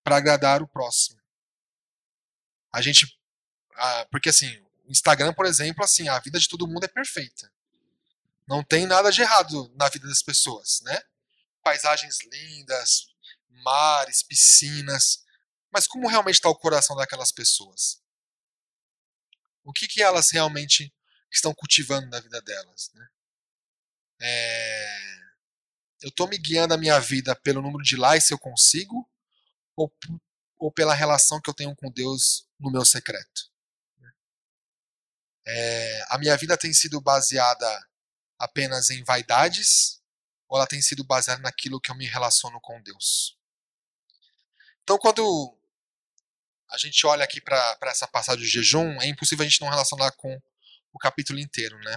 para 0.03 0.17
agradar 0.17 0.63
o 0.63 0.67
próximo. 0.67 1.21
A 2.73 2.81
gente, 2.81 3.07
porque 4.11 4.31
assim, 4.31 4.49
o 4.87 4.91
Instagram, 4.91 5.35
por 5.35 5.45
exemplo, 5.45 5.85
assim, 5.85 6.09
a 6.09 6.19
vida 6.21 6.41
de 6.41 6.49
todo 6.49 6.67
mundo 6.67 6.85
é 6.85 6.89
perfeita. 6.89 7.53
Não 8.47 8.65
tem 8.65 8.87
nada 8.87 9.13
de 9.13 9.21
errado 9.21 9.71
na 9.77 9.91
vida 9.91 10.09
das 10.09 10.23
pessoas, 10.23 10.81
né? 10.85 11.03
Paisagens 11.63 12.21
lindas, 12.33 13.09
mares, 13.51 14.23
piscinas, 14.23 15.28
mas 15.73 15.87
como 15.87 16.09
realmente 16.09 16.37
está 16.37 16.49
o 16.49 16.57
coração 16.57 16.97
daquelas 16.97 17.33
pessoas? 17.33 18.01
O 19.65 19.73
que, 19.73 19.87
que 19.87 20.03
elas 20.03 20.31
realmente 20.31 20.93
estão 21.31 21.55
cultivando 21.55 22.09
na 22.09 22.21
vida 22.21 22.41
delas? 22.41 22.91
Né? 22.95 23.09
É... 24.21 25.19
Eu 26.01 26.09
estou 26.09 26.29
me 26.29 26.39
guiando 26.39 26.75
a 26.75 26.79
minha 26.79 26.99
vida 27.01 27.35
pelo 27.37 27.61
número 27.61 27.83
de 27.83 27.97
likes 27.97 28.29
se 28.29 28.35
eu 28.35 28.39
consigo, 28.39 29.09
ou, 29.77 29.93
ou 30.59 30.73
pela 30.73 30.95
relação 30.95 31.41
que 31.41 31.51
eu 31.51 31.55
tenho 31.55 31.75
com 31.77 31.91
Deus 31.91 32.49
no 32.59 32.71
meu 32.71 32.85
secreto? 32.85 33.51
É... 35.47 36.05
A 36.09 36.19
minha 36.19 36.37
vida 36.37 36.57
tem 36.57 36.73
sido 36.73 37.01
baseada 37.01 37.87
apenas 38.39 38.91
em 38.91 39.03
vaidades, 39.05 40.01
ou 40.49 40.57
ela 40.57 40.67
tem 40.67 40.81
sido 40.81 41.05
baseada 41.05 41.43
naquilo 41.43 41.81
que 41.81 41.91
eu 41.91 41.97
me 41.97 42.07
relaciono 42.07 42.59
com 42.61 42.81
Deus? 42.81 43.37
Então, 44.83 44.97
quando 44.99 45.58
a 46.71 46.79
gente 46.79 47.07
olha 47.07 47.25
aqui 47.25 47.41
para 47.41 47.79
essa 47.83 48.07
passagem 48.07 48.43
de 48.43 48.51
jejum, 48.51 49.01
é 49.01 49.07
impossível 49.07 49.45
a 49.45 49.49
gente 49.49 49.61
não 49.61 49.69
relacionar 49.69 50.13
com 50.13 50.41
o 50.93 50.99
capítulo 50.99 51.39
inteiro, 51.39 51.79
né? 51.81 51.97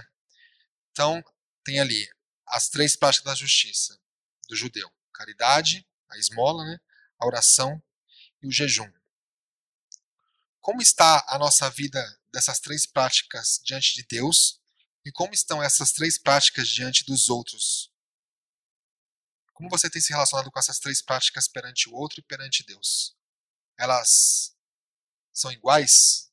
Então, 0.90 1.22
tem 1.64 1.80
ali 1.80 2.08
as 2.46 2.68
três 2.68 2.96
práticas 2.96 3.26
da 3.26 3.34
justiça 3.34 3.98
do 4.48 4.56
judeu: 4.56 4.90
caridade, 5.12 5.86
a 6.10 6.18
esmola, 6.18 6.64
né? 6.64 6.78
a 7.18 7.26
oração 7.26 7.82
e 8.42 8.46
o 8.46 8.52
jejum. 8.52 8.90
Como 10.60 10.82
está 10.82 11.24
a 11.28 11.38
nossa 11.38 11.68
vida 11.70 12.00
dessas 12.32 12.60
três 12.60 12.86
práticas 12.86 13.60
diante 13.64 13.94
de 13.94 14.04
Deus 14.04 14.60
e 15.04 15.12
como 15.12 15.32
estão 15.32 15.62
essas 15.62 15.92
três 15.92 16.18
práticas 16.18 16.68
diante 16.68 17.04
dos 17.04 17.28
outros? 17.28 17.92
Como 19.52 19.68
você 19.68 19.88
tem 19.90 20.00
se 20.00 20.12
relacionado 20.12 20.50
com 20.50 20.58
essas 20.58 20.78
três 20.78 21.02
práticas 21.02 21.48
perante 21.48 21.88
o 21.88 21.94
outro 21.94 22.20
e 22.20 22.22
perante 22.22 22.64
Deus? 22.64 23.16
Elas 23.78 24.56
são 25.32 25.50
iguais? 25.50 26.30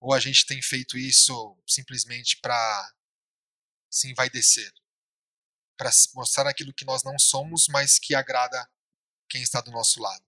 Ou 0.00 0.12
a 0.14 0.20
gente 0.20 0.46
tem 0.46 0.62
feito 0.62 0.96
isso 0.96 1.56
simplesmente 1.66 2.38
para 2.40 2.94
se 3.90 4.10
envaidecer? 4.10 4.72
Para 5.76 5.90
mostrar 6.14 6.48
aquilo 6.48 6.74
que 6.74 6.84
nós 6.84 7.02
não 7.02 7.18
somos, 7.18 7.66
mas 7.68 7.98
que 7.98 8.14
agrada 8.14 8.70
quem 9.28 9.42
está 9.42 9.60
do 9.60 9.70
nosso 9.70 10.00
lado. 10.00 10.24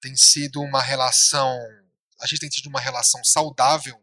Tem 0.00 0.16
sido 0.16 0.60
uma 0.60 0.82
relação. 0.82 1.58
A 2.20 2.26
gente 2.26 2.40
tem 2.40 2.48
tido 2.48 2.68
uma 2.68 2.80
relação 2.80 3.22
saudável 3.24 4.02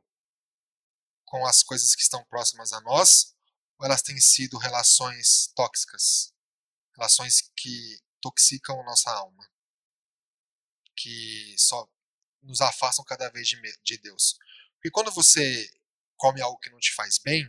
com 1.25 1.45
as 1.45 1.61
coisas 1.63 1.93
que 1.93 2.01
estão 2.01 2.23
próximas 2.25 2.71
a 2.71 2.79
nós, 2.81 3.35
ou 3.77 3.85
elas 3.85 4.01
têm 4.01 4.19
sido 4.19 4.57
relações 4.57 5.51
tóxicas? 5.55 6.33
Relações 6.95 7.51
que 7.55 7.99
toxicam 8.21 8.83
nossa 8.83 9.11
alma? 9.11 9.45
Que 10.97 11.55
só 11.57 11.87
nos 12.41 12.59
afastam 12.59 13.05
cada 13.05 13.29
vez 13.29 13.47
de, 13.47 13.57
de 13.83 13.97
Deus. 13.99 14.37
Porque 14.75 14.89
quando 14.91 15.11
você 15.11 15.69
come 16.17 16.41
algo 16.41 16.59
que 16.59 16.69
não 16.69 16.79
te 16.79 16.93
faz 16.93 17.19
bem, 17.19 17.45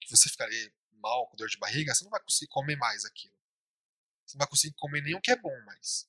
que 0.00 0.10
você 0.10 0.28
ficaria 0.28 0.72
mal, 0.92 1.28
com 1.28 1.36
dor 1.36 1.48
de 1.48 1.58
barriga, 1.58 1.94
você 1.94 2.04
não 2.04 2.10
vai 2.10 2.22
conseguir 2.22 2.48
comer 2.48 2.76
mais 2.76 3.04
aquilo. 3.04 3.34
Você 4.24 4.36
não 4.36 4.44
vai 4.44 4.48
conseguir 4.48 4.74
comer 4.76 5.02
nenhum 5.02 5.20
que 5.20 5.30
é 5.30 5.36
bom 5.36 5.60
mais. 5.64 6.08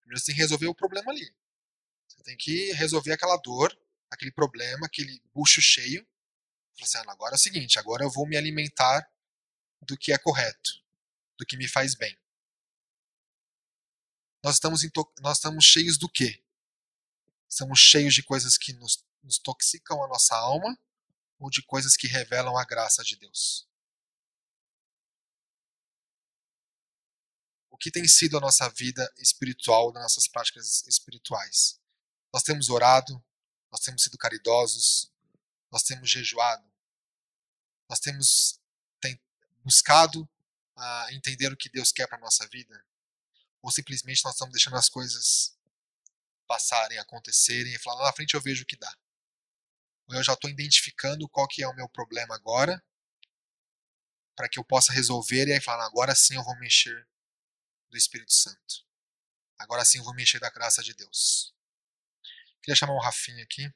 Primeiro 0.00 0.20
você 0.20 0.26
tem 0.26 0.34
que 0.36 0.40
resolver 0.40 0.66
o 0.66 0.74
problema 0.74 1.10
ali. 1.10 1.34
Você 2.06 2.22
tem 2.22 2.36
que 2.36 2.72
resolver 2.72 3.12
aquela 3.12 3.36
dor, 3.38 3.76
aquele 4.10 4.30
problema, 4.30 4.86
aquele 4.86 5.20
bucho 5.34 5.60
cheio. 5.60 6.06
Você, 6.78 6.98
assim, 6.98 7.08
ah, 7.08 7.12
agora 7.12 7.34
é 7.34 7.36
o 7.36 7.38
seguinte, 7.38 7.78
agora 7.78 8.04
eu 8.04 8.10
vou 8.10 8.26
me 8.26 8.36
alimentar 8.36 9.10
do 9.82 9.96
que 9.96 10.12
é 10.12 10.18
correto, 10.18 10.84
do 11.38 11.46
que 11.46 11.56
me 11.56 11.66
faz 11.66 11.94
bem 11.94 12.16
nós 14.42 14.54
estamos, 14.54 14.82
nós 15.20 15.38
estamos 15.38 15.64
cheios 15.64 15.98
do 15.98 16.08
quê? 16.08 16.42
Estamos 17.48 17.78
cheios 17.78 18.14
de 18.14 18.22
coisas 18.22 18.56
que 18.56 18.72
nos, 18.74 19.04
nos 19.22 19.38
toxicam 19.38 20.02
a 20.02 20.08
nossa 20.08 20.36
alma 20.36 20.78
ou 21.38 21.50
de 21.50 21.62
coisas 21.62 21.96
que 21.96 22.06
revelam 22.06 22.56
a 22.56 22.64
graça 22.64 23.02
de 23.02 23.16
Deus? 23.16 23.66
O 27.70 27.76
que 27.76 27.90
tem 27.90 28.06
sido 28.08 28.38
a 28.38 28.40
nossa 28.40 28.68
vida 28.70 29.12
espiritual, 29.18 29.92
das 29.92 30.02
nossas 30.02 30.28
práticas 30.28 30.86
espirituais? 30.86 31.78
Nós 32.32 32.42
temos 32.42 32.68
orado, 32.70 33.22
nós 33.70 33.80
temos 33.80 34.02
sido 34.02 34.16
caridosos, 34.16 35.12
nós 35.70 35.82
temos 35.82 36.10
jejuado, 36.10 36.66
nós 37.88 38.00
temos 38.00 38.60
buscado 39.66 40.22
uh, 40.76 41.10
entender 41.10 41.52
o 41.52 41.56
que 41.56 41.68
Deus 41.68 41.90
quer 41.90 42.06
para 42.06 42.18
a 42.18 42.20
nossa 42.20 42.46
vida? 42.46 42.86
Ou 43.66 43.72
simplesmente 43.72 44.24
nós 44.24 44.34
estamos 44.34 44.52
deixando 44.52 44.76
as 44.76 44.88
coisas 44.88 45.58
passarem, 46.46 46.98
acontecerem 46.98 47.74
e 47.74 47.78
falar 47.80 48.02
lá 48.02 48.06
na 48.06 48.12
frente 48.12 48.34
eu 48.34 48.40
vejo 48.40 48.62
o 48.62 48.66
que 48.66 48.76
dá. 48.76 48.96
Ou 50.06 50.14
eu 50.14 50.22
já 50.22 50.34
estou 50.34 50.48
identificando 50.48 51.28
qual 51.28 51.48
que 51.48 51.64
é 51.64 51.66
o 51.68 51.74
meu 51.74 51.88
problema 51.88 52.36
agora, 52.36 52.80
para 54.36 54.48
que 54.48 54.56
eu 54.56 54.64
possa 54.64 54.92
resolver 54.92 55.48
e 55.48 55.54
aí 55.54 55.60
falar, 55.60 55.84
agora 55.84 56.14
sim 56.14 56.36
eu 56.36 56.44
vou 56.44 56.56
mexer 56.60 57.08
do 57.90 57.96
Espírito 57.96 58.32
Santo. 58.32 58.86
Agora 59.58 59.84
sim 59.84 59.98
eu 59.98 60.04
vou 60.04 60.14
mexer 60.14 60.38
da 60.38 60.48
graça 60.48 60.80
de 60.80 60.94
Deus. 60.94 61.52
Queria 62.62 62.76
chamar 62.76 62.94
o 62.94 63.00
Rafinha 63.00 63.42
aqui. 63.42 63.68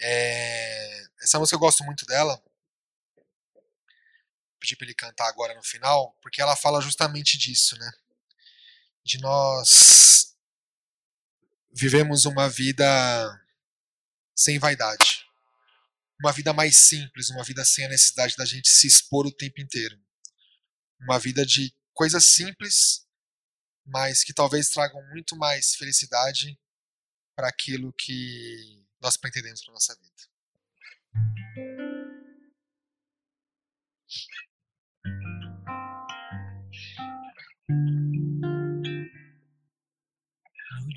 É... 0.00 1.06
Essa 1.22 1.38
música 1.38 1.54
eu 1.54 1.60
gosto 1.60 1.84
muito 1.84 2.04
dela 2.04 2.42
pedir 4.62 4.76
para 4.76 4.86
ele 4.86 4.94
cantar 4.94 5.28
agora 5.28 5.54
no 5.54 5.62
final, 5.62 6.16
porque 6.22 6.40
ela 6.40 6.54
fala 6.54 6.80
justamente 6.80 7.36
disso, 7.36 7.76
né? 7.76 7.92
De 9.04 9.18
nós 9.18 10.36
vivemos 11.72 12.24
uma 12.24 12.48
vida 12.48 12.84
sem 14.36 14.58
vaidade. 14.60 15.26
Uma 16.20 16.32
vida 16.32 16.52
mais 16.52 16.76
simples, 16.76 17.28
uma 17.30 17.42
vida 17.42 17.64
sem 17.64 17.84
a 17.84 17.88
necessidade 17.88 18.36
da 18.36 18.44
gente 18.44 18.68
se 18.68 18.86
expor 18.86 19.26
o 19.26 19.32
tempo 19.32 19.60
inteiro. 19.60 20.00
Uma 21.00 21.18
vida 21.18 21.44
de 21.44 21.74
coisas 21.92 22.24
simples, 22.26 23.04
mas 23.84 24.22
que 24.22 24.32
talvez 24.32 24.68
tragam 24.68 25.02
muito 25.08 25.36
mais 25.36 25.74
felicidade 25.74 26.56
para 27.34 27.48
aquilo 27.48 27.92
que 27.92 28.86
nós 29.00 29.16
pretendemos 29.16 29.64
para 29.64 29.74
nossa 29.74 29.96
vida. 29.96 30.31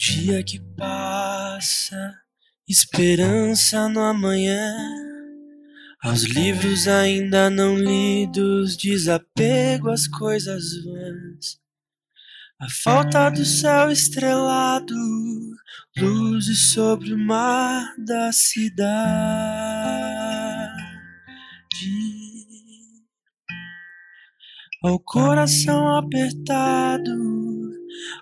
Dia 0.06 0.44
que 0.44 0.60
passa, 0.78 2.14
esperança 2.68 3.90
no 3.90 4.02
amanhã. 4.02 4.72
Aos 6.04 6.24
livros 6.24 6.88
ainda 6.88 7.50
não 7.50 7.76
lidos, 7.76 8.78
desapego 8.78 9.90
às 9.90 10.08
coisas 10.08 10.64
vãs. 10.84 11.60
A 12.62 12.68
falta 12.84 13.30
do 13.32 13.44
céu 13.44 13.90
estrelado, 13.92 14.96
luzes 15.98 16.72
sobre 16.72 17.14
o 17.14 17.18
mar 17.18 17.96
da 17.98 18.32
cidade. 18.32 18.86
Ao 24.84 25.00
coração 25.00 25.98
apertado, 25.98 27.45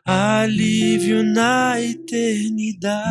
alívio 0.05 1.23
na 1.23 1.79
eternidade. 1.79 3.03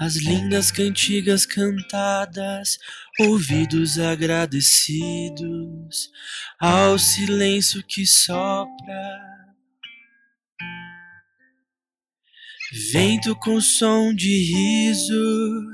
As 0.00 0.14
lindas 0.14 0.70
cantigas 0.70 1.44
cantadas, 1.44 2.78
ouvidos 3.18 3.98
agradecidos 3.98 5.38
ao 6.60 6.96
silêncio 6.96 7.82
que 7.82 8.06
sopra. 8.06 9.28
Vento 12.92 13.34
com 13.34 13.60
som 13.60 14.14
de 14.14 14.28
riso, 14.28 15.64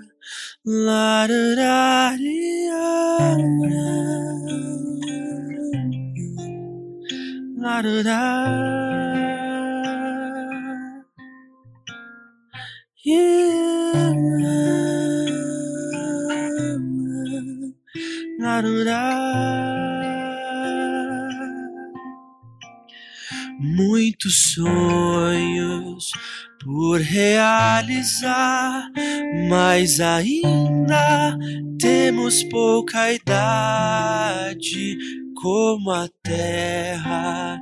larararia. 0.64 2.24
Muitos 23.58 24.52
sonhos 24.52 26.10
por 26.62 27.00
realizar, 27.00 28.90
mas 29.48 30.00
ainda 30.00 31.38
temos 31.80 32.42
pouca 32.44 33.10
idade, 33.10 34.98
como 35.44 35.90
a 35.90 36.08
terra 36.22 37.60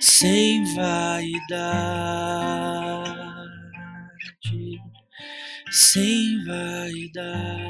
sem 0.00 0.64
vaidade, 0.74 1.62
sem 5.70 6.44
vaidade, 6.44 7.62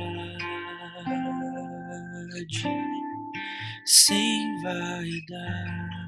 sem 3.86 4.62
vaidade. 4.62 6.02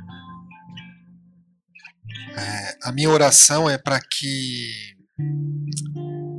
É, 2.36 2.78
a 2.82 2.92
minha 2.92 3.10
oração 3.10 3.68
é 3.68 3.78
para 3.78 4.00
que 4.00 4.94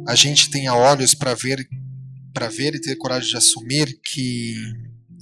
a 0.07 0.15
gente 0.15 0.49
tenha 0.49 0.73
olhos 0.73 1.13
para 1.13 1.33
ver 1.33 1.67
para 2.33 2.49
ver 2.49 2.75
e 2.75 2.81
ter 2.81 2.97
coragem 2.97 3.29
de 3.29 3.37
assumir 3.37 3.97
que 4.03 4.55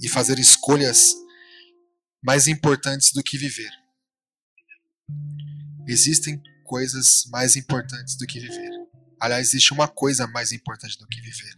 e 0.02 0.08
fazer 0.08 0.38
escolhas 0.38 1.14
mais 2.22 2.48
importantes 2.48 3.12
do 3.12 3.22
que 3.22 3.38
viver. 3.38 3.70
Existem 5.86 6.42
coisas 6.64 7.24
mais 7.28 7.54
importantes 7.54 8.16
do 8.16 8.26
que 8.26 8.40
viver. 8.40 8.70
Aliás, 9.20 9.48
existe 9.48 9.72
uma 9.72 9.86
coisa 9.86 10.26
mais 10.26 10.50
importante 10.50 10.98
do 10.98 11.06
que 11.06 11.20
viver. 11.20 11.54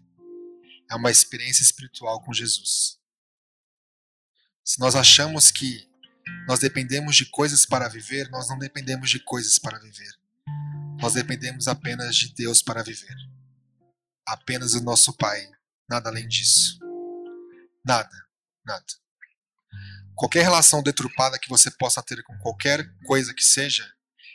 É 0.90 0.94
uma 0.94 1.10
experiência 1.10 1.62
espiritual 1.62 2.22
com 2.22 2.32
Jesus. 2.32 2.98
Se 4.66 4.80
nós 4.80 4.96
achamos 4.96 5.52
que 5.52 5.88
nós 6.48 6.58
dependemos 6.58 7.14
de 7.14 7.24
coisas 7.26 7.64
para 7.64 7.88
viver, 7.88 8.28
nós 8.30 8.48
não 8.48 8.58
dependemos 8.58 9.08
de 9.08 9.20
coisas 9.20 9.60
para 9.60 9.78
viver. 9.78 10.12
Nós 11.00 11.14
dependemos 11.14 11.68
apenas 11.68 12.16
de 12.16 12.34
Deus 12.34 12.64
para 12.64 12.82
viver. 12.82 13.14
Apenas 14.26 14.74
o 14.74 14.82
nosso 14.82 15.12
Pai, 15.12 15.48
nada 15.88 16.10
além 16.10 16.26
disso. 16.26 16.80
Nada, 17.84 18.10
nada. 18.64 18.84
Qualquer 20.16 20.42
relação 20.42 20.82
deturpada 20.82 21.38
que 21.38 21.48
você 21.48 21.70
possa 21.70 22.02
ter 22.02 22.24
com 22.24 22.36
qualquer 22.38 22.92
coisa 23.04 23.32
que 23.32 23.44
seja, 23.44 23.88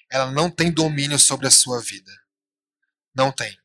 ela 0.09 0.31
não 0.31 0.49
tem 0.49 0.71
domínio 0.71 1.19
sobre 1.19 1.47
a 1.47 1.51
sua 1.51 1.81
vida. 1.81 2.11
Não 3.13 3.33
tem. 3.33 3.60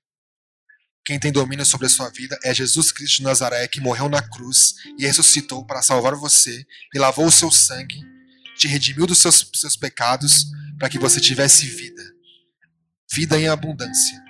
Quem 1.06 1.20
tem 1.20 1.30
domínio 1.30 1.64
sobre 1.64 1.86
a 1.86 1.88
sua 1.88 2.10
vida 2.10 2.36
é 2.42 2.52
Jesus 2.52 2.90
Cristo 2.90 3.18
de 3.18 3.22
Nazaré, 3.22 3.68
que 3.68 3.80
morreu 3.80 4.08
na 4.08 4.20
cruz 4.20 4.74
e 4.98 5.06
ressuscitou 5.06 5.64
para 5.64 5.80
salvar 5.80 6.16
você, 6.16 6.66
e 6.92 6.98
lavou 6.98 7.26
o 7.26 7.30
seu 7.30 7.48
sangue, 7.48 8.02
te 8.58 8.66
redimiu 8.66 9.06
dos 9.06 9.18
seus, 9.18 9.48
seus 9.54 9.76
pecados, 9.76 10.46
para 10.76 10.88
que 10.88 10.98
você 10.98 11.20
tivesse 11.20 11.64
vida. 11.64 12.02
Vida 13.12 13.38
em 13.38 13.46
abundância. 13.46 14.20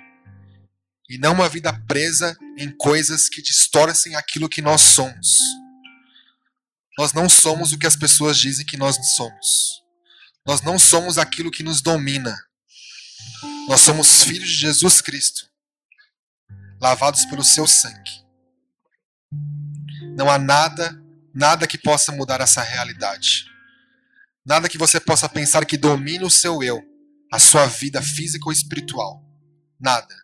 E 1.09 1.17
não 1.17 1.33
uma 1.33 1.49
vida 1.49 1.73
presa 1.87 2.37
em 2.55 2.69
coisas 2.69 3.27
que 3.27 3.41
distorcem 3.41 4.15
aquilo 4.15 4.47
que 4.47 4.61
nós 4.61 4.81
somos. 4.81 5.39
Nós 6.95 7.11
não 7.11 7.27
somos 7.27 7.71
o 7.71 7.79
que 7.79 7.87
as 7.87 7.95
pessoas 7.95 8.37
dizem 8.37 8.65
que 8.65 8.77
nós 8.77 8.97
somos. 9.15 9.81
Nós 10.45 10.61
não 10.61 10.77
somos 10.77 11.17
aquilo 11.17 11.49
que 11.49 11.63
nos 11.63 11.81
domina. 11.81 12.37
Nós 13.67 13.81
somos 13.81 14.23
filhos 14.23 14.47
de 14.47 14.57
Jesus 14.57 15.01
Cristo, 15.01 15.49
lavados 16.79 17.25
pelo 17.25 17.43
seu 17.43 17.67
sangue. 17.67 18.25
Não 20.15 20.29
há 20.29 20.37
nada, 20.37 20.91
nada 21.33 21.67
que 21.67 21.77
possa 21.77 22.11
mudar 22.11 22.41
essa 22.41 22.61
realidade. 22.61 23.45
Nada 24.45 24.69
que 24.69 24.77
você 24.77 24.99
possa 24.99 25.27
pensar 25.27 25.65
que 25.65 25.77
domine 25.77 26.23
o 26.23 26.29
seu 26.29 26.63
eu, 26.63 26.81
a 27.31 27.39
sua 27.39 27.65
vida 27.65 28.01
física 28.01 28.45
ou 28.45 28.51
espiritual. 28.51 29.23
Nada. 29.79 30.15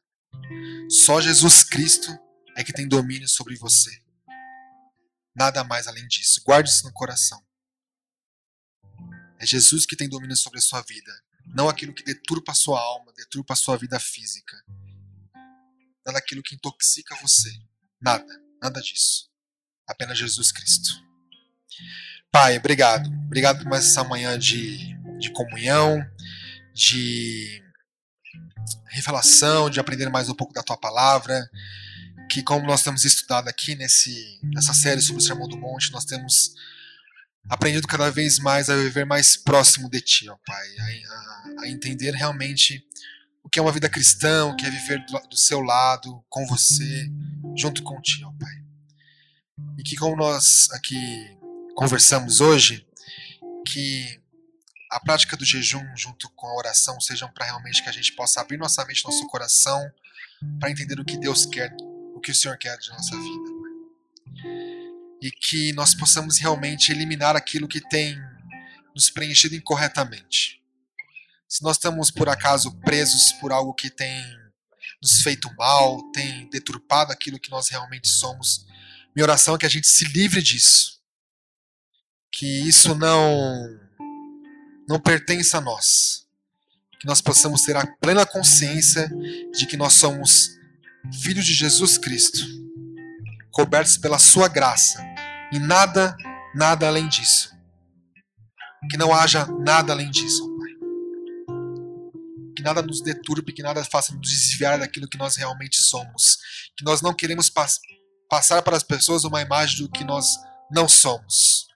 Só 0.89 1.21
Jesus 1.21 1.63
Cristo 1.63 2.17
é 2.55 2.63
que 2.63 2.73
tem 2.73 2.87
domínio 2.87 3.27
sobre 3.27 3.55
você. 3.57 3.91
Nada 5.35 5.63
mais 5.63 5.87
além 5.87 6.07
disso. 6.07 6.41
Guarde 6.45 6.69
isso 6.69 6.85
no 6.85 6.93
coração. 6.93 7.43
É 9.39 9.45
Jesus 9.45 9.85
que 9.85 9.95
tem 9.95 10.07
domínio 10.07 10.37
sobre 10.37 10.59
a 10.59 10.61
sua 10.61 10.81
vida, 10.83 11.11
não 11.47 11.67
aquilo 11.67 11.93
que 11.93 12.03
deturpa 12.03 12.53
a 12.53 12.55
sua 12.55 12.79
alma, 12.79 13.11
deturpa 13.13 13.53
a 13.53 13.57
sua 13.57 13.75
vida 13.75 13.99
física. 13.99 14.55
Nada 16.05 16.19
aquilo 16.19 16.43
que 16.43 16.55
intoxica 16.55 17.15
você. 17.21 17.49
Nada, 18.01 18.25
nada 18.61 18.81
disso. 18.81 19.29
Apenas 19.87 20.17
Jesus 20.17 20.51
Cristo. 20.51 20.89
Pai, 22.31 22.57
obrigado. 22.57 23.09
Obrigado 23.25 23.59
por 23.59 23.69
mais 23.69 23.85
essa 23.85 24.03
manhã 24.03 24.37
de, 24.37 24.95
de 25.19 25.31
comunhão, 25.31 26.03
de 26.73 27.63
revelação, 28.87 29.69
de 29.69 29.79
aprender 29.79 30.09
mais 30.09 30.29
um 30.29 30.35
pouco 30.35 30.53
da 30.53 30.63
tua 30.63 30.77
palavra. 30.77 31.49
Que, 32.29 32.41
como 32.41 32.65
nós 32.65 32.81
temos 32.81 33.05
estudado 33.05 33.47
aqui 33.47 33.75
nesse, 33.75 34.39
nessa 34.43 34.73
série 34.73 35.01
sobre 35.01 35.21
o 35.21 35.25
Sermão 35.25 35.47
do 35.47 35.57
Monte, 35.57 35.91
nós 35.91 36.05
temos 36.05 36.53
aprendido 37.49 37.87
cada 37.87 38.09
vez 38.09 38.39
mais 38.39 38.69
a 38.69 38.75
viver 38.75 39.05
mais 39.05 39.35
próximo 39.35 39.89
de 39.89 40.01
Ti, 40.01 40.29
ó 40.29 40.37
Pai, 40.45 40.67
a, 40.77 40.83
a, 40.83 41.63
a 41.63 41.67
entender 41.67 42.11
realmente 42.15 42.83
que 43.53 43.59
é 43.59 43.61
uma 43.61 43.71
vida 43.71 43.87
cristã, 43.87 44.47
o 44.47 44.55
que 44.55 44.65
é 44.65 44.69
viver 44.71 45.05
do, 45.05 45.29
do, 45.29 45.37
seu 45.37 45.61
lado, 45.61 46.25
com 46.27 46.43
você, 46.47 47.07
junto 47.55 47.83
com 47.83 48.01
Ti, 48.01 48.25
ó 48.25 48.31
Pai. 48.31 48.63
E 49.77 49.83
que 49.83 49.95
como 49.95 50.15
nós 50.15 50.67
aqui 50.71 51.37
conversamos 51.75 52.41
hoje, 52.41 52.83
que 53.67 54.19
a 54.89 54.99
prática 54.99 55.37
do 55.37 55.45
jejum 55.45 55.85
junto 55.95 56.31
com 56.31 56.47
a 56.47 56.55
oração 56.55 56.99
sejam 56.99 57.31
para 57.31 57.45
realmente 57.45 57.83
que 57.83 57.89
a 57.89 57.91
gente 57.91 58.13
possa 58.13 58.41
abrir 58.41 58.57
nossa 58.57 58.83
mente, 58.85 59.05
nosso 59.05 59.27
coração, 59.27 59.79
para 60.59 60.71
entender 60.71 60.99
o 60.99 61.05
que 61.05 61.15
Deus 61.15 61.45
quer, 61.45 61.71
o 62.15 62.19
que 62.19 62.31
o 62.31 62.35
Senhor 62.35 62.57
quer 62.57 62.75
de 62.79 62.89
nossa 62.89 63.15
vida 63.15 63.53
e 65.21 65.29
que 65.29 65.71
nós 65.73 65.93
possamos 65.93 66.39
realmente 66.39 66.91
eliminar 66.91 67.35
aquilo 67.35 67.67
que 67.67 67.79
tem 67.79 68.17
nos 68.95 69.11
preenchido 69.11 69.55
incorretamente. 69.55 70.62
Se 71.53 71.61
nós 71.61 71.77
estamos 71.77 72.09
por 72.09 72.27
acaso 72.27 72.71
presos 72.79 73.31
por 73.33 73.51
algo 73.51 73.75
que 73.75 73.87
tem 73.87 74.25
nos 74.99 75.21
feito 75.21 75.47
mal, 75.55 76.01
tem 76.11 76.49
deturpado 76.49 77.11
aquilo 77.11 77.39
que 77.39 77.51
nós 77.51 77.69
realmente 77.69 78.07
somos, 78.07 78.65
minha 79.15 79.23
oração 79.23 79.53
é 79.53 79.59
que 79.59 79.65
a 79.67 79.69
gente 79.69 79.87
se 79.87 80.03
livre 80.05 80.41
disso. 80.41 80.99
Que 82.31 82.47
isso 82.67 82.95
não 82.95 83.69
não 84.89 84.99
pertence 84.99 85.55
a 85.55 85.61
nós. 85.61 86.25
Que 86.99 87.05
nós 87.05 87.21
possamos 87.21 87.61
ter 87.61 87.77
a 87.77 87.85
plena 87.97 88.25
consciência 88.25 89.07
de 89.55 89.67
que 89.67 89.77
nós 89.77 89.93
somos 89.93 90.49
filhos 91.21 91.45
de 91.45 91.53
Jesus 91.53 91.99
Cristo, 91.99 92.47
cobertos 93.51 93.95
pela 93.99 94.17
sua 94.17 94.47
graça 94.47 95.05
e 95.51 95.59
nada, 95.59 96.17
nada 96.55 96.87
além 96.87 97.07
disso. 97.07 97.55
Que 98.89 98.97
não 98.97 99.13
haja 99.13 99.45
nada 99.45 99.93
além 99.93 100.09
disso. 100.09 100.52
Que 102.55 102.63
nada 102.63 102.81
nos 102.81 103.01
deturpe, 103.01 103.53
que 103.53 103.63
nada 103.63 103.83
faça 103.83 104.13
nos 104.13 104.29
desviar 104.29 104.79
daquilo 104.79 105.07
que 105.07 105.17
nós 105.17 105.35
realmente 105.35 105.77
somos. 105.77 106.37
Que 106.77 106.83
nós 106.83 107.01
não 107.01 107.13
queremos 107.13 107.49
pass 107.49 107.79
passar 108.29 108.63
para 108.63 108.75
as 108.75 108.83
pessoas 108.83 109.23
uma 109.23 109.41
imagem 109.41 109.77
do 109.85 109.91
que 109.91 110.03
nós 110.03 110.25
não 110.71 110.89
somos. 110.89 111.67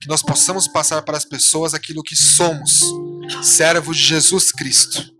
Que 0.00 0.08
nós 0.08 0.22
possamos 0.22 0.68
passar 0.68 1.02
para 1.02 1.16
as 1.16 1.24
pessoas 1.24 1.74
aquilo 1.74 2.04
que 2.04 2.14
somos, 2.14 2.82
servos 3.42 3.96
de 3.96 4.04
Jesus 4.04 4.52
Cristo. 4.52 5.12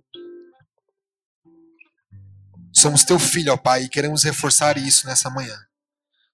Somos 2.73 3.03
teu 3.03 3.19
filho, 3.19 3.53
ó 3.53 3.57
Pai, 3.57 3.85
e 3.85 3.89
queremos 3.89 4.23
reforçar 4.23 4.79
isso 4.79 5.05
nessa 5.07 5.29
manhã. 5.29 5.59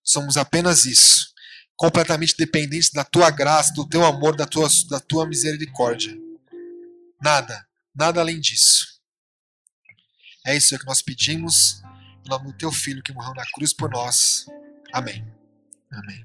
Somos 0.02 0.36
apenas 0.36 0.84
isso, 0.84 1.28
completamente 1.74 2.34
dependentes 2.36 2.90
da 2.90 3.02
tua 3.02 3.30
graça, 3.30 3.72
do 3.72 3.88
teu 3.88 4.04
amor, 4.04 4.36
da 4.36 4.46
tua, 4.46 4.68
da 4.90 5.00
tua 5.00 5.26
misericórdia. 5.26 6.14
Nada, 7.22 7.66
nada 7.94 8.20
além 8.20 8.40
disso. 8.40 8.86
É 10.46 10.56
isso 10.56 10.78
que 10.78 10.86
nós 10.86 11.00
pedimos, 11.00 11.82
em 12.24 12.28
nome 12.28 12.52
do 12.52 12.58
teu 12.58 12.70
filho 12.70 13.02
que 13.02 13.12
morreu 13.12 13.34
na 13.34 13.44
cruz 13.54 13.72
por 13.72 13.90
nós. 13.90 14.46
Amém. 14.92 15.24
Amém. 15.90 16.24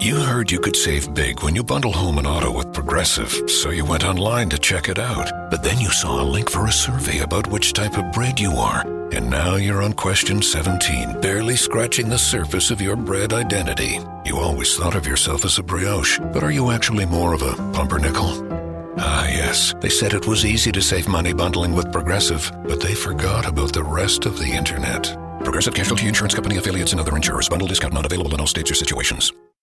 You 0.00 0.16
heard 0.16 0.50
you 0.50 0.58
could 0.58 0.74
save 0.74 1.14
big 1.14 1.44
when 1.44 1.54
you 1.54 1.62
bundle 1.62 1.92
home 1.92 2.18
and 2.18 2.26
auto 2.26 2.50
with 2.50 2.72
Progressive, 2.72 3.30
so 3.48 3.70
you 3.70 3.84
went 3.84 4.04
online 4.04 4.48
to 4.48 4.58
check 4.58 4.88
it 4.88 4.98
out. 4.98 5.30
But 5.48 5.62
then 5.62 5.78
you 5.78 5.90
saw 5.90 6.20
a 6.20 6.24
link 6.24 6.50
for 6.50 6.66
a 6.66 6.72
survey 6.72 7.20
about 7.20 7.46
which 7.46 7.72
type 7.72 7.96
of 7.96 8.10
bread 8.10 8.40
you 8.40 8.50
are. 8.52 8.80
And 9.12 9.30
now 9.30 9.56
you're 9.56 9.82
on 9.82 9.92
question 9.92 10.42
17, 10.42 11.20
barely 11.20 11.54
scratching 11.54 12.08
the 12.08 12.18
surface 12.18 12.72
of 12.72 12.80
your 12.80 12.96
bread 12.96 13.32
identity. 13.32 14.00
You 14.24 14.38
always 14.38 14.76
thought 14.76 14.96
of 14.96 15.06
yourself 15.06 15.44
as 15.44 15.58
a 15.58 15.62
brioche, 15.62 16.18
but 16.32 16.42
are 16.42 16.50
you 16.50 16.72
actually 16.72 17.06
more 17.06 17.32
of 17.32 17.42
a 17.42 17.54
pumpernickel? 17.72 18.61
Ah, 18.98 19.26
yes. 19.28 19.74
They 19.80 19.88
said 19.88 20.14
it 20.14 20.26
was 20.26 20.44
easy 20.44 20.72
to 20.72 20.82
save 20.82 21.08
money 21.08 21.32
bundling 21.32 21.74
with 21.74 21.92
Progressive, 21.92 22.50
but 22.66 22.80
they 22.80 22.94
forgot 22.94 23.46
about 23.46 23.72
the 23.72 23.82
rest 23.82 24.26
of 24.26 24.38
the 24.38 24.52
internet. 24.52 25.16
Progressive 25.44 25.74
Casualty 25.74 26.08
Insurance 26.08 26.34
Company 26.34 26.58
affiliates 26.58 26.92
and 26.92 27.00
other 27.00 27.16
insurers. 27.16 27.48
Bundle 27.48 27.68
discount 27.68 27.94
not 27.94 28.06
available 28.06 28.34
in 28.34 28.40
all 28.40 28.46
states 28.46 28.70
or 28.70 28.74
situations. 28.74 29.32